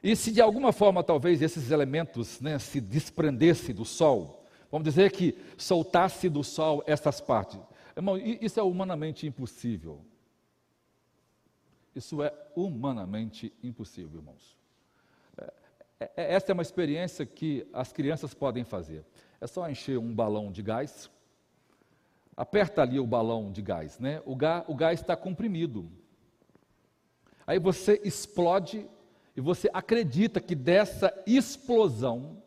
E 0.05 0.15
se 0.15 0.31
de 0.31 0.43
alguma 0.43 0.71
forma 0.71 1.03
talvez 1.03 1.41
esses 1.41 1.71
elementos 1.71 2.39
né, 2.39 2.59
se 2.59 2.79
desprendesse 2.79 3.73
do 3.73 3.87
Sol, 3.87 4.45
vamos 4.71 4.85
dizer 4.85 5.11
que 5.11 5.35
soltasse 5.57 6.29
do 6.29 6.45
Sol 6.45 6.85
essas 6.87 7.23
partes, 7.23 7.59
irmão, 7.97 8.19
isso 8.19 8.61
é 8.61 8.63
humanamente 8.63 9.27
impossível. 9.27 10.05
Isso 11.95 12.23
é 12.23 12.35
humanamente 12.55 13.51
impossível, 13.63 14.21
irmãos. 14.21 14.59
É, 15.99 16.11
é, 16.19 16.35
essa 16.35 16.53
é 16.53 16.53
uma 16.53 16.61
experiência 16.61 17.25
que 17.25 17.67
as 17.73 17.91
crianças 17.91 18.35
podem 18.35 18.63
fazer. 18.63 19.07
É 19.41 19.47
só 19.47 19.67
encher 19.71 19.97
um 19.97 20.15
balão 20.15 20.53
de 20.53 20.63
gás, 20.63 21.11
aperta 22.37 22.83
ali 22.83 23.01
o 23.01 23.07
balão 23.07 23.51
de 23.51 23.63
gás, 23.63 23.99
né? 23.99 24.21
O, 24.27 24.37
gás, 24.37 24.65
o 24.69 24.75
gás 24.75 25.01
está 25.01 25.17
comprimido. 25.17 25.91
Aí 27.47 27.59
você 27.59 27.99
explode 28.05 28.87
e 29.37 29.41
você 29.41 29.69
acredita 29.73 30.41
que 30.41 30.55
dessa 30.55 31.13
explosão, 31.27 32.43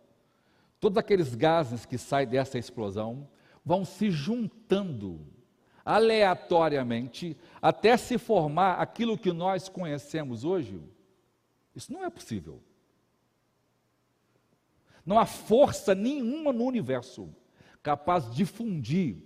todos 0.79 0.97
aqueles 0.97 1.35
gases 1.35 1.85
que 1.85 1.97
saem 1.97 2.27
dessa 2.27 2.57
explosão 2.57 3.27
vão 3.65 3.83
se 3.83 4.09
juntando 4.09 5.19
aleatoriamente 5.83 7.37
até 7.61 7.95
se 7.95 8.17
formar 8.17 8.75
aquilo 8.75 9.17
que 9.17 9.31
nós 9.31 9.69
conhecemos 9.69 10.43
hoje? 10.43 10.81
Isso 11.75 11.91
não 11.91 12.03
é 12.03 12.09
possível. 12.09 12.61
Não 15.05 15.17
há 15.17 15.25
força 15.25 15.95
nenhuma 15.95 16.51
no 16.51 16.65
universo 16.65 17.33
capaz 17.81 18.29
de 18.33 18.45
fundir 18.45 19.17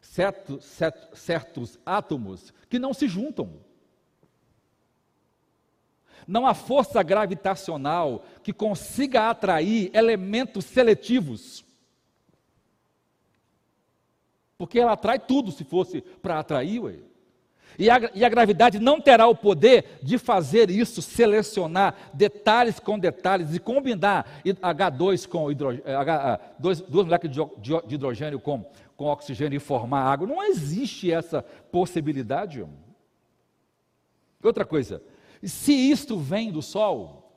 certos, 0.00 0.64
certos, 0.64 1.18
certos 1.18 1.78
átomos 1.84 2.54
que 2.68 2.78
não 2.78 2.94
se 2.94 3.08
juntam. 3.08 3.60
Não 6.28 6.46
há 6.46 6.52
força 6.52 7.02
gravitacional 7.02 8.22
que 8.42 8.52
consiga 8.52 9.30
atrair 9.30 9.90
elementos 9.94 10.66
seletivos. 10.66 11.64
Porque 14.58 14.78
ela 14.78 14.92
atrai 14.92 15.18
tudo 15.18 15.50
se 15.50 15.64
fosse 15.64 16.02
para 16.02 16.38
atrair, 16.38 16.80
ué. 16.80 16.96
E 17.78 17.88
a, 17.88 18.10
e 18.12 18.24
a, 18.24 18.28
gravidade 18.28 18.78
não 18.78 19.00
terá 19.00 19.26
o 19.26 19.34
poder 19.34 20.00
de 20.02 20.18
fazer 20.18 20.68
isso, 20.68 21.00
selecionar 21.00 21.94
detalhes 22.12 22.80
com 22.80 22.98
detalhes 22.98 23.54
e 23.54 23.60
combinar 23.60 24.42
H2 24.44 25.28
com 25.28 25.50
hidrogênio, 25.50 25.96
H, 25.96 26.40
dois, 26.58 26.80
duas 26.80 27.06
moléculas 27.06 27.36
de, 27.58 27.86
de 27.86 27.94
hidrogênio 27.94 28.40
com, 28.40 28.68
com 28.96 29.06
oxigênio 29.06 29.56
e 29.56 29.60
formar 29.60 30.02
água. 30.02 30.26
Não 30.26 30.42
existe 30.42 31.10
essa 31.12 31.40
possibilidade. 31.70 32.66
Outra 34.42 34.64
coisa, 34.64 35.00
se 35.46 35.72
isto 35.72 36.18
vem 36.18 36.50
do 36.50 36.62
Sol, 36.62 37.32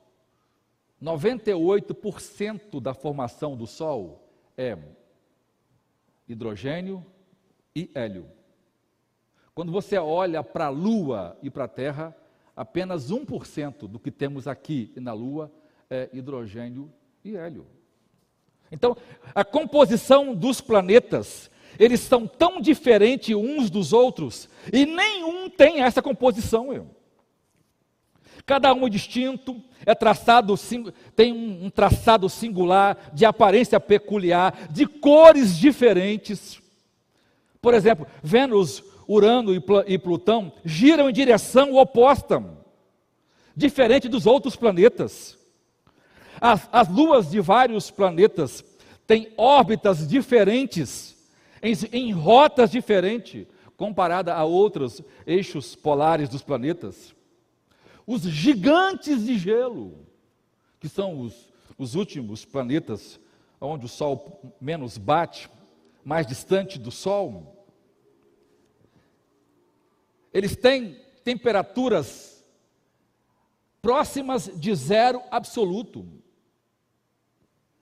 98% 1.02 2.80
da 2.80 2.94
formação 2.94 3.56
do 3.56 3.66
Sol 3.66 4.28
é 4.56 4.78
hidrogênio 6.28 7.04
e 7.74 7.90
hélio. 7.94 8.26
Quando 9.54 9.70
você 9.70 9.98
olha 9.98 10.42
para 10.42 10.66
a 10.66 10.70
Lua 10.70 11.36
e 11.42 11.50
para 11.50 11.64
a 11.64 11.68
Terra, 11.68 12.16
apenas 12.56 13.10
1% 13.10 13.88
do 13.88 13.98
que 13.98 14.10
temos 14.10 14.46
aqui 14.46 14.92
na 14.96 15.12
Lua 15.12 15.52
é 15.90 16.08
hidrogênio 16.12 16.90
e 17.24 17.36
hélio. 17.36 17.66
Então, 18.70 18.96
a 19.34 19.44
composição 19.44 20.34
dos 20.34 20.60
planetas, 20.60 21.50
eles 21.78 22.00
são 22.00 22.26
tão 22.26 22.60
diferentes 22.60 23.34
uns 23.34 23.68
dos 23.68 23.92
outros, 23.92 24.48
e 24.72 24.86
nenhum 24.86 25.50
tem 25.50 25.82
essa 25.82 26.00
composição. 26.00 26.90
Cada 28.44 28.72
um 28.74 28.86
é 28.86 28.90
distinto, 28.90 29.62
é 29.86 29.94
traçado, 29.94 30.54
tem 31.14 31.32
um 31.32 31.70
traçado 31.70 32.28
singular, 32.28 33.10
de 33.12 33.24
aparência 33.24 33.78
peculiar, 33.78 34.68
de 34.70 34.86
cores 34.86 35.56
diferentes. 35.56 36.60
Por 37.60 37.74
exemplo, 37.74 38.06
Vênus, 38.22 38.82
Urano 39.06 39.54
e 39.86 39.98
Plutão 39.98 40.52
giram 40.64 41.08
em 41.08 41.12
direção 41.12 41.74
oposta, 41.76 42.42
diferente 43.56 44.08
dos 44.08 44.26
outros 44.26 44.56
planetas. 44.56 45.38
As, 46.40 46.68
as 46.72 46.88
luas 46.88 47.30
de 47.30 47.40
vários 47.40 47.90
planetas 47.90 48.64
têm 49.06 49.32
órbitas 49.36 50.08
diferentes, 50.08 51.16
em, 51.62 51.74
em 51.92 52.12
rotas 52.12 52.70
diferentes, 52.70 53.46
comparada 53.76 54.34
a 54.34 54.44
outros 54.44 55.00
eixos 55.26 55.76
polares 55.76 56.28
dos 56.28 56.42
planetas. 56.42 57.14
Os 58.06 58.22
gigantes 58.22 59.24
de 59.24 59.38
gelo, 59.38 60.06
que 60.80 60.88
são 60.88 61.20
os, 61.20 61.52
os 61.78 61.94
últimos 61.94 62.44
planetas 62.44 63.20
onde 63.60 63.86
o 63.86 63.88
Sol 63.88 64.40
menos 64.60 64.98
bate, 64.98 65.48
mais 66.04 66.26
distante 66.26 66.78
do 66.78 66.90
Sol, 66.90 67.66
eles 70.32 70.56
têm 70.56 71.00
temperaturas 71.22 72.44
próximas 73.80 74.50
de 74.54 74.74
zero 74.74 75.22
absoluto. 75.30 76.06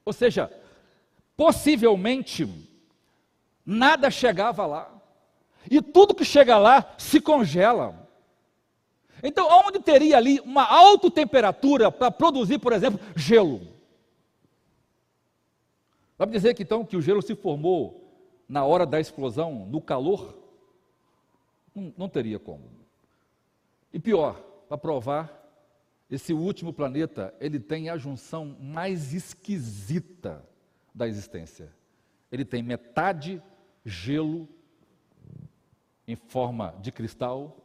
Ou 0.04 0.12
seja, 0.12 0.50
possivelmente 1.36 2.48
nada 3.64 4.10
chegava 4.10 4.66
lá. 4.66 5.00
E 5.70 5.80
tudo 5.80 6.14
que 6.14 6.24
chega 6.24 6.58
lá 6.58 6.94
se 6.98 7.20
congela. 7.20 7.99
Então, 9.22 9.48
onde 9.66 9.80
teria 9.80 10.16
ali 10.16 10.40
uma 10.40 10.64
alta 10.64 11.10
temperatura 11.10 11.90
para 11.90 12.10
produzir, 12.10 12.58
por 12.58 12.72
exemplo, 12.72 13.00
gelo? 13.14 13.60
Vai 16.16 16.26
me 16.26 16.32
dizer 16.32 16.54
que 16.54 16.62
então 16.62 16.84
que 16.84 16.96
o 16.96 17.02
gelo 17.02 17.22
se 17.22 17.34
formou 17.34 18.00
na 18.48 18.64
hora 18.64 18.84
da 18.84 19.00
explosão, 19.00 19.66
no 19.66 19.80
calor? 19.80 20.38
Não, 21.74 21.92
não 21.96 22.08
teria 22.08 22.38
como. 22.38 22.64
E 23.92 23.98
pior, 23.98 24.34
para 24.68 24.78
provar, 24.78 25.40
esse 26.10 26.32
último 26.32 26.72
planeta, 26.72 27.32
ele 27.40 27.60
tem 27.60 27.88
a 27.88 27.96
junção 27.96 28.56
mais 28.60 29.14
esquisita 29.14 30.44
da 30.92 31.06
existência. 31.06 31.72
Ele 32.32 32.44
tem 32.44 32.62
metade 32.62 33.40
gelo 33.84 34.48
em 36.06 36.16
forma 36.16 36.74
de 36.82 36.90
cristal, 36.90 37.56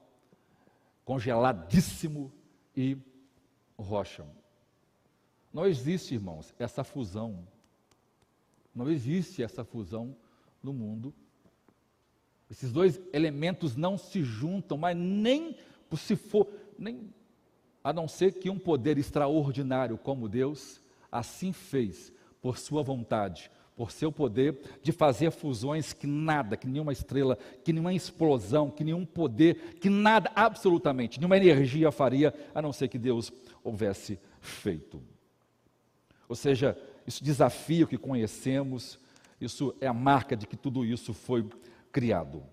congeladíssimo 1.06 2.34
e 2.76 2.97
rocha. 3.78 4.26
Não 5.53 5.66
existe, 5.66 6.16
irmãos, 6.16 6.53
essa 6.60 6.84
fusão. 6.84 7.47
Não 8.74 8.89
existe 8.89 9.41
essa 9.41 9.64
fusão 9.64 10.18
no 10.62 10.74
mundo 10.74 11.14
esses 12.49 12.72
dois 12.72 13.01
elementos 13.12 13.76
não 13.76 13.97
se 13.97 14.24
juntam, 14.24 14.78
mas 14.78 14.95
nem 14.95 15.58
se 15.97 16.16
for, 16.16 16.47
nem 16.78 17.14
a 17.84 17.93
não 17.93 18.08
ser 18.08 18.34
que 18.34 18.49
um 18.49 18.60
poder 18.60 18.97
extraordinário 18.97 19.97
como 19.97 20.28
Deus 20.28 20.82
assim 21.12 21.53
fez 21.53 22.12
por 22.41 22.58
sua 22.58 22.84
vontade, 22.84 23.49
por 23.76 23.91
seu 23.91 24.11
poder 24.11 24.57
de 24.82 24.91
fazer 24.91 25.32
fusões 25.32 25.91
que 25.91 26.07
nada, 26.07 26.55
que 26.55 26.67
nenhuma 26.67 26.93
estrela, 26.93 27.38
que 27.63 27.73
nenhuma 27.73 27.93
explosão, 27.93 28.69
que 28.69 28.84
nenhum 28.84 29.05
poder, 29.05 29.76
que 29.82 29.89
nada 29.89 30.32
absolutamente, 30.36 31.19
nenhuma 31.19 31.38
energia 31.38 31.91
faria, 31.91 32.34
a 32.53 32.61
não 32.61 32.71
ser 32.71 32.88
que 32.88 32.97
Deus 32.97 33.32
houvesse 33.63 34.17
feito. 34.39 35.01
Ou 36.28 36.36
seja, 36.36 36.78
isso 37.05 37.23
desafio 37.23 37.88
que 37.88 37.97
conhecemos, 37.97 38.97
isso 39.39 39.76
é 39.82 39.88
a 39.88 39.93
marca 39.93 40.36
de 40.36 40.47
que 40.47 40.55
tudo 40.55 40.86
isso 40.86 41.13
foi 41.13 41.45
criado. 41.91 42.43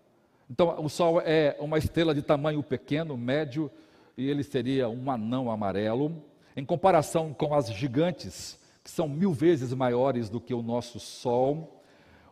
Então, 0.51 0.85
o 0.85 0.89
Sol 0.89 1.20
é 1.20 1.57
uma 1.61 1.79
estrela 1.79 2.14
de 2.14 2.20
tamanho 2.20 2.62
pequeno, 2.62 3.16
médio, 3.16 3.70
e 4.16 4.29
ele 4.29 4.43
seria 4.43 4.89
um 4.89 5.11
anão 5.11 5.51
amarelo. 5.51 6.23
Em 6.55 6.64
comparação 6.64 7.33
com 7.33 7.55
as 7.55 7.73
gigantes, 7.73 8.59
que 8.83 8.91
são 8.91 9.09
mil 9.09 9.33
vezes 9.33 9.72
maiores 9.72 10.28
do 10.28 10.41
que 10.41 10.53
o 10.53 10.62
nosso 10.62 10.99
Sol, 10.99 11.83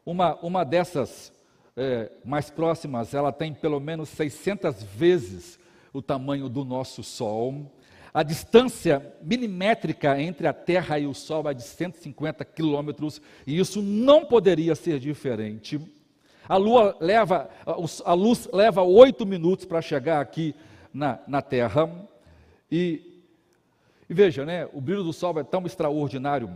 uma, 0.05 0.35
uma 0.37 0.65
dessas 0.65 1.33
é, 1.77 2.11
mais 2.25 2.51
próximas, 2.51 3.15
ela 3.15 3.33
tem 3.33 3.55
pelo 3.55 3.79
menos 3.79 4.09
600 4.11 4.83
vezes 4.83 5.59
o 5.93 6.03
tamanho 6.03 6.49
do 6.49 6.65
nosso 6.65 7.03
Sol. 7.03 7.73
A 8.13 8.23
distância 8.25 9.15
milimétrica 9.23 10.21
entre 10.21 10.47
a 10.49 10.53
Terra 10.53 10.99
e 10.99 11.07
o 11.07 11.15
Sol 11.15 11.49
é 11.49 11.55
de 11.55 11.63
150 11.63 12.45
quilômetros, 12.45 13.23
e 13.47 13.59
isso 13.59 13.81
não 13.81 14.25
poderia 14.25 14.75
ser 14.75 14.99
diferente. 14.99 15.81
A, 16.49 16.57
lua 16.57 16.97
leva, 17.01 17.49
a 18.05 18.13
luz 18.13 18.49
leva 18.53 18.83
oito 18.83 19.25
minutos 19.25 19.65
para 19.65 19.81
chegar 19.81 20.21
aqui 20.21 20.55
na, 20.93 21.21
na 21.29 21.41
Terra. 21.41 21.89
E, 22.71 23.10
e 24.11 24.15
veja, 24.15 24.45
né, 24.45 24.69
o 24.73 24.81
brilho 24.81 25.05
do 25.05 25.13
Sol 25.13 25.39
é 25.39 25.45
tão 25.45 25.65
extraordinário, 25.65 26.53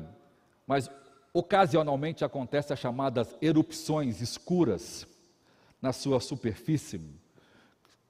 mas 0.67 0.91
ocasionalmente 1.33 2.25
acontecem 2.25 2.75
as 2.75 2.81
chamadas 2.81 3.37
erupções 3.41 4.21
escuras 4.21 5.07
na 5.81 5.93
sua 5.93 6.19
superfície, 6.19 7.01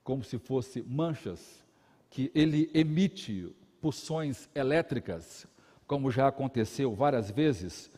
como 0.03 0.25
se 0.25 0.39
fossem 0.39 0.83
manchas 0.83 1.63
que 2.09 2.33
ele 2.35 2.71
emite 2.73 3.55
pulsões 3.83 4.49
elétricas, 4.55 5.47
como 5.87 6.11
já 6.11 6.27
aconteceu 6.29 6.95
várias 6.95 7.31
vezes 7.31 7.91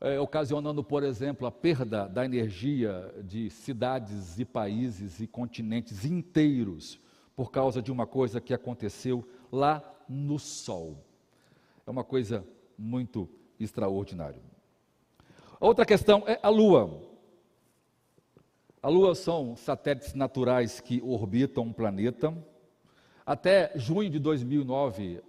é, 0.00 0.18
ocasionando, 0.18 0.82
por 0.82 1.02
exemplo, 1.02 1.46
a 1.46 1.52
perda 1.52 2.08
da 2.08 2.24
energia 2.24 3.14
de 3.24 3.50
cidades 3.50 4.38
e 4.38 4.44
países 4.46 5.20
e 5.20 5.26
continentes 5.26 6.06
inteiros 6.06 6.98
por 7.36 7.50
causa 7.50 7.82
de 7.82 7.92
uma 7.92 8.06
coisa 8.06 8.40
que 8.40 8.54
aconteceu 8.54 9.22
lá 9.52 9.82
no 10.08 10.38
Sol. 10.38 11.04
É 11.86 11.90
uma 11.90 12.04
coisa 12.04 12.46
muito 12.76 13.28
extraordinária. 13.58 14.40
Outra 15.60 15.84
questão 15.84 16.22
é 16.26 16.38
a 16.42 16.48
Lua. 16.48 17.02
A 18.80 18.88
Lua 18.88 19.14
são 19.14 19.56
satélites 19.56 20.14
naturais 20.14 20.80
que 20.80 21.00
orbitam 21.02 21.64
um 21.64 21.72
planeta. 21.72 22.32
Até 23.26 23.72
junho 23.74 24.08
de 24.08 24.18
2009, 24.18 25.20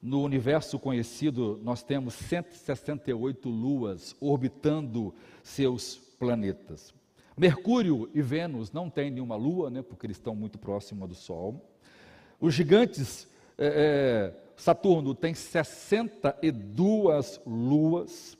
no 0.00 0.22
universo 0.22 0.78
conhecido, 0.78 1.60
nós 1.62 1.82
temos 1.82 2.14
168 2.14 3.48
luas 3.48 4.14
orbitando 4.20 5.14
seus 5.42 5.96
planetas. 6.18 6.94
Mercúrio 7.36 8.08
e 8.14 8.22
Vênus 8.22 8.70
não 8.70 8.88
têm 8.88 9.10
nenhuma 9.10 9.34
lua, 9.34 9.68
né, 9.68 9.82
porque 9.82 10.06
eles 10.06 10.16
estão 10.16 10.36
muito 10.36 10.58
próximos 10.58 11.08
do 11.08 11.14
Sol. 11.14 11.68
Os 12.40 12.54
gigantes, 12.54 13.26
é, 13.58 13.66
é, 13.66 14.32
Saturno 14.56 15.14
tem 15.14 15.34
62 15.34 17.40
luas. 17.46 18.38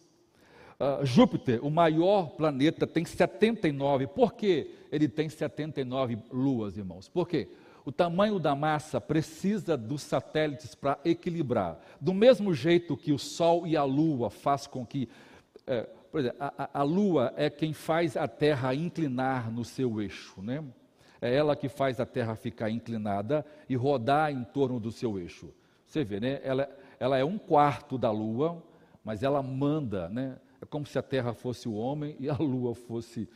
Uh, 0.75 1.07
Júpiter, 1.07 1.65
o 1.65 1.71
maior 1.71 2.31
planeta, 2.31 2.85
tem 2.87 3.05
79. 3.05 4.09
Por 4.09 4.35
que 4.35 4.75
ele 4.91 5.09
tem 5.09 5.29
79 5.29 6.19
luas, 6.33 6.77
irmãos? 6.77 7.09
Por 7.09 7.29
quê? 7.29 7.49
O 7.85 7.93
tamanho 7.93 8.39
da 8.39 8.57
massa 8.57 9.01
precisa 9.01 9.77
dos 9.77 10.03
satélites 10.03 10.75
para 10.75 10.99
equilibrar. 11.05 11.79
Do 12.01 12.15
mesmo 12.15 12.55
jeito 12.55 12.97
que 12.97 13.13
o 13.13 13.19
Sol 13.19 13.67
e 13.67 13.77
a 13.77 13.85
Lua 13.85 14.31
faz 14.31 14.67
com 14.67 14.87
que, 14.87 15.09
é, 15.67 15.83
por 16.11 16.21
exemplo, 16.21 16.39
a, 16.41 16.81
a, 16.81 16.83
Lua 16.83 17.35
é 17.37 17.51
quem 17.51 17.75
faz 17.75 18.17
a 18.17 18.27
Terra 18.27 18.75
inclinar 18.75 19.53
no 19.53 19.65
seu 19.65 20.01
eixo, 20.01 20.41
né? 20.41 20.65
É 21.25 21.35
ela 21.35 21.57
que 21.57 21.71
faz 21.71 21.99
a 22.01 22.05
Terra 22.05 22.37
ficar 22.37 22.69
inclinada 22.69 23.47
e 23.67 23.75
rodar 23.75 24.31
em 24.31 24.45
torno 24.45 24.79
do 24.79 24.93
seu 24.93 25.19
eixo. 25.19 25.49
Você 25.87 26.05
vê, 26.05 26.21
né? 26.21 26.39
Ela, 26.45 26.69
ela 27.01 27.17
é 27.17 27.25
um 27.25 27.39
quarto 27.39 27.97
da 27.97 28.11
Lua, 28.11 28.63
mas 29.03 29.23
ela 29.23 29.43
manda, 29.43 30.07
né? 30.11 30.37
É 30.61 30.67
como 30.67 30.85
se 30.85 30.99
a 30.99 31.03
Terra 31.03 31.33
fosse 31.33 31.67
o 31.67 31.73
homem 31.73 32.15
e 32.21 32.29
a 32.29 32.37
Lua 32.37 32.75
fosse, 32.75 33.27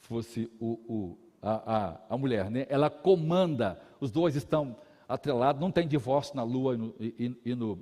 fosse 0.00 0.50
o, 0.58 0.72
o 0.88 1.18
a, 1.40 1.76
a, 1.76 2.00
a 2.10 2.18
mulher, 2.18 2.50
né? 2.50 2.66
Ela 2.68 2.90
comanda 2.90 3.80
os 4.00 4.10
dois 4.10 4.34
estão 4.34 4.76
atrelados, 5.08 5.62
não 5.62 5.70
tem 5.70 5.86
divórcio 5.86 6.34
na 6.34 6.42
Lua 6.42 6.74
e, 6.74 6.76
no, 6.76 6.94
e, 6.98 7.36
e, 7.44 7.54
no, 7.54 7.78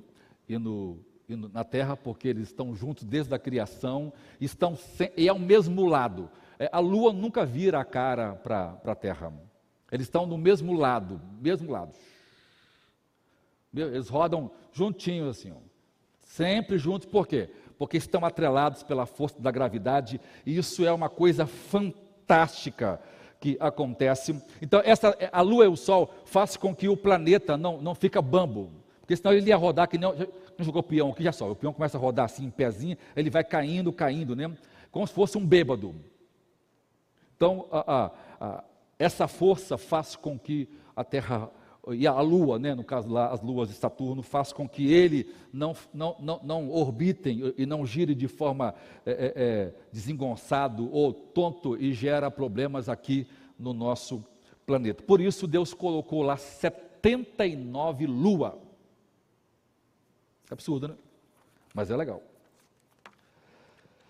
e, 0.47 0.59
no, 0.59 1.49
na 1.49 1.65
Terra, 1.65 1.97
porque 1.97 2.29
eles 2.29 2.49
estão 2.49 2.75
juntos 2.75 3.05
desde 3.05 3.35
a 3.35 3.39
criação, 3.39 4.13
estão 4.39 4.77
sem, 4.77 5.11
e 5.17 5.27
é 5.27 5.33
o 5.33 5.39
mesmo 5.39 5.87
lado. 5.87 6.31
É, 6.59 6.69
a 6.71 6.81
Lua 6.81 7.15
nunca 7.15 7.47
vira 7.47 7.81
a 7.81 7.85
cara 7.85 8.35
para 8.35 8.79
a 8.85 8.95
Terra. 8.95 9.33
Eles 9.95 10.07
estão 10.07 10.27
no 10.27 10.37
mesmo 10.37 10.73
lado, 10.75 11.21
mesmo 11.41 11.71
lado. 11.71 11.93
Eles 13.73 14.09
rodam 14.09 14.51
juntinhos 14.73 15.29
assim, 15.29 15.53
ó. 15.53 15.57
sempre 16.21 16.77
juntos, 16.79 17.07
por 17.07 17.29
quê? 17.29 17.49
Porque 17.79 17.97
estão 17.97 18.25
atrelados 18.25 18.83
pela 18.83 19.07
força 19.07 19.41
da 19.41 19.53
gravidade, 19.53 20.21
e 20.45 20.57
isso 20.57 20.85
é 20.85 20.93
uma 20.93 21.09
coisa 21.09 21.47
fantástica 21.47 23.01
que 23.41 23.57
acontece. 23.61 24.37
Então, 24.61 24.83
essa, 24.85 25.17
a 25.31 25.41
lua 25.41 25.65
e 25.65 25.69
o 25.69 25.77
sol 25.77 26.13
faz 26.25 26.57
com 26.57 26.75
que 26.75 26.89
o 26.89 26.97
planeta 26.97 27.57
não, 27.57 27.81
não 27.81 27.95
fica 27.95 28.21
bambo, 28.21 28.73
porque 29.01 29.17
senão 29.17 29.33
ele 29.33 29.49
ia 29.49 29.57
rodar 29.57 29.89
que 29.89 29.97
não, 29.97 30.13
não 30.13 30.65
jogou 30.65 30.83
peão 30.83 31.11
aqui, 31.11 31.23
já 31.23 31.31
só, 31.33 31.49
o 31.49 31.55
peão 31.57 31.73
começa 31.73 31.97
a 31.97 32.01
rodar 32.01 32.25
assim, 32.25 32.47
em 32.47 32.51
pezinho, 32.51 32.97
ele 33.15 33.31
vai 33.31 33.45
caindo, 33.45 33.93
caindo, 33.93 34.35
né? 34.35 34.53
como 34.91 35.07
se 35.07 35.13
fosse 35.13 35.39
um 35.39 35.47
bêbado. 35.47 35.95
Então, 37.37 37.67
a, 37.71 37.95
a, 37.95 38.11
a, 38.41 38.65
essa 39.05 39.29
força 39.29 39.77
faz 39.77 40.17
com 40.17 40.39
que 40.39 40.69
a 40.97 41.05
Terra 41.05 41.51
e 41.89 42.07
a 42.07 42.19
Lua, 42.21 42.59
né, 42.59 42.75
no 42.75 42.83
caso 42.83 43.11
lá, 43.11 43.31
as 43.31 43.43
luas 43.43 43.69
de 43.69 43.75
Saturno, 43.75 44.23
faz 44.23 44.53
com 44.53 44.67
que 44.67 44.91
ele 44.91 45.31
não, 45.53 45.77
não, 45.93 46.17
não, 46.19 46.41
não 46.43 46.71
orbitem 46.71 47.53
e 47.59 47.67
não 47.67 47.85
gire 47.85 48.15
de 48.15 48.27
forma 48.27 48.75
é, 49.05 49.11
é, 49.11 49.33
é, 49.37 49.75
desengonçado 49.93 50.91
ou 50.91 51.13
tonto 51.13 51.77
e 51.77 51.93
gera 51.93 52.31
problemas 52.31 52.89
aqui 52.89 53.27
no 53.59 53.75
nosso 53.75 54.25
planeta. 54.65 55.03
Por 55.03 55.21
isso 55.21 55.47
Deus 55.47 55.75
colocou 55.75 56.23
lá 56.23 56.39
79 56.39 58.07
lua. 58.07 58.59
Absurdo, 60.51 60.89
né? 60.89 60.95
Mas 61.75 61.91
é 61.91 61.97
legal. 61.97 62.23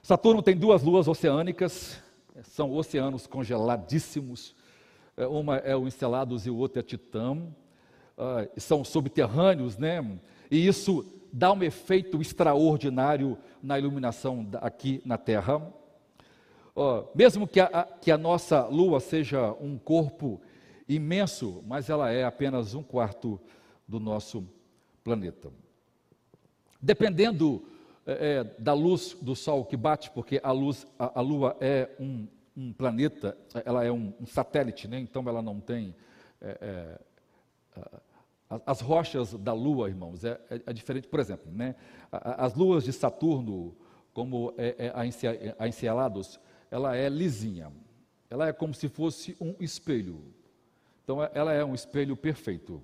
Saturno 0.00 0.42
tem 0.42 0.56
duas 0.56 0.82
luas 0.82 1.08
oceânicas, 1.08 2.00
são 2.42 2.72
oceanos 2.72 3.26
congeladíssimos. 3.26 4.54
É, 5.16 5.26
uma 5.26 5.56
é 5.56 5.76
o 5.76 5.86
Encelados 5.86 6.46
e 6.46 6.50
o 6.50 6.56
outro 6.56 6.80
é 6.80 6.82
Titã 6.82 7.32
uh, 7.34 8.60
são 8.60 8.84
subterrâneos, 8.84 9.78
né? 9.78 10.18
E 10.50 10.66
isso 10.66 11.04
dá 11.32 11.52
um 11.52 11.62
efeito 11.62 12.20
extraordinário 12.20 13.36
na 13.62 13.78
iluminação 13.78 14.46
aqui 14.60 15.02
na 15.04 15.18
Terra. 15.18 15.60
Mesmo 17.14 17.46
que 17.46 17.60
a, 17.60 17.84
que 18.00 18.10
a 18.10 18.18
nossa 18.18 18.66
Lua 18.66 18.98
seja 19.00 19.52
um 19.60 19.78
corpo 19.78 20.40
imenso, 20.88 21.62
mas 21.66 21.88
ela 21.88 22.10
é 22.10 22.24
apenas 22.24 22.74
um 22.74 22.82
quarto 22.82 23.40
do 23.86 23.98
nosso 24.00 24.46
planeta. 25.02 25.50
Dependendo 26.80 27.64
é, 28.06 28.44
da 28.58 28.74
luz 28.74 29.16
do 29.20 29.34
Sol 29.34 29.64
que 29.64 29.76
bate, 29.76 30.10
porque 30.10 30.40
a 30.42 30.52
luz, 30.52 30.86
a, 30.98 31.18
a 31.18 31.22
Lua 31.22 31.56
é 31.60 31.90
um, 31.98 32.26
um, 32.56 32.72
planeta, 32.72 33.36
ela 33.64 33.84
é 33.84 33.90
um, 33.90 34.12
um, 34.20 34.26
satélite, 34.26 34.88
né? 34.88 34.98
então 34.98 35.22
ela 35.28 35.42
não 35.42 35.60
tem 35.60 35.94
é, 36.40 36.58
é, 36.60 37.00
as 38.66 38.80
rochas 38.80 39.34
da 39.34 39.52
Lua, 39.52 39.88
irmãos, 39.88 40.24
é, 40.24 40.40
é, 40.50 40.60
é 40.66 40.72
diferente. 40.72 41.08
Por 41.08 41.18
exemplo, 41.20 41.50
né, 41.50 41.74
as 42.12 42.54
luas 42.54 42.84
de 42.84 42.92
Saturno, 42.92 43.74
como 44.12 44.54
é, 44.56 44.86
é 44.86 45.54
a 45.58 45.66
Encelados, 45.66 46.38
ela 46.70 46.96
é 46.96 47.08
lisinha. 47.08 47.72
Ela 48.30 48.48
é 48.48 48.52
como 48.52 48.74
se 48.74 48.88
fosse 48.88 49.36
um 49.40 49.54
espelho. 49.60 50.22
Então, 51.02 51.18
ela 51.34 51.52
é 51.52 51.64
um 51.64 51.74
espelho 51.74 52.16
perfeito. 52.16 52.82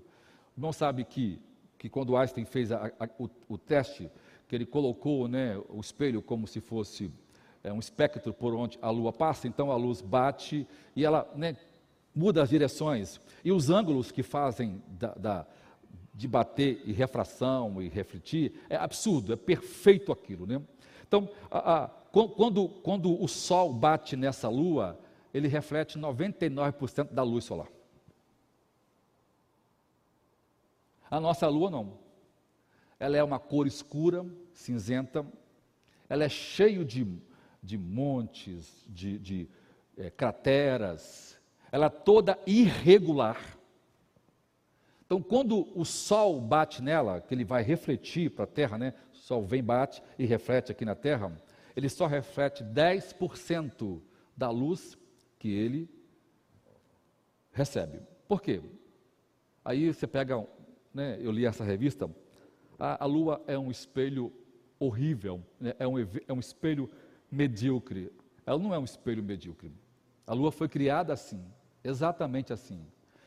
Não 0.56 0.72
sabe 0.72 1.04
que, 1.04 1.40
que 1.78 1.88
quando 1.88 2.16
Einstein 2.16 2.44
fez 2.44 2.70
a, 2.70 2.86
a, 2.98 3.08
o, 3.18 3.28
o, 3.48 3.58
teste, 3.58 4.10
que 4.46 4.54
ele 4.54 4.66
colocou 4.66 5.26
né, 5.26 5.56
o 5.68 5.80
espelho 5.80 6.20
como 6.20 6.46
se 6.46 6.60
fosse 6.60 7.10
é, 7.62 7.72
um 7.72 7.78
espectro 7.78 8.32
por 8.32 8.54
onde 8.54 8.78
a 8.80 8.90
Lua 8.90 9.12
passa, 9.12 9.46
então 9.46 9.70
a 9.70 9.76
luz 9.76 10.00
bate 10.00 10.66
e 10.96 11.04
ela 11.04 11.30
né, 11.34 11.56
muda 12.14 12.42
as 12.42 12.48
direções. 12.48 13.20
E 13.44 13.52
os 13.52 13.70
ângulos 13.70 14.10
que 14.10 14.22
fazem 14.22 14.82
da, 14.88 15.14
da, 15.14 15.46
de 16.14 16.26
bater 16.26 16.82
e 16.84 16.92
refração 16.92 17.80
e 17.82 17.88
refletir 17.88 18.52
é 18.68 18.76
absurdo, 18.76 19.32
é 19.32 19.36
perfeito 19.36 20.12
aquilo. 20.12 20.46
Né? 20.46 20.60
Então, 21.06 21.28
a, 21.50 21.84
a, 21.84 21.88
quando, 21.88 22.68
quando 22.68 23.22
o 23.22 23.28
Sol 23.28 23.72
bate 23.72 24.16
nessa 24.16 24.48
lua, 24.48 24.98
ele 25.32 25.48
reflete 25.48 25.98
99% 25.98 27.12
da 27.12 27.22
luz 27.22 27.44
solar. 27.44 27.68
A 31.10 31.18
nossa 31.20 31.48
lua 31.48 31.70
não. 31.70 31.98
Ela 32.98 33.16
é 33.16 33.24
uma 33.24 33.38
cor 33.38 33.66
escura, 33.66 34.24
cinzenta, 34.52 35.26
ela 36.08 36.24
é 36.24 36.28
cheia 36.28 36.84
de, 36.84 37.04
de 37.62 37.76
montes, 37.76 38.84
de, 38.88 39.18
de 39.18 39.48
é, 39.96 40.10
crateras, 40.10 41.38
ela 41.72 41.86
é 41.86 41.90
toda 41.90 42.38
irregular. 42.46 43.58
Então, 45.04 45.20
quando 45.20 45.66
o 45.78 45.84
sol 45.84 46.40
bate 46.40 46.82
nela, 46.82 47.20
que 47.20 47.34
ele 47.34 47.44
vai 47.44 47.62
refletir 47.62 48.30
para 48.30 48.44
a 48.44 48.46
terra, 48.46 48.78
né? 48.78 48.94
O 49.12 49.16
sol 49.16 49.44
vem, 49.44 49.62
bate 49.62 50.02
e 50.18 50.24
reflete 50.24 50.70
aqui 50.70 50.84
na 50.84 50.94
terra, 50.94 51.36
ele 51.76 51.88
só 51.88 52.06
reflete 52.06 52.62
10% 52.62 54.00
da 54.36 54.50
luz 54.50 54.96
que 55.38 55.48
ele 55.52 55.88
recebe. 57.52 58.00
Por 58.28 58.40
quê? 58.40 58.60
Aí 59.64 59.92
você 59.92 60.06
pega, 60.06 60.46
né, 60.94 61.18
eu 61.20 61.30
li 61.30 61.44
essa 61.44 61.64
revista, 61.64 62.10
a, 62.78 63.04
a 63.04 63.06
lua 63.06 63.42
é 63.46 63.58
um 63.58 63.70
espelho 63.70 64.32
horrível, 64.78 65.42
né, 65.58 65.74
é, 65.78 65.86
um, 65.86 65.98
é 65.98 66.32
um 66.32 66.40
espelho 66.40 66.90
medíocre. 67.30 68.10
Ela 68.44 68.58
não 68.58 68.74
é 68.74 68.78
um 68.78 68.84
espelho 68.84 69.22
medíocre. 69.22 69.72
A 70.26 70.34
lua 70.34 70.50
foi 70.50 70.68
criada 70.68 71.12
assim. 71.12 71.44
Exatamente 71.82 72.52
assim. 72.52 72.84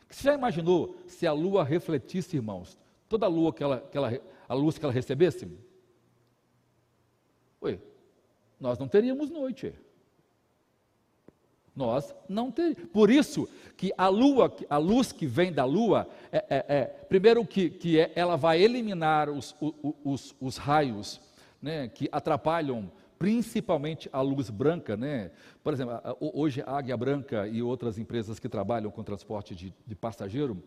Você 0.09 0.23
já 0.23 0.33
imaginou 0.33 0.95
se 1.07 1.25
a 1.25 1.33
lua 1.33 1.63
refletisse, 1.63 2.35
irmãos, 2.35 2.77
toda 3.09 3.25
a 3.25 3.29
lua 3.29 3.51
que 3.51 3.63
ela, 3.63 3.79
que 3.79 3.97
ela, 3.97 4.11
a 4.47 4.53
luz 4.53 4.77
que 4.77 4.85
ela 4.85 4.93
recebesse? 4.93 5.47
Oi, 7.59 7.79
nós 8.59 8.77
não 8.77 8.87
teríamos 8.87 9.29
noite. 9.29 9.73
Nós 11.75 12.13
não 12.29 12.51
teríamos. 12.51 12.91
Por 12.91 13.09
isso 13.09 13.49
que 13.75 13.91
a 13.97 14.07
lua, 14.07 14.55
a 14.69 14.77
luz 14.77 15.11
que 15.11 15.25
vem 15.25 15.51
da 15.51 15.65
lua, 15.65 16.07
é, 16.31 16.45
é, 16.49 16.65
é 16.67 16.85
primeiro 16.85 17.45
que, 17.45 17.69
que 17.69 17.99
é, 17.99 18.11
ela 18.15 18.35
vai 18.35 18.61
eliminar 18.61 19.29
os, 19.29 19.55
os, 19.59 19.73
os, 20.03 20.35
os 20.39 20.57
raios 20.57 21.19
né, 21.59 21.87
que 21.87 22.07
atrapalham 22.11 22.91
principalmente 23.23 24.09
a 24.11 24.19
luz 24.19 24.49
branca, 24.49 24.97
né? 24.97 25.31
Por 25.63 25.71
exemplo, 25.71 25.97
hoje 26.19 26.61
a 26.67 26.77
Águia 26.77 26.97
Branca 26.97 27.47
e 27.47 27.61
outras 27.61 27.97
empresas 27.97 28.37
que 28.37 28.49
trabalham 28.49 28.91
com 28.91 29.01
transporte 29.01 29.55
de, 29.55 29.73
de 29.87 29.95
passageiro 29.95 30.61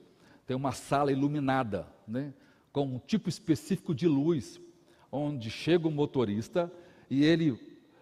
tem 0.47 0.57
uma 0.57 0.73
sala 0.73 1.13
iluminada, 1.13 1.87
né? 2.09 2.33
Com 2.73 2.87
um 2.87 2.99
tipo 2.99 3.29
específico 3.29 3.95
de 3.95 4.09
luz, 4.09 4.59
onde 5.13 5.51
chega 5.51 5.87
o 5.87 5.91
motorista 5.91 6.73
e 7.11 7.27
ele 7.27 7.61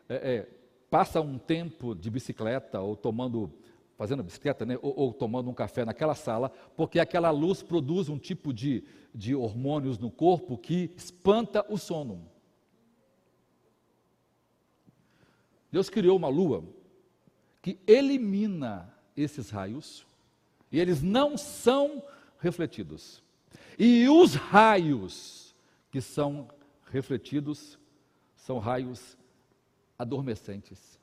é, 0.08 0.14
é, 0.14 0.48
passa 0.88 1.20
um 1.20 1.36
tempo 1.36 1.92
de 1.92 2.08
bicicleta 2.08 2.80
ou 2.80 2.94
tomando 2.94 3.52
fazendo 3.96 4.22
bicicleta, 4.22 4.64
né, 4.64 4.78
ou, 4.80 4.94
ou, 4.96 5.12
tomando 5.12 5.50
um 5.50 5.54
café 5.54 5.84
naquela 5.84 6.14
sala, 6.14 6.52
porque 6.76 7.00
aquela 7.00 7.30
luz 7.32 7.60
produz 7.60 8.08
um 8.08 8.18
tipo 8.18 8.54
de, 8.54 8.84
de 9.12 9.34
hormônios 9.34 9.98
no 9.98 10.12
corpo 10.12 10.56
que 10.56 10.92
espanta 10.96 11.66
o 11.68 11.76
sono. 11.76 12.33
Deus 15.74 15.90
criou 15.90 16.16
uma 16.16 16.28
lua 16.28 16.64
que 17.60 17.80
elimina 17.84 18.94
esses 19.16 19.50
raios 19.50 20.06
e 20.70 20.78
eles 20.78 21.02
não 21.02 21.36
são 21.36 22.00
refletidos. 22.38 23.20
E 23.76 24.08
os 24.08 24.36
raios 24.36 25.52
que 25.90 26.00
são 26.00 26.48
refletidos 26.92 27.76
são 28.36 28.60
raios 28.60 29.18
adormecentes. 29.98 30.96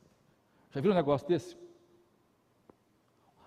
Já 0.73 0.79
viram 0.79 0.93
um 0.93 0.97
negócio 0.97 1.27
desse? 1.27 1.57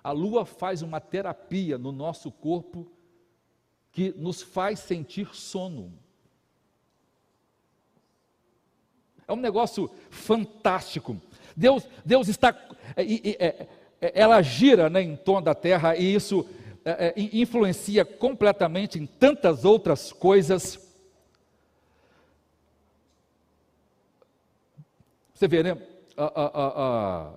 A 0.03 0.11
lua 0.11 0.45
faz 0.45 0.83
uma 0.83 1.01
terapia 1.01 1.79
no 1.79 1.91
nosso 1.91 2.31
corpo 2.31 2.87
que 3.93 4.13
nos 4.13 4.43
faz 4.43 4.79
sentir 4.79 5.35
sono. 5.35 5.91
É 9.27 9.33
um 9.33 9.37
negócio 9.37 9.91
fantástico. 10.11 11.17
Deus, 11.57 11.87
Deus 12.05 12.29
está. 12.29 12.55
É, 12.97 13.03
é, 13.03 13.67
é, 14.01 14.13
ela 14.15 14.43
gira 14.43 14.91
né, 14.91 15.03
em 15.03 15.17
torno 15.17 15.43
da 15.43 15.55
terra 15.55 15.97
e 15.97 16.15
isso 16.15 16.47
influencia 17.17 18.05
completamente 18.05 18.99
em 18.99 19.07
tantas 19.07 19.65
outras 19.65 20.13
coisas. 20.13 20.79
Você 25.33 25.49
vê, 25.49 25.63
né? 25.63 25.79
A, 26.17 26.25
a, 26.25 26.51
a, 26.55 27.31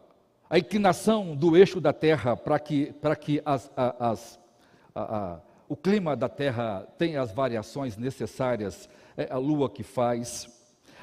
a 0.49 0.59
inclinação 0.59 1.35
do 1.35 1.57
eixo 1.57 1.81
da 1.81 1.91
Terra 1.91 2.37
para 2.37 2.59
que, 2.59 2.93
para 2.93 3.15
que 3.15 3.41
as, 3.43 3.71
as, 3.75 4.39
o 5.67 5.75
clima 5.75 6.15
da 6.15 6.29
Terra 6.29 6.87
tenha 6.97 7.21
as 7.21 7.31
variações 7.31 7.97
necessárias, 7.97 8.87
é 9.15 9.27
a 9.31 9.37
Lua 9.37 9.69
que 9.69 9.81
faz. 9.81 10.56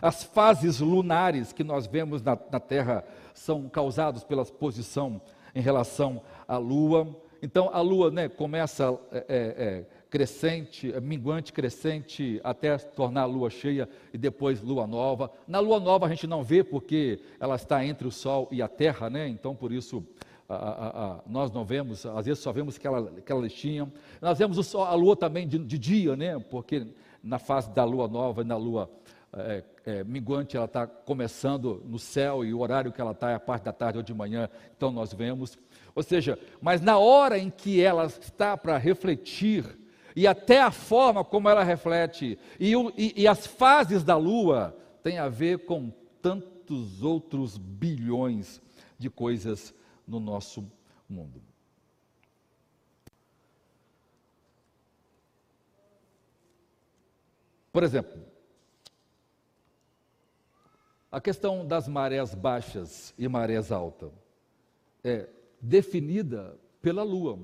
As 0.05 0.23
fases 0.23 0.81
lunares 0.81 1.51
que 1.51 1.65
nós 1.65 1.87
vemos 1.87 2.21
na, 2.21 2.39
na 2.53 2.61
Terra 2.61 3.03
são 3.33 3.71
causadas 3.71 4.23
pela 4.23 4.45
posição 4.45 5.19
em 5.55 5.63
relação 5.63 6.21
à 6.47 6.59
Lua. 6.59 7.17
Então 7.43 7.71
a 7.73 7.81
Lua 7.81 8.11
né, 8.11 8.29
começa 8.29 8.99
é, 9.11 9.17
é, 9.17 9.65
é 9.65 9.87
crescente, 10.11 10.93
é 10.93 11.01
minguante, 11.01 11.55
crescente, 11.55 12.39
até 12.45 12.77
tornar 12.77 13.23
a 13.23 13.25
lua 13.25 13.49
cheia 13.49 13.89
e 14.13 14.19
depois 14.19 14.61
lua 14.61 14.87
nova. 14.87 15.31
Na 15.49 15.59
lua 15.59 15.81
nova 15.81 16.05
a 16.05 16.09
gente 16.11 16.27
não 16.27 16.45
vê 16.45 16.63
porque 16.63 17.21
ela 17.41 17.55
está 17.55 17.83
entre 17.83 18.07
o 18.07 18.11
Sol 18.11 18.47
e 18.53 18.61
a 18.61 18.69
Terra, 18.69 19.09
né? 19.09 19.27
então 19.27 19.57
por 19.57 19.73
isso 19.73 20.05
a, 20.47 20.55
a, 20.55 21.05
a, 21.15 21.21
nós 21.27 21.51
não 21.51 21.65
vemos, 21.65 22.05
às 22.05 22.27
vezes 22.27 22.43
só 22.43 22.53
vemos 22.53 22.77
aquela, 22.77 23.41
listinha. 23.41 23.91
Nós 24.21 24.39
vemos 24.39 24.59
o 24.59 24.63
sol, 24.63 24.85
a 24.85 24.95
lua 24.95 25.17
também 25.17 25.49
de, 25.49 25.59
de, 25.59 25.79
dia, 25.79 26.15
né? 26.15 26.39
porque 26.39 26.87
na 27.23 27.39
fase 27.39 27.71
da 27.71 27.85
lua 27.85 28.07
nova 28.07 28.43
e 28.43 28.45
na 28.45 28.59
lua 28.59 28.91
é, 29.37 29.65
é, 29.85 30.05
minguante 30.05 30.57
ela 30.57 30.67
está 30.67 30.87
começando 30.87 31.83
no 31.85 31.99
céu 31.99 32.45
e 32.45 32.55
o 32.55 32.61
horário 32.61 32.93
que 32.93 33.01
ela 33.01 33.13
está 33.13 33.31
é 33.31 33.35
a 33.35 33.41
parte 33.41 33.65
da 33.65 33.73
tarde 33.73 33.99
ou 33.99 34.05
de 34.05 34.15
manhã, 34.15 34.49
então 34.77 34.91
nós 34.91 35.13
vemos. 35.13 35.59
Ou 35.95 36.03
seja, 36.03 36.39
mas 36.61 36.81
na 36.81 36.99
hora 36.99 37.39
em 37.39 37.51
que 37.51 37.83
ela 37.83 38.07
está 38.07 38.57
para 38.57 38.77
refletir 38.79 39.65
e 40.15 40.27
até 40.27 40.61
a 40.61 40.71
forma 40.71 41.25
como 41.25 41.49
ela 41.49 41.65
reflete, 41.65 42.39
e, 42.59 42.77
o, 42.77 42.93
e, 42.97 43.23
e 43.23 43.27
as 43.27 43.47
fases 43.47 44.05
da 44.05 44.17
lua 44.17 44.77
têm 45.03 45.19
a 45.19 45.29
ver 45.29 45.65
com 45.65 45.91
tantos 46.23 47.03
outros 47.03 47.59
bilhões 47.59 48.63
de 48.97 49.11
coisas 49.11 49.75
no 50.07 50.21
nosso 50.21 50.71
mundo. 51.09 51.43
Por 57.73 57.83
exemplo, 57.83 58.34
a 61.17 61.21
questão 61.21 61.67
das 61.67 61.87
marés 61.87 62.35
baixas 62.35 63.15
e 63.19 63.29
marés 63.29 63.71
altas 63.71 64.11
é 65.03 65.29
definida 65.61 66.59
pela 66.81 67.03
lua. 67.03 67.39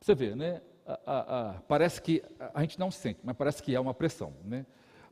Você 0.00 0.14
vê, 0.14 0.34
né? 0.34 0.60
a, 0.86 1.50
a, 1.50 1.52
parece 1.62 2.00
que 2.00 2.22
a 2.54 2.60
gente 2.60 2.78
não 2.78 2.90
sente, 2.90 3.18
mas 3.24 3.36
parece 3.36 3.62
que 3.62 3.74
é 3.74 3.80
uma 3.80 3.92
pressão. 3.92 4.32
Né? 4.44 4.64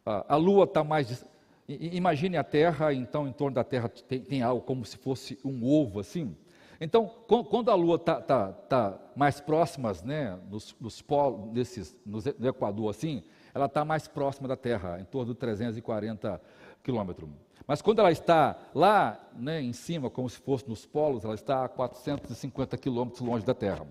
A, 0.06 0.34
a 0.34 0.36
Lua 0.36 0.64
está 0.64 0.84
mais. 0.84 1.24
Imagine 1.66 2.36
a 2.36 2.44
Terra, 2.44 2.92
então 2.92 3.26
em 3.26 3.32
torno 3.32 3.54
da 3.54 3.64
Terra 3.64 3.88
tem, 3.88 4.20
tem, 4.20 4.42
algo 4.42 4.62
como 4.62 4.84
se 4.84 4.96
fosse 4.98 5.38
um 5.44 5.64
ovo 5.64 6.00
assim. 6.00 6.36
Então, 6.80 7.06
quando 7.48 7.70
a 7.70 7.74
Lua 7.74 7.96
está 7.96 8.20
tá, 8.20 8.52
tá 8.52 9.00
mais 9.16 9.40
próxima, 9.40 9.92
né, 10.04 10.38
nos, 10.50 10.76
nos 10.78 11.00
polos, 11.00 11.52
nesses, 11.52 11.96
no 12.04 12.20
Equador 12.46 12.90
assim, 12.90 13.22
ela 13.54 13.66
está 13.66 13.84
mais 13.84 14.06
próxima 14.06 14.46
da 14.46 14.56
Terra, 14.56 15.00
em 15.00 15.04
torno 15.04 15.32
de 15.32 15.38
340 15.38 16.40
quilômetros. 16.82 17.30
Mas 17.66 17.80
quando 17.80 18.00
ela 18.00 18.12
está 18.12 18.58
lá 18.74 19.18
né, 19.34 19.60
em 19.62 19.72
cima, 19.72 20.10
como 20.10 20.28
se 20.28 20.38
fosse 20.38 20.68
nos 20.68 20.84
polos, 20.84 21.24
ela 21.24 21.34
está 21.34 21.64
a 21.64 21.68
450 21.68 22.76
quilômetros 22.76 23.20
longe 23.22 23.44
da 23.44 23.54
Terra. 23.54 23.86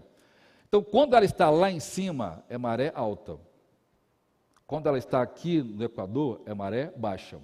Então, 0.68 0.84
quando 0.84 1.16
ela 1.16 1.26
está 1.26 1.50
lá 1.50 1.72
em 1.72 1.80
cima, 1.80 2.44
é 2.50 2.58
maré 2.58 2.92
alta. 2.96 3.38
Quando 4.66 4.88
ela 4.88 4.98
está 4.98 5.22
aqui 5.22 5.62
no 5.62 5.84
Equador, 5.84 6.42
é 6.46 6.54
maré 6.54 6.92
baixa. 6.96 7.40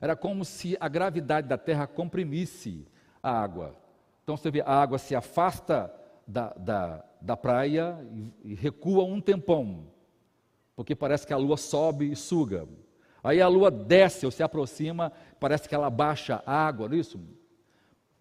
Era 0.00 0.14
como 0.14 0.44
se 0.44 0.76
a 0.80 0.88
gravidade 0.88 1.48
da 1.48 1.56
Terra 1.56 1.86
comprimisse 1.86 2.86
a 3.22 3.30
água. 3.30 3.74
Então, 4.22 4.36
você 4.36 4.50
vê, 4.50 4.60
a 4.60 4.72
água 4.72 4.98
se 4.98 5.14
afasta 5.14 5.92
da, 6.26 6.52
da, 6.54 7.04
da 7.20 7.36
praia 7.36 7.98
e, 8.12 8.52
e 8.52 8.54
recua 8.54 9.04
um 9.04 9.20
tempão, 9.20 9.86
porque 10.76 10.94
parece 10.94 11.26
que 11.26 11.32
a 11.32 11.38
lua 11.38 11.56
sobe 11.56 12.10
e 12.10 12.16
suga. 12.16 12.66
Aí 13.24 13.40
a 13.40 13.48
lua 13.48 13.70
desce 13.70 14.26
ou 14.26 14.30
se 14.30 14.42
aproxima, 14.42 15.10
parece 15.40 15.66
que 15.66 15.74
ela 15.74 15.88
baixa 15.88 16.42
a 16.44 16.66
água, 16.66 16.86
não 16.86 16.94
é 16.94 17.00
isso? 17.00 17.18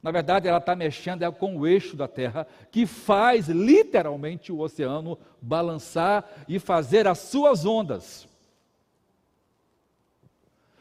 Na 0.02 0.12
verdade, 0.12 0.48
ela 0.48 0.60
está 0.60 0.76
mexendo 0.76 1.24
é 1.24 1.32
com 1.32 1.58
o 1.58 1.68
eixo 1.68 1.98
da 1.98 2.08
Terra, 2.08 2.48
que 2.72 2.86
faz 2.86 3.48
literalmente 3.50 4.52
o 4.52 4.60
oceano 4.60 5.20
balançar 5.42 6.26
e 6.48 6.58
fazer 6.58 7.06
as 7.06 7.20
suas 7.20 7.66
ondas. 7.66 8.28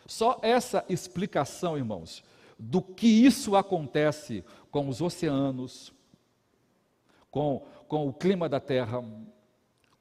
Só 0.06 0.38
essa 0.42 0.84
explicação, 0.88 1.76
irmãos, 1.76 2.22
do 2.58 2.80
que 2.80 3.06
isso 3.06 3.56
acontece 3.56 4.44
com 4.70 4.88
os 4.88 5.00
oceanos, 5.00 5.92
com, 7.30 7.64
com 7.88 8.06
o 8.06 8.12
clima 8.12 8.48
da 8.48 8.60
Terra, 8.60 9.02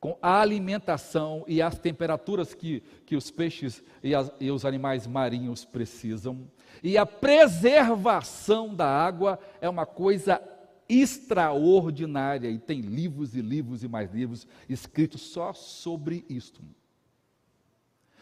com 0.02 0.18
a 0.20 0.42
alimentação 0.42 1.46
e 1.48 1.62
as 1.62 1.78
temperaturas 1.78 2.56
que, 2.56 2.82
que 3.06 3.16
os 3.16 3.30
peixes 3.30 3.84
e, 4.04 4.16
as, 4.16 4.32
e 4.40 4.50
os 4.50 4.66
animais 4.66 5.06
marinhos 5.06 5.64
precisam. 5.64 6.50
E 6.82 6.98
a 6.98 7.06
preservação 7.06 8.74
da 8.74 8.88
água 8.88 9.40
é 9.62 9.70
uma 9.70 9.86
coisa 9.86 10.42
extraordinária 10.90 12.50
e 12.50 12.58
tem 12.58 12.82
livros 12.82 13.36
e 13.36 13.42
livros 13.42 13.84
e 13.84 13.88
mais 13.88 14.12
livros 14.12 14.48
escritos 14.68 15.22
só 15.22 15.54
sobre 15.54 16.26
isto. 16.28 16.64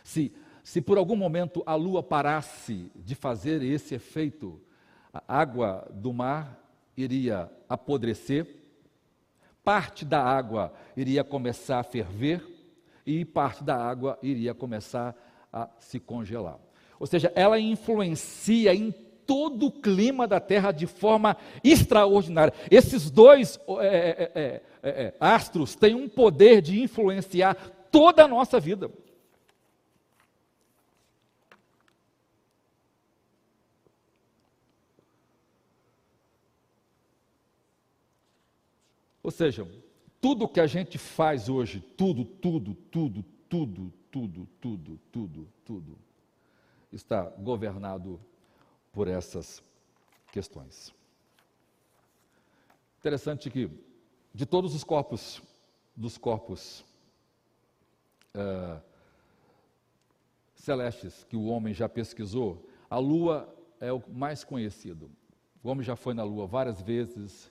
Se, 0.04 0.34
se 0.62 0.82
por 0.82 0.98
algum 0.98 1.16
momento 1.16 1.64
a 1.66 1.76
lua 1.76 2.04
parasse 2.04 2.92
de 2.94 3.16
fazer 3.16 3.64
esse 3.64 3.96
efeito, 3.96 4.62
a 5.14 5.24
água 5.26 5.90
do 5.94 6.12
mar 6.12 6.62
iria 6.98 7.50
apodrecer, 7.70 8.59
parte 9.64 10.06
da 10.06 10.22
água 10.24 10.74
iria 10.96 11.24
começar 11.24 11.80
a 11.80 11.84
ferver 11.84 12.44
e 13.06 13.26
parte 13.26 13.64
da 13.64 13.76
água 13.76 14.18
iria 14.22 14.54
começar 14.54 15.16
a 15.52 15.70
se 15.80 16.00
congelar. 16.00 16.60
Ou 17.00 17.08
seja, 17.08 17.32
ela 17.36 17.60
influencia 17.60 18.74
em 18.74 18.92
todo 19.26 19.68
o 19.68 19.72
clima 19.72 20.28
da 20.28 20.40
Terra 20.40 20.72
de 20.72 20.88
forma 20.88 21.38
extraordinária. 21.64 22.54
Esses 22.70 23.10
dois 23.10 23.60
é 23.80 23.88
é, 23.88 24.32
é, 24.36 24.62
é, 24.82 24.90
é, 25.04 25.14
astros 25.20 25.76
têm 25.76 25.94
um 25.94 26.10
poder 26.10 26.62
de 26.62 26.82
influenciar 26.82 27.56
toda 27.92 28.24
a 28.24 28.28
nossa 28.28 28.60
vida. 28.60 28.90
Ou 39.22 39.32
seja, 39.32 39.68
tudo 40.22 40.48
que 40.48 40.60
a 40.60 40.68
gente 40.68 40.98
faz 40.98 41.50
hoje, 41.50 41.80
tudo, 41.80 42.26
tudo, 42.26 42.74
tudo, 42.74 43.24
tudo, 43.50 43.94
tudo, 44.12 44.48
tudo, 44.60 45.00
tudo, 45.12 45.48
tudo, 45.66 45.98
está 46.92 47.24
governado 47.24 48.20
por 48.92 49.08
essas 49.08 49.64
questões. 50.32 50.94
Interessante 53.00 53.50
que, 53.50 53.70
de 54.34 54.46
todos 54.46 54.76
os 54.76 54.84
corpos, 54.84 55.42
dos 55.96 56.18
corpos 56.18 56.84
uh, 58.36 58.82
celestes 60.54 61.24
que 61.24 61.36
o 61.36 61.46
homem 61.46 61.74
já 61.74 61.88
pesquisou, 61.88 62.68
a 62.90 62.98
Lua 62.98 63.54
é 63.80 63.92
o 63.92 64.04
mais 64.10 64.44
conhecido. 64.44 65.10
O 65.64 65.70
homem 65.70 65.84
já 65.84 65.96
foi 65.96 66.14
na 66.14 66.24
Lua 66.24 66.46
várias 66.46 66.82
vezes, 66.82 67.50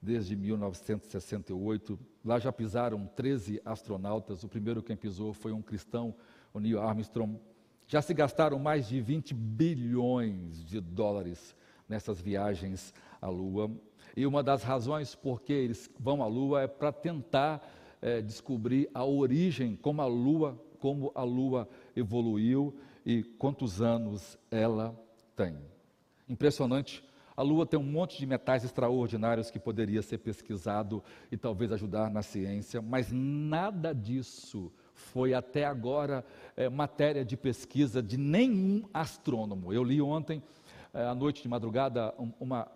desde 0.00 0.36
1968. 0.36 1.98
Lá 2.24 2.38
já 2.38 2.52
pisaram 2.52 3.06
13 3.14 3.60
astronautas. 3.64 4.44
O 4.44 4.48
primeiro 4.48 4.82
quem 4.82 4.96
pisou 4.96 5.32
foi 5.32 5.52
um 5.52 5.62
cristão, 5.62 6.14
o 6.52 6.60
Neil 6.60 6.80
Armstrong. 6.80 7.38
Já 7.86 8.02
se 8.02 8.12
gastaram 8.12 8.58
mais 8.58 8.88
de 8.88 9.00
20 9.00 9.32
bilhões 9.34 10.64
de 10.64 10.80
dólares 10.80 11.54
nessas 11.88 12.20
viagens 12.20 12.92
à 13.20 13.28
Lua. 13.28 13.70
E 14.16 14.26
uma 14.26 14.42
das 14.42 14.62
razões 14.62 15.14
por 15.14 15.42
que 15.42 15.52
eles 15.52 15.90
vão 15.98 16.22
à 16.22 16.26
Lua 16.26 16.62
é 16.62 16.66
para 16.66 16.90
tentar 16.90 17.66
é, 18.00 18.20
descobrir 18.20 18.90
a 18.94 19.04
origem, 19.04 19.76
como 19.76 20.02
a 20.02 20.06
Lua, 20.06 20.60
como 20.78 21.12
a 21.14 21.22
Lua 21.22 21.68
evoluiu 21.94 22.74
e 23.04 23.22
quantos 23.22 23.80
anos 23.80 24.38
ela 24.50 24.98
tem. 25.34 25.56
Impressionante. 26.28 27.04
A 27.36 27.42
Lua 27.42 27.66
tem 27.66 27.78
um 27.78 27.82
monte 27.82 28.18
de 28.18 28.26
metais 28.26 28.64
extraordinários 28.64 29.50
que 29.50 29.58
poderia 29.58 30.00
ser 30.00 30.18
pesquisado 30.18 31.02
e 31.30 31.36
talvez 31.36 31.70
ajudar 31.70 32.10
na 32.10 32.22
ciência, 32.22 32.80
mas 32.80 33.12
nada 33.12 33.94
disso 33.94 34.72
foi 34.94 35.34
até 35.34 35.64
agora 35.66 36.24
é, 36.56 36.70
matéria 36.70 37.22
de 37.22 37.36
pesquisa 37.36 38.02
de 38.02 38.16
nenhum 38.16 38.88
astrônomo. 38.94 39.70
Eu 39.70 39.84
li 39.84 40.00
ontem, 40.00 40.42
é, 40.94 41.04
à 41.04 41.14
noite 41.14 41.42
de 41.42 41.48
madrugada, 41.48 42.14
um, 42.18 42.32
uma, 42.40 42.68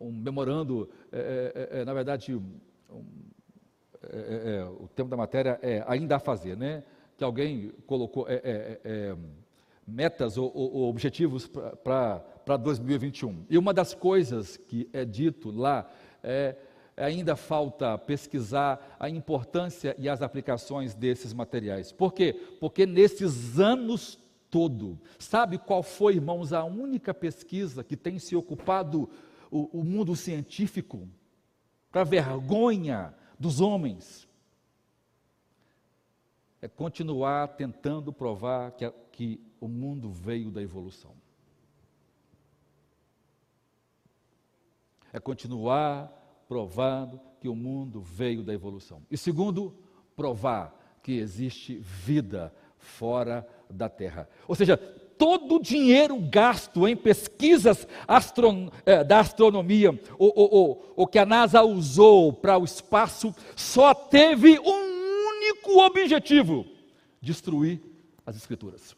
um 0.00 0.10
memorando, 0.10 0.90
é, 1.12 1.70
é, 1.72 1.80
é 1.80 1.84
na 1.84 1.94
verdade, 1.94 2.34
um, 2.34 2.58
é, 4.02 4.64
o 4.80 4.88
tema 4.88 5.10
da 5.10 5.16
matéria 5.16 5.60
é 5.62 5.84
ainda 5.86 6.16
a 6.16 6.20
fazer, 6.20 6.56
né? 6.56 6.82
Que 7.16 7.22
alguém 7.22 7.72
colocou 7.86 8.26
metas 9.88 10.36
ou, 10.36 10.52
ou, 10.54 10.72
ou 10.74 10.90
objetivos 10.90 11.50
para 11.82 12.56
2021. 12.56 13.46
E 13.48 13.56
uma 13.56 13.72
das 13.72 13.94
coisas 13.94 14.56
que 14.56 14.88
é 14.92 15.04
dito 15.04 15.50
lá 15.50 15.90
é 16.22 16.56
ainda 16.96 17.36
falta 17.36 17.96
pesquisar 17.96 18.96
a 18.98 19.08
importância 19.08 19.94
e 19.98 20.08
as 20.08 20.20
aplicações 20.20 20.94
desses 20.94 21.32
materiais. 21.32 21.92
Por 21.92 22.12
quê? 22.12 22.32
Porque 22.60 22.84
nesses 22.86 23.58
anos 23.58 24.18
todo, 24.50 24.98
sabe 25.18 25.58
qual 25.58 25.82
foi, 25.82 26.14
irmãos, 26.14 26.52
a 26.52 26.64
única 26.64 27.14
pesquisa 27.14 27.84
que 27.84 27.96
tem 27.96 28.18
se 28.18 28.34
ocupado 28.34 29.08
o, 29.50 29.80
o 29.80 29.84
mundo 29.84 30.16
científico 30.16 31.08
para 31.90 32.04
vergonha 32.04 33.14
dos 33.38 33.60
homens? 33.60 34.26
É 36.60 36.66
continuar 36.66 37.48
tentando 37.48 38.12
provar 38.12 38.72
que, 38.72 38.90
que 39.12 39.47
o 39.60 39.68
mundo 39.68 40.10
veio 40.10 40.50
da 40.50 40.62
evolução. 40.62 41.12
É 45.12 45.18
continuar 45.18 46.12
provando 46.48 47.20
que 47.40 47.48
o 47.48 47.54
mundo 47.54 48.00
veio 48.00 48.42
da 48.42 48.52
evolução. 48.52 49.02
E 49.10 49.16
segundo, 49.16 49.74
provar 50.16 50.98
que 51.02 51.12
existe 51.12 51.76
vida 51.76 52.52
fora 52.76 53.46
da 53.70 53.88
Terra. 53.88 54.28
Ou 54.46 54.54
seja, 54.54 54.76
todo 54.76 55.56
o 55.56 55.62
dinheiro 55.62 56.18
gasto 56.20 56.86
em 56.86 56.96
pesquisas 56.96 57.86
astron 58.06 58.70
é, 58.86 59.02
da 59.02 59.20
astronomia, 59.20 59.90
o, 60.18 60.26
o, 60.26 60.70
o, 60.70 61.02
o 61.02 61.06
que 61.06 61.18
a 61.18 61.26
NASA 61.26 61.62
usou 61.62 62.32
para 62.32 62.58
o 62.58 62.64
espaço, 62.64 63.34
só 63.56 63.94
teve 63.94 64.58
um 64.58 65.28
único 65.28 65.78
objetivo: 65.80 66.66
destruir 67.20 67.80
as 68.24 68.36
Escrituras. 68.36 68.97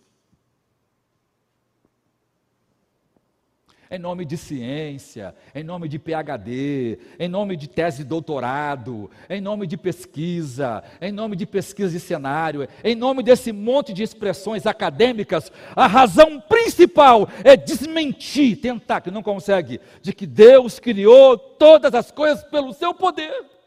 Em 3.91 3.99
nome 3.99 4.25
de 4.25 4.37
ciência, 4.37 5.35
em 5.53 5.65
nome 5.65 5.89
de 5.89 5.99
PhD, 5.99 6.97
em 7.19 7.29
nome 7.29 7.57
de 7.57 7.69
tese 7.69 7.99
de 7.99 8.05
doutorado, 8.05 9.11
em 9.29 9.41
nome 9.41 9.67
de 9.67 9.77
pesquisa, 9.77 10.85
em 11.01 11.11
nome 11.11 11.35
de 11.35 11.45
pesquisa 11.45 11.91
de 11.91 11.99
cenário, 11.99 12.69
em 12.85 12.95
nome 12.95 13.23
desse 13.23 13.51
monte 13.51 13.93
de 13.93 14.05
expressões 14.05 14.65
acadêmicas, 14.65 15.51
a 15.75 15.89
razão 15.89 16.41
principal 16.41 17.29
é 17.43 17.57
desmentir, 17.57 18.61
tentar, 18.61 19.01
que 19.01 19.11
não 19.11 19.25
consegue, 19.25 19.81
de 20.01 20.13
que 20.13 20.27
Deus 20.27 20.79
criou 20.79 21.37
todas 21.37 21.93
as 21.93 22.13
coisas 22.13 22.45
pelo 22.45 22.73
seu 22.73 22.95
poder. 22.95 23.60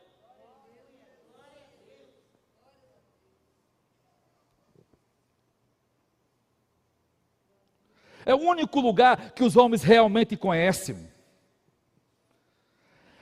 É 8.26 8.34
o 8.34 8.39
único 8.39 8.80
lugar 8.80 9.32
que 9.32 9.43
os 9.43 9.55
homens 9.55 9.84
realmente 9.84 10.36
conhecem. 10.38 11.11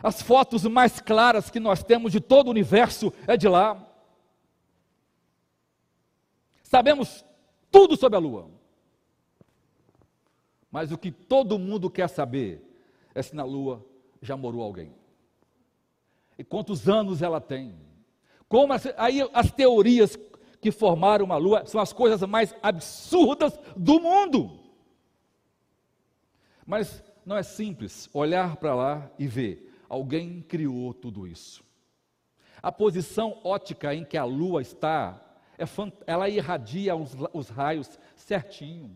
As 0.03 0.21
fotos 0.21 0.63
mais 0.63 0.99
claras 0.99 1.49
que 1.49 1.59
nós 1.59 1.83
temos 1.83 2.11
de 2.11 2.19
todo 2.19 2.47
o 2.47 2.51
universo 2.51 3.13
é 3.27 3.37
de 3.37 3.47
lá. 3.47 3.87
Sabemos 6.63 7.23
tudo 7.69 7.95
sobre 7.95 8.17
a 8.17 8.19
Lua. 8.19 8.49
Mas 10.71 10.91
o 10.91 10.97
que 10.97 11.11
todo 11.11 11.59
mundo 11.59 11.89
quer 11.89 12.07
saber 12.07 12.65
é 13.13 13.21
se 13.21 13.35
na 13.35 13.43
Lua 13.43 13.85
já 14.21 14.37
morou 14.37 14.63
alguém. 14.63 14.93
E 16.37 16.43
quantos 16.43 16.87
anos 16.87 17.21
ela 17.21 17.41
tem. 17.41 17.75
Como 18.47 18.73
as, 18.73 18.85
aí 18.97 19.21
as 19.33 19.51
teorias 19.51 20.17
que 20.59 20.71
formaram 20.71 21.31
a 21.31 21.37
Lua 21.37 21.65
são 21.65 21.79
as 21.79 21.91
coisas 21.91 22.21
mais 22.27 22.55
absurdas 22.63 23.59
do 23.75 23.99
mundo. 23.99 24.60
Mas 26.71 27.03
não 27.25 27.35
é 27.35 27.43
simples 27.43 28.09
olhar 28.13 28.55
para 28.55 28.73
lá 28.73 29.11
e 29.19 29.27
ver. 29.27 29.75
Alguém 29.89 30.41
criou 30.41 30.93
tudo 30.93 31.27
isso. 31.27 31.61
A 32.63 32.71
posição 32.71 33.41
ótica 33.43 33.93
em 33.93 34.05
que 34.05 34.15
a 34.15 34.23
lua 34.23 34.61
está, 34.61 35.21
é, 35.57 35.65
ela 36.07 36.29
irradia 36.29 36.95
os, 36.95 37.13
os 37.33 37.49
raios 37.49 37.99
certinho. 38.15 38.95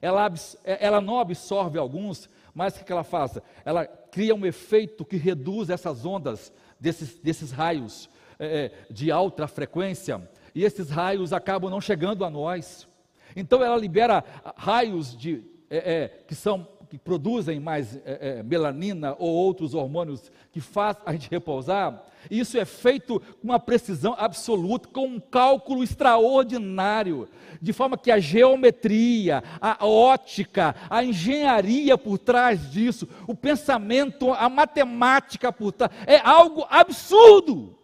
Ela, 0.00 0.32
é, 0.62 0.86
ela, 0.86 1.00
não 1.00 1.18
absorve 1.18 1.76
alguns, 1.80 2.30
mas 2.54 2.80
o 2.80 2.84
que 2.84 2.92
ela 2.92 3.02
faz? 3.02 3.40
Ela 3.64 3.88
cria 3.88 4.32
um 4.32 4.46
efeito 4.46 5.04
que 5.04 5.16
reduz 5.16 5.68
essas 5.68 6.06
ondas 6.06 6.52
desses, 6.78 7.18
desses 7.18 7.50
raios 7.50 8.08
é, 8.38 8.66
é, 8.66 8.92
de 8.92 9.10
alta 9.10 9.48
frequência, 9.48 10.30
e 10.54 10.62
esses 10.62 10.88
raios 10.90 11.32
acabam 11.32 11.72
não 11.72 11.80
chegando 11.80 12.24
a 12.24 12.30
nós. 12.30 12.86
Então 13.34 13.64
ela 13.64 13.76
libera 13.76 14.22
raios 14.56 15.16
de, 15.16 15.42
é, 15.68 16.02
é 16.02 16.08
que 16.08 16.36
são 16.36 16.78
que 16.90 16.98
produzem 16.98 17.60
mais 17.60 17.94
é, 18.04 18.38
é, 18.38 18.42
melanina 18.42 19.14
ou 19.16 19.30
outros 19.30 19.74
hormônios 19.74 20.30
que 20.50 20.60
faz 20.60 20.96
a 21.06 21.12
gente 21.12 21.30
repousar, 21.30 22.04
isso 22.28 22.58
é 22.58 22.64
feito 22.64 23.20
com 23.20 23.44
uma 23.44 23.60
precisão 23.60 24.16
absoluta, 24.18 24.88
com 24.88 25.06
um 25.06 25.20
cálculo 25.20 25.84
extraordinário, 25.84 27.28
de 27.62 27.72
forma 27.72 27.96
que 27.96 28.10
a 28.10 28.18
geometria, 28.18 29.42
a 29.60 29.86
ótica, 29.86 30.74
a 30.90 31.04
engenharia 31.04 31.96
por 31.96 32.18
trás 32.18 32.68
disso, 32.68 33.08
o 33.28 33.36
pensamento, 33.36 34.32
a 34.32 34.48
matemática 34.48 35.52
por 35.52 35.70
trás, 35.70 35.92
é 36.08 36.18
algo 36.18 36.66
absurdo. 36.68 37.78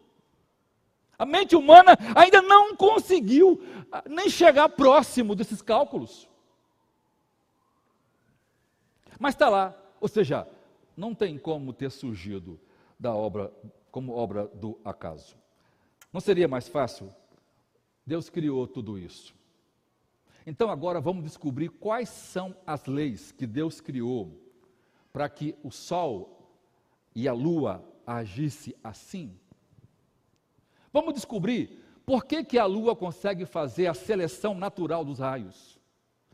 A 1.16 1.24
mente 1.24 1.54
humana 1.54 1.96
ainda 2.14 2.42
não 2.42 2.74
conseguiu 2.74 3.62
ah, 3.92 4.02
nem 4.08 4.28
chegar 4.28 4.68
próximo 4.70 5.36
desses 5.36 5.62
cálculos. 5.62 6.28
Mas 9.18 9.34
está 9.34 9.48
lá, 9.48 9.76
ou 10.00 10.08
seja, 10.08 10.46
não 10.96 11.14
tem 11.14 11.38
como 11.38 11.72
ter 11.72 11.90
surgido 11.90 12.60
da 12.98 13.14
obra 13.14 13.52
como 13.96 14.12
obra 14.12 14.46
do 14.48 14.78
acaso. 14.84 15.34
Não 16.12 16.20
seria 16.20 16.46
mais 16.46 16.68
fácil? 16.68 17.10
Deus 18.04 18.28
criou 18.28 18.66
tudo 18.66 18.98
isso. 18.98 19.34
Então 20.46 20.70
agora 20.70 21.00
vamos 21.00 21.24
descobrir 21.24 21.70
quais 21.70 22.10
são 22.10 22.54
as 22.66 22.84
leis 22.84 23.32
que 23.32 23.46
Deus 23.46 23.80
criou 23.80 24.38
para 25.14 25.30
que 25.30 25.56
o 25.62 25.70
sol 25.70 26.52
e 27.14 27.26
a 27.26 27.32
lua 27.32 27.82
agisse 28.06 28.76
assim. 28.84 29.34
Vamos 30.92 31.14
descobrir 31.14 31.82
por 32.04 32.26
que, 32.26 32.44
que 32.44 32.58
a 32.58 32.66
lua 32.66 32.94
consegue 32.94 33.46
fazer 33.46 33.86
a 33.86 33.94
seleção 33.94 34.54
natural 34.54 35.06
dos 35.06 35.20
raios. 35.20 35.80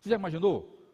Você 0.00 0.10
já 0.10 0.16
imaginou? 0.16 0.84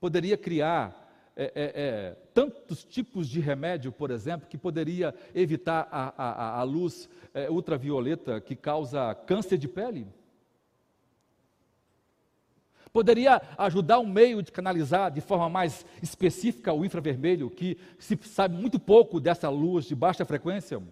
Poderia 0.00 0.38
criar 0.38 1.01
é, 1.34 1.44
é, 1.44 1.52
é, 1.54 2.16
tantos 2.34 2.84
tipos 2.84 3.28
de 3.28 3.40
remédio, 3.40 3.90
por 3.90 4.10
exemplo, 4.10 4.46
que 4.48 4.58
poderia 4.58 5.14
evitar 5.34 5.88
a, 5.90 6.12
a, 6.16 6.60
a 6.60 6.62
luz 6.62 7.08
é, 7.32 7.50
ultravioleta 7.50 8.40
que 8.40 8.54
causa 8.54 9.14
câncer 9.14 9.56
de 9.56 9.66
pele. 9.66 10.06
Poderia 12.92 13.40
ajudar 13.56 13.98
um 13.98 14.06
meio 14.06 14.42
de 14.42 14.52
canalizar 14.52 15.10
de 15.10 15.22
forma 15.22 15.48
mais 15.48 15.86
específica 16.02 16.74
o 16.74 16.84
infravermelho, 16.84 17.48
que 17.48 17.78
se 17.98 18.18
sabe 18.24 18.54
muito 18.54 18.78
pouco 18.78 19.18
dessa 19.18 19.48
luz 19.48 19.86
de 19.86 19.94
baixa 19.94 20.26
frequência, 20.26 20.82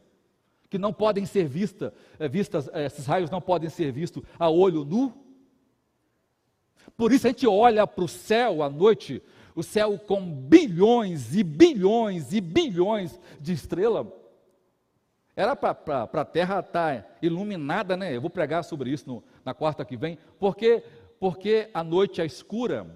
que 0.71 0.79
não 0.79 0.95
podem 0.95 1.27
ser 1.27 1.47
vista, 1.47 1.93
é, 2.19 2.27
vistas, 2.27 2.71
esses 2.73 3.05
raios 3.05 3.29
não 3.29 3.43
podem 3.43 3.69
ser 3.69 3.93
vistos 3.93 4.23
a 4.39 4.49
olho 4.49 4.87
nu. 4.87 5.13
Por 6.97 7.13
isso 7.13 7.27
a 7.27 7.31
gente 7.31 7.47
olha 7.47 7.87
para 7.87 8.05
o 8.05 8.09
céu 8.09 8.63
à 8.63 8.71
noite 8.71 9.23
o 9.55 9.63
céu 9.63 9.99
com 9.99 10.21
bilhões 10.25 11.35
e 11.35 11.43
bilhões 11.43 12.33
e 12.33 12.41
bilhões 12.41 13.21
de 13.41 13.53
estrelas. 13.53 14.07
Era 15.35 15.57
para 15.57 16.03
a 16.13 16.25
terra 16.25 16.61
estar 16.61 17.03
tá 17.03 17.09
iluminada, 17.23 17.97
né? 17.97 18.15
Eu 18.15 18.21
vou 18.21 18.31
pregar 18.31 18.63
sobre 18.65 18.91
isso 18.91 19.09
no, 19.09 19.25
na 19.45 19.55
quarta 19.55 19.85
que 19.85 19.97
vem, 19.97 20.19
porque, 20.39 20.83
porque 21.19 21.71
a 21.73 21.83
noite 21.83 22.21
é 22.21 22.27
escura, 22.27 22.87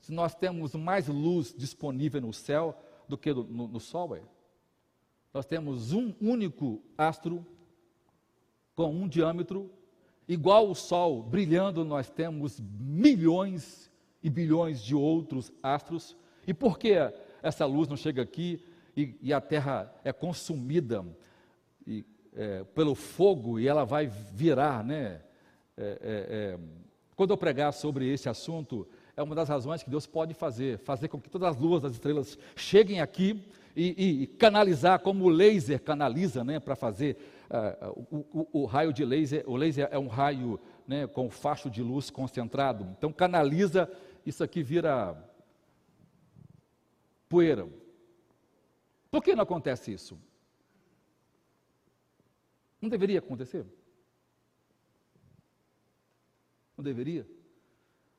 se 0.00 0.12
nós 0.12 0.34
temos 0.34 0.74
mais 0.74 1.08
luz 1.08 1.54
disponível 1.56 2.20
no 2.20 2.32
céu 2.32 2.76
do 3.08 3.16
que 3.16 3.32
no, 3.32 3.44
no, 3.44 3.68
no 3.68 3.80
sol, 3.80 4.14
é. 4.14 4.20
nós 5.32 5.46
temos 5.46 5.92
um 5.92 6.14
único 6.20 6.82
astro 6.98 7.46
com 8.74 8.90
um 8.90 9.08
diâmetro 9.08 9.70
igual 10.28 10.68
o 10.68 10.74
sol 10.74 11.22
brilhando, 11.22 11.84
nós 11.84 12.10
temos 12.10 12.60
milhões 12.60 13.90
e 14.26 14.28
bilhões 14.28 14.82
de 14.82 14.92
outros 14.92 15.52
astros. 15.62 16.16
E 16.48 16.52
por 16.52 16.80
que 16.80 16.94
essa 17.40 17.64
luz 17.64 17.86
não 17.86 17.96
chega 17.96 18.22
aqui 18.22 18.60
e, 18.96 19.16
e 19.22 19.32
a 19.32 19.40
Terra 19.40 19.94
é 20.02 20.12
consumida 20.12 21.06
e, 21.86 22.04
é, 22.34 22.64
pelo 22.74 22.96
fogo 22.96 23.60
e 23.60 23.68
ela 23.68 23.84
vai 23.84 24.08
virar, 24.08 24.82
né? 24.82 25.20
É, 25.76 25.84
é, 25.84 25.96
é, 26.02 26.58
quando 27.14 27.30
eu 27.30 27.36
pregar 27.36 27.72
sobre 27.72 28.12
esse 28.12 28.28
assunto, 28.28 28.88
é 29.16 29.22
uma 29.22 29.34
das 29.34 29.48
razões 29.48 29.84
que 29.84 29.88
Deus 29.88 30.08
pode 30.08 30.34
fazer, 30.34 30.76
fazer 30.80 31.06
com 31.06 31.20
que 31.20 31.30
todas 31.30 31.50
as 31.50 31.56
luas 31.56 31.80
das 31.80 31.92
estrelas 31.92 32.36
cheguem 32.56 33.00
aqui 33.00 33.44
e, 33.76 33.94
e, 33.96 34.22
e 34.22 34.26
canalizar 34.26 34.98
como 34.98 35.24
o 35.26 35.28
laser 35.28 35.80
canaliza, 35.80 36.42
né, 36.42 36.58
para 36.58 36.74
fazer 36.74 37.16
uh, 37.48 38.06
o, 38.10 38.40
o, 38.40 38.62
o, 38.62 38.64
raio 38.64 38.92
de 38.92 39.04
laser. 39.04 39.44
O 39.46 39.54
laser 39.54 39.88
é 39.92 39.98
um 39.98 40.08
raio 40.08 40.58
né, 40.86 41.06
com 41.06 41.30
facho 41.30 41.70
de 41.70 41.82
luz 41.82 42.10
concentrado. 42.10 42.88
Então 42.98 43.12
canaliza, 43.12 43.88
isso 44.26 44.42
aqui 44.42 44.62
vira 44.62 45.16
poeira. 47.28 47.66
Por 49.10 49.22
que 49.22 49.34
não 49.34 49.44
acontece 49.44 49.92
isso? 49.92 50.18
Não 52.80 52.88
deveria 52.88 53.20
acontecer? 53.20 53.64
Não 56.76 56.84
deveria? 56.84 57.26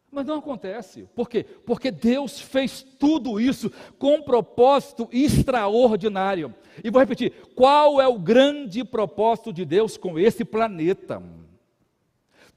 Mas 0.09 0.25
não 0.25 0.35
acontece. 0.35 1.07
Por 1.13 1.29
quê? 1.29 1.43
Porque 1.43 1.91
Deus 1.91 2.39
fez 2.39 2.81
tudo 2.81 3.39
isso 3.39 3.69
com 3.99 4.15
um 4.15 4.23
propósito 4.23 5.09
extraordinário. 5.11 6.55
E 6.83 6.89
vou 6.89 7.01
repetir: 7.01 7.33
qual 7.53 8.01
é 8.01 8.07
o 8.07 8.17
grande 8.17 8.83
propósito 8.83 9.51
de 9.51 9.65
Deus 9.65 9.97
com 9.97 10.17
esse 10.17 10.45
planeta? 10.45 11.21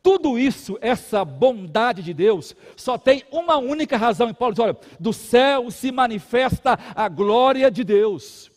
Tudo 0.02 0.38
isso, 0.38 0.78
essa 0.80 1.24
bondade 1.24 2.02
de 2.02 2.14
Deus, 2.14 2.56
só 2.74 2.96
tem 2.96 3.22
uma 3.30 3.58
única 3.58 3.96
razão. 3.96 4.30
E 4.30 4.34
Paulo 4.34 4.54
diz: 4.54 4.64
olha, 4.64 4.76
do 4.98 5.12
céu 5.12 5.70
se 5.70 5.92
manifesta 5.92 6.78
a 6.94 7.08
glória 7.08 7.70
de 7.70 7.84
Deus, 7.84 8.50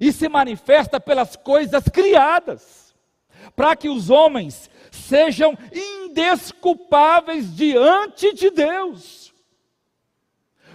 e 0.00 0.12
se 0.12 0.28
manifesta 0.28 1.00
pelas 1.00 1.34
coisas 1.34 1.84
criadas, 1.84 2.94
para 3.56 3.74
que 3.74 3.88
os 3.88 4.10
homens 4.10 4.70
sejam 4.90 5.56
indesculpáveis 5.72 7.56
diante 7.56 8.34
de 8.34 8.50
Deus. 8.50 9.32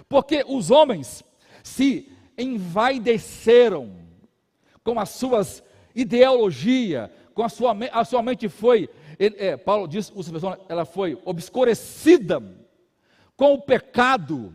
Porque 0.08 0.44
os 0.48 0.70
homens 0.70 1.22
se 1.62 2.10
envaideceram 2.36 3.96
com 4.82 4.98
as 4.98 5.10
suas 5.10 5.62
ideologias, 5.94 7.10
com 7.34 7.42
a 7.42 7.48
sua, 7.48 7.76
a 7.92 8.04
sua 8.04 8.22
mente 8.22 8.48
foi, 8.48 8.88
é, 9.18 9.56
Paulo 9.56 9.88
diz, 9.88 10.12
ela 10.68 10.84
foi 10.84 11.20
obscurecida 11.24 12.42
com 13.36 13.54
o 13.54 13.60
pecado, 13.60 14.52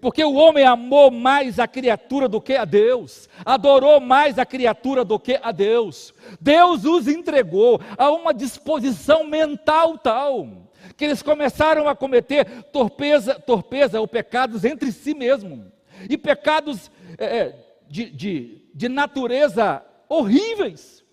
porque 0.00 0.24
o 0.24 0.34
homem 0.34 0.64
amou 0.64 1.10
mais 1.10 1.58
a 1.58 1.68
criatura 1.68 2.28
do 2.28 2.40
que 2.40 2.54
a 2.54 2.64
Deus, 2.64 3.28
adorou 3.44 4.00
mais 4.00 4.38
a 4.38 4.46
criatura 4.46 5.04
do 5.04 5.18
que 5.18 5.38
a 5.40 5.52
Deus. 5.52 6.12
Deus 6.40 6.84
os 6.84 7.06
entregou 7.06 7.80
a 7.96 8.10
uma 8.10 8.34
disposição 8.34 9.24
mental 9.24 9.96
tal 9.98 10.66
que 10.96 11.04
eles 11.04 11.22
começaram 11.22 11.88
a 11.88 11.94
cometer 11.94 12.62
torpeza, 12.72 13.34
torpeza 13.34 14.00
ou 14.00 14.06
pecados 14.06 14.64
entre 14.64 14.92
si 14.92 15.14
mesmo 15.14 15.70
e 16.08 16.16
pecados 16.16 16.90
é, 17.18 17.24
é 17.24 17.66
de, 17.88 18.10
de, 18.10 18.62
de 18.74 18.88
natureza 18.88 19.84
horríveis. 20.08 21.04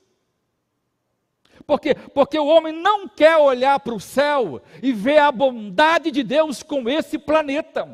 Porque, 1.65 1.95
porque 1.95 2.37
o 2.37 2.47
homem 2.47 2.73
não 2.73 3.07
quer 3.07 3.37
olhar 3.37 3.79
para 3.79 3.93
o 3.93 3.99
céu 3.99 4.61
e 4.81 4.91
ver 4.91 5.19
a 5.19 5.31
bondade 5.31 6.11
de 6.11 6.23
Deus 6.23 6.61
com 6.61 6.89
esse 6.89 7.17
planeta. 7.17 7.87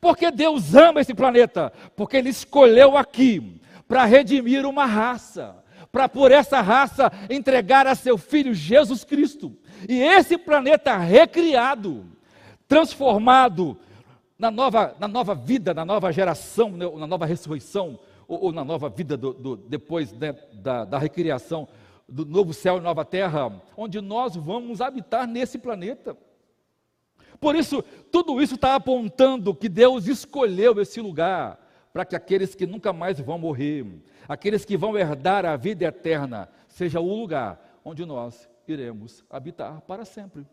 Porque 0.00 0.30
Deus 0.30 0.74
ama 0.74 1.00
esse 1.00 1.14
planeta, 1.14 1.72
porque 1.96 2.16
Ele 2.16 2.28
escolheu 2.28 2.96
aqui 2.96 3.60
para 3.86 4.04
redimir 4.04 4.66
uma 4.66 4.86
raça, 4.86 5.56
para 5.90 6.08
por 6.08 6.32
essa 6.32 6.60
raça 6.60 7.10
entregar 7.30 7.86
a 7.86 7.94
seu 7.94 8.18
Filho 8.18 8.54
Jesus 8.54 9.04
Cristo. 9.04 9.56
E 9.88 10.00
esse 10.00 10.38
planeta 10.38 10.96
recriado, 10.96 12.06
transformado 12.66 13.78
na 14.38 14.50
nova, 14.50 14.94
na 14.98 15.06
nova 15.08 15.34
vida, 15.34 15.72
na 15.72 15.84
nova 15.84 16.12
geração, 16.12 16.70
né, 16.70 16.86
na 16.96 17.06
nova 17.06 17.26
ressurreição, 17.26 17.98
ou, 18.26 18.44
ou 18.44 18.52
na 18.52 18.64
nova 18.64 18.88
vida 18.88 19.16
do, 19.16 19.32
do, 19.32 19.56
depois 19.56 20.12
né, 20.12 20.34
da, 20.52 20.84
da 20.84 20.98
recriação 20.98 21.68
do 22.08 22.24
novo 22.24 22.52
céu 22.52 22.78
e 22.78 22.80
nova 22.80 23.04
terra, 23.04 23.60
onde 23.76 24.00
nós 24.00 24.36
vamos 24.36 24.80
habitar 24.80 25.26
nesse 25.26 25.58
planeta. 25.58 26.16
Por 27.40 27.56
isso, 27.56 27.82
tudo 28.10 28.40
isso 28.40 28.54
está 28.54 28.74
apontando 28.74 29.54
que 29.54 29.68
Deus 29.68 30.06
escolheu 30.06 30.80
esse 30.80 31.00
lugar 31.00 31.60
para 31.92 32.04
que 32.04 32.16
aqueles 32.16 32.54
que 32.54 32.66
nunca 32.66 32.92
mais 32.92 33.20
vão 33.20 33.38
morrer, 33.38 33.86
aqueles 34.28 34.64
que 34.64 34.76
vão 34.76 34.96
herdar 34.96 35.44
a 35.44 35.56
vida 35.56 35.84
eterna, 35.84 36.48
seja 36.68 37.00
o 37.00 37.20
lugar 37.20 37.80
onde 37.84 38.04
nós 38.04 38.48
iremos 38.66 39.24
habitar 39.28 39.80
para 39.82 40.04
sempre. 40.04 40.46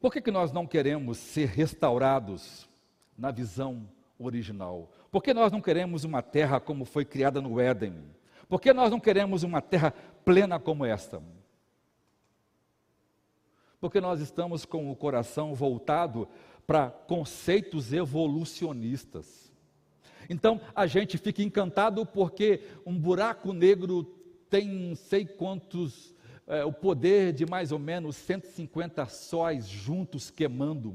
Por 0.00 0.10
que, 0.10 0.22
que 0.22 0.30
nós 0.30 0.50
não 0.50 0.66
queremos 0.66 1.18
ser 1.18 1.48
restaurados 1.48 2.66
na 3.18 3.30
visão 3.30 3.86
original? 4.18 4.90
Por 5.10 5.22
que 5.22 5.34
nós 5.34 5.52
não 5.52 5.60
queremos 5.60 6.04
uma 6.04 6.22
terra 6.22 6.58
como 6.58 6.86
foi 6.86 7.04
criada 7.04 7.40
no 7.40 7.60
Éden? 7.60 8.02
Por 8.48 8.60
que 8.60 8.72
nós 8.72 8.90
não 8.90 8.98
queremos 8.98 9.42
uma 9.42 9.60
terra 9.60 9.92
plena 10.24 10.58
como 10.58 10.86
esta? 10.86 11.22
Porque 13.78 14.00
nós 14.00 14.20
estamos 14.20 14.64
com 14.64 14.90
o 14.90 14.96
coração 14.96 15.54
voltado 15.54 16.26
para 16.66 16.90
conceitos 16.90 17.92
evolucionistas. 17.92 19.52
Então 20.28 20.60
a 20.74 20.86
gente 20.86 21.18
fica 21.18 21.42
encantado 21.42 22.06
porque 22.06 22.62
um 22.86 22.96
buraco 22.98 23.52
negro 23.52 24.04
tem 24.48 24.66
não 24.66 24.96
sei 24.96 25.26
quantos, 25.26 26.14
é, 26.46 26.64
o 26.64 26.72
poder 26.72 27.32
de 27.32 27.46
mais 27.46 27.72
ou 27.72 27.78
menos 27.78 28.16
150 28.16 29.06
sóis 29.06 29.68
juntos 29.68 30.30
queimando. 30.30 30.94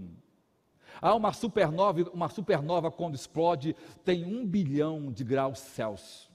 Há 1.01 1.13
uma 1.13 1.34
supernova, 1.34 2.03
uma 2.13 2.30
supernova 2.30 2.91
quando 2.91 3.15
explode, 3.15 3.76
tem 4.03 4.26
um 4.26 4.45
bilhão 4.45 5.11
de 5.11 5.23
graus 5.23 5.59
Celsius. 5.59 6.30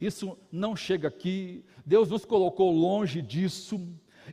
Isso 0.00 0.36
não 0.52 0.76
chega 0.76 1.08
aqui, 1.08 1.64
Deus 1.84 2.10
nos 2.10 2.24
colocou 2.24 2.70
longe 2.70 3.22
disso. 3.22 3.80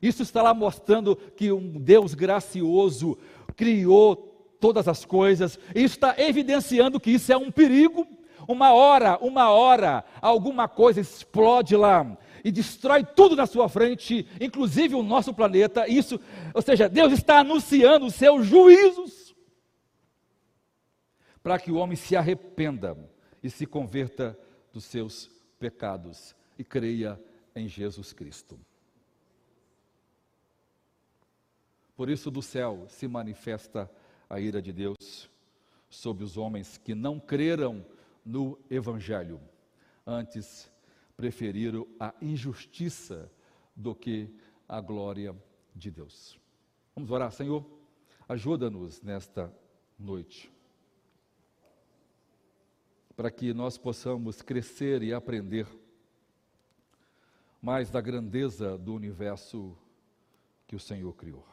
Isso 0.01 0.23
está 0.23 0.41
lá 0.41 0.53
mostrando 0.53 1.15
que 1.15 1.51
um 1.51 1.79
Deus 1.79 2.13
gracioso 2.13 3.17
criou 3.55 4.15
todas 4.59 4.87
as 4.87 5.05
coisas. 5.05 5.57
Isso 5.75 5.95
está 5.95 6.15
evidenciando 6.17 6.99
que 6.99 7.11
isso 7.11 7.31
é 7.31 7.37
um 7.37 7.51
perigo. 7.51 8.07
Uma 8.47 8.73
hora, 8.73 9.17
uma 9.19 9.49
hora, 9.49 10.03
alguma 10.21 10.67
coisa 10.67 10.99
explode 10.99 11.75
lá 11.75 12.17
e 12.43 12.51
destrói 12.51 13.03
tudo 13.03 13.35
na 13.35 13.45
sua 13.45 13.69
frente, 13.69 14.27
inclusive 14.39 14.95
o 14.95 15.03
nosso 15.03 15.33
planeta. 15.33 15.87
Isso, 15.87 16.19
ou 16.53 16.61
seja, 16.61 16.89
Deus 16.89 17.13
está 17.13 17.39
anunciando 17.39 18.05
os 18.05 18.15
seus 18.15 18.45
juízos 18.45 19.33
para 21.41 21.59
que 21.59 21.71
o 21.71 21.75
homem 21.75 21.95
se 21.95 22.15
arrependa 22.15 22.97
e 23.41 23.49
se 23.49 23.65
converta 23.65 24.37
dos 24.71 24.85
seus 24.85 25.29
pecados 25.59 26.35
e 26.57 26.63
creia 26.63 27.21
em 27.55 27.67
Jesus 27.67 28.13
Cristo. 28.13 28.59
Por 31.95 32.09
isso 32.09 32.31
do 32.31 32.41
céu 32.41 32.85
se 32.87 33.07
manifesta 33.07 33.89
a 34.29 34.39
ira 34.39 34.61
de 34.61 34.73
Deus 34.73 35.29
sobre 35.89 36.23
os 36.23 36.37
homens 36.37 36.77
que 36.77 36.95
não 36.95 37.19
creram 37.19 37.85
no 38.25 38.59
evangelho, 38.69 39.39
antes 40.05 40.71
preferiram 41.15 41.87
a 41.99 42.13
injustiça 42.21 43.31
do 43.75 43.93
que 43.93 44.33
a 44.67 44.79
glória 44.81 45.35
de 45.75 45.91
Deus. 45.91 46.39
Vamos 46.95 47.11
orar, 47.11 47.31
Senhor, 47.31 47.65
ajuda-nos 48.27 49.01
nesta 49.01 49.53
noite, 49.97 50.51
para 53.15 53.29
que 53.29 53.53
nós 53.53 53.77
possamos 53.77 54.41
crescer 54.41 55.03
e 55.03 55.13
aprender 55.13 55.67
mas 57.63 57.89
da 57.89 58.01
grandeza 58.01 58.77
do 58.77 58.93
universo 58.93 59.73
que 60.67 60.75
o 60.75 60.79
Senhor 60.79 61.13
criou. 61.13 61.47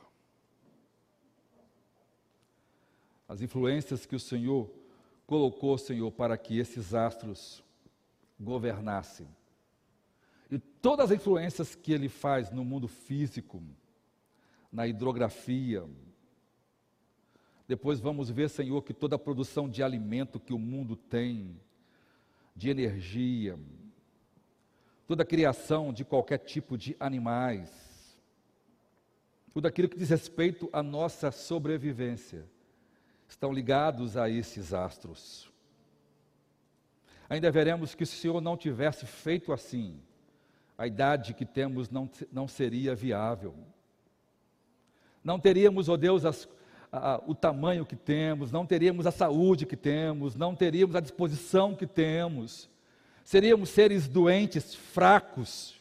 As 3.28 3.40
influências 3.40 4.05
que 4.05 4.16
o 4.16 4.18
Senhor 4.18 4.68
colocou, 5.31 5.78
Senhor, 5.78 6.11
para 6.11 6.36
que 6.36 6.59
esses 6.59 6.93
astros 6.93 7.62
governassem. 8.36 9.28
E 10.51 10.59
todas 10.59 11.12
as 11.12 11.16
influências 11.16 11.77
que 11.77 11.93
ele 11.93 12.09
faz 12.09 12.51
no 12.51 12.65
mundo 12.65 12.89
físico, 12.89 13.62
na 14.73 14.89
hidrografia. 14.89 15.89
Depois 17.69 18.01
vamos 18.01 18.28
ver, 18.28 18.51
Senhor, 18.51 18.82
que 18.82 18.93
toda 18.93 19.15
a 19.15 19.20
produção 19.20 19.69
de 19.69 19.85
alimento 19.85 20.40
que 20.40 20.52
o 20.52 20.59
mundo 20.59 20.97
tem, 20.97 21.57
de 22.57 22.69
energia, 22.69 23.57
toda 25.07 25.23
a 25.23 25.27
criação 25.27 25.93
de 25.93 26.05
qualquer 26.05 26.39
tipo 26.39 26.77
de 26.77 26.97
animais, 26.98 28.19
tudo 29.55 29.69
aquilo 29.69 29.89
que 29.89 29.97
diz 29.97 30.11
respeito 30.11 30.69
à 30.73 30.82
nossa 30.82 31.31
sobrevivência, 31.31 32.51
estão 33.31 33.52
ligados 33.52 34.16
a 34.16 34.28
esses 34.28 34.74
astros. 34.74 35.51
Ainda 37.28 37.51
veremos 37.51 37.94
que 37.94 38.05
se 38.05 38.16
o 38.16 38.19
Senhor 38.19 38.40
não 38.40 38.57
tivesse 38.57 39.07
feito 39.07 39.52
assim, 39.52 40.01
a 40.77 40.86
idade 40.86 41.32
que 41.32 41.47
temos 41.47 41.89
não, 41.89 42.11
não 42.32 42.48
seria 42.48 42.94
viável. 42.94 43.55
Não 45.23 45.39
teríamos, 45.39 45.89
ó 45.89 45.93
oh 45.93 45.97
Deus, 45.97 46.24
as, 46.24 46.48
a, 46.90 47.23
o 47.24 47.35
tamanho 47.35 47.86
que 47.86 47.94
temos, 47.94 48.51
não 48.51 48.66
teríamos 48.66 49.07
a 49.07 49.12
saúde 49.12 49.65
que 49.65 49.77
temos, 49.77 50.35
não 50.35 50.57
teríamos 50.57 50.97
a 50.97 51.01
disposição 51.01 51.74
que 51.74 51.86
temos. 51.86 52.69
Seríamos 53.24 53.69
seres 53.69 54.09
doentes, 54.09 54.74
fracos. 54.74 55.81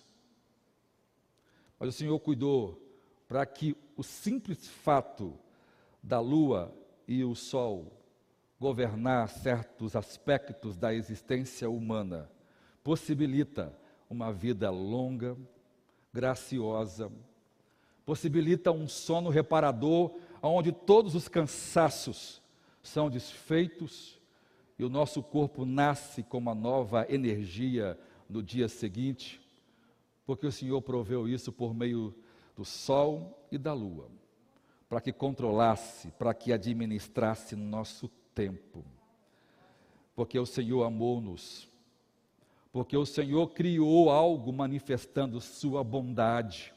Mas 1.80 1.89
o 1.89 1.93
Senhor 1.93 2.19
cuidou 2.19 2.80
para 3.27 3.43
que 3.45 3.76
o 3.97 4.03
simples 4.03 4.67
fato 4.67 5.34
da 6.03 6.19
lua 6.19 6.76
e 7.10 7.23
o 7.23 7.34
sol 7.34 7.91
governar 8.60 9.27
certos 9.30 9.95
aspectos 9.95 10.77
da 10.77 10.94
existência 10.94 11.68
humana 11.68 12.30
possibilita 12.84 13.76
uma 14.07 14.31
vida 14.31 14.69
longa, 14.69 15.36
graciosa, 16.14 17.11
possibilita 18.06 18.72
um 18.72 18.88
sono 18.88 19.31
reparador, 19.31 20.19
onde 20.40 20.72
todos 20.72 21.15
os 21.15 21.27
cansaços 21.27 22.44
são 22.84 23.10
desfeitos 23.10 24.22
e 24.77 24.86
o 24.86 24.90
nosso 24.90 25.23
corpo 25.23 25.65
nasce 25.65 26.22
com 26.22 26.38
uma 26.38 26.53
nova 26.53 27.07
energia 27.10 27.99
no 28.30 28.44
dia 28.44 28.68
seguinte, 28.68 29.41
porque 30.27 30.45
o 30.45 30.52
Senhor 30.52 30.80
proveu 30.84 31.27
isso 31.27 31.52
por 31.52 31.73
meio 31.73 32.14
do 32.56 32.64
sol 32.64 33.48
e 33.52 33.57
da 33.57 33.73
lua, 33.73 34.11
para 34.89 34.99
que 34.99 35.13
controlasse, 35.13 36.09
para 36.17 36.33
que 36.33 36.51
administrasse 36.51 37.55
nosso 37.55 38.09
tempo. 38.33 38.83
Porque 40.15 40.37
o 40.39 40.47
Senhor 40.47 40.83
amou-nos, 40.83 41.69
porque 42.71 42.97
o 42.97 43.05
Senhor 43.05 43.47
criou 43.51 44.09
algo 44.09 44.51
manifestando 44.51 45.39
Sua 45.39 45.83
bondade. 45.83 46.73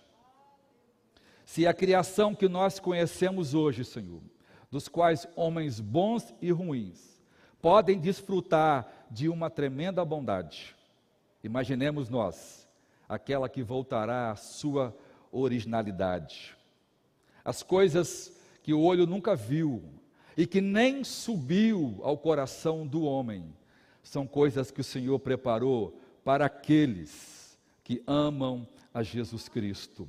Se 1.46 1.66
a 1.66 1.72
criação 1.72 2.34
que 2.34 2.48
nós 2.48 2.78
conhecemos 2.78 3.54
hoje, 3.54 3.84
Senhor, 3.84 4.20
dos 4.70 4.88
quais 4.88 5.26
homens 5.34 5.80
bons 5.80 6.34
e 6.40 6.52
ruins 6.52 7.20
podem 7.60 7.98
desfrutar 7.98 9.06
de 9.10 9.28
uma 9.28 9.48
tremenda 9.48 10.04
bondade, 10.04 10.76
imaginemos 11.42 12.10
nós, 12.10 12.68
aquela 13.08 13.48
que 13.48 13.62
voltará 13.62 14.30
à 14.30 14.36
Sua 14.36 14.96
originalidade. 15.30 16.56
As 17.44 17.62
coisas 17.62 18.32
que 18.62 18.72
o 18.72 18.80
olho 18.80 19.06
nunca 19.06 19.34
viu 19.34 19.82
e 20.36 20.46
que 20.46 20.60
nem 20.60 21.04
subiu 21.04 21.98
ao 22.02 22.16
coração 22.16 22.86
do 22.86 23.02
homem, 23.02 23.52
são 24.02 24.26
coisas 24.26 24.70
que 24.70 24.80
o 24.80 24.84
Senhor 24.84 25.18
preparou 25.18 25.98
para 26.24 26.46
aqueles 26.46 27.58
que 27.84 28.02
amam 28.06 28.66
a 28.92 29.02
Jesus 29.02 29.48
Cristo. 29.48 30.08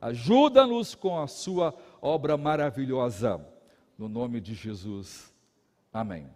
Ajuda-nos 0.00 0.94
com 0.94 1.20
a 1.20 1.26
sua 1.26 1.74
obra 2.00 2.36
maravilhosa, 2.36 3.44
no 3.96 4.08
nome 4.08 4.40
de 4.40 4.54
Jesus. 4.54 5.32
Amém. 5.92 6.28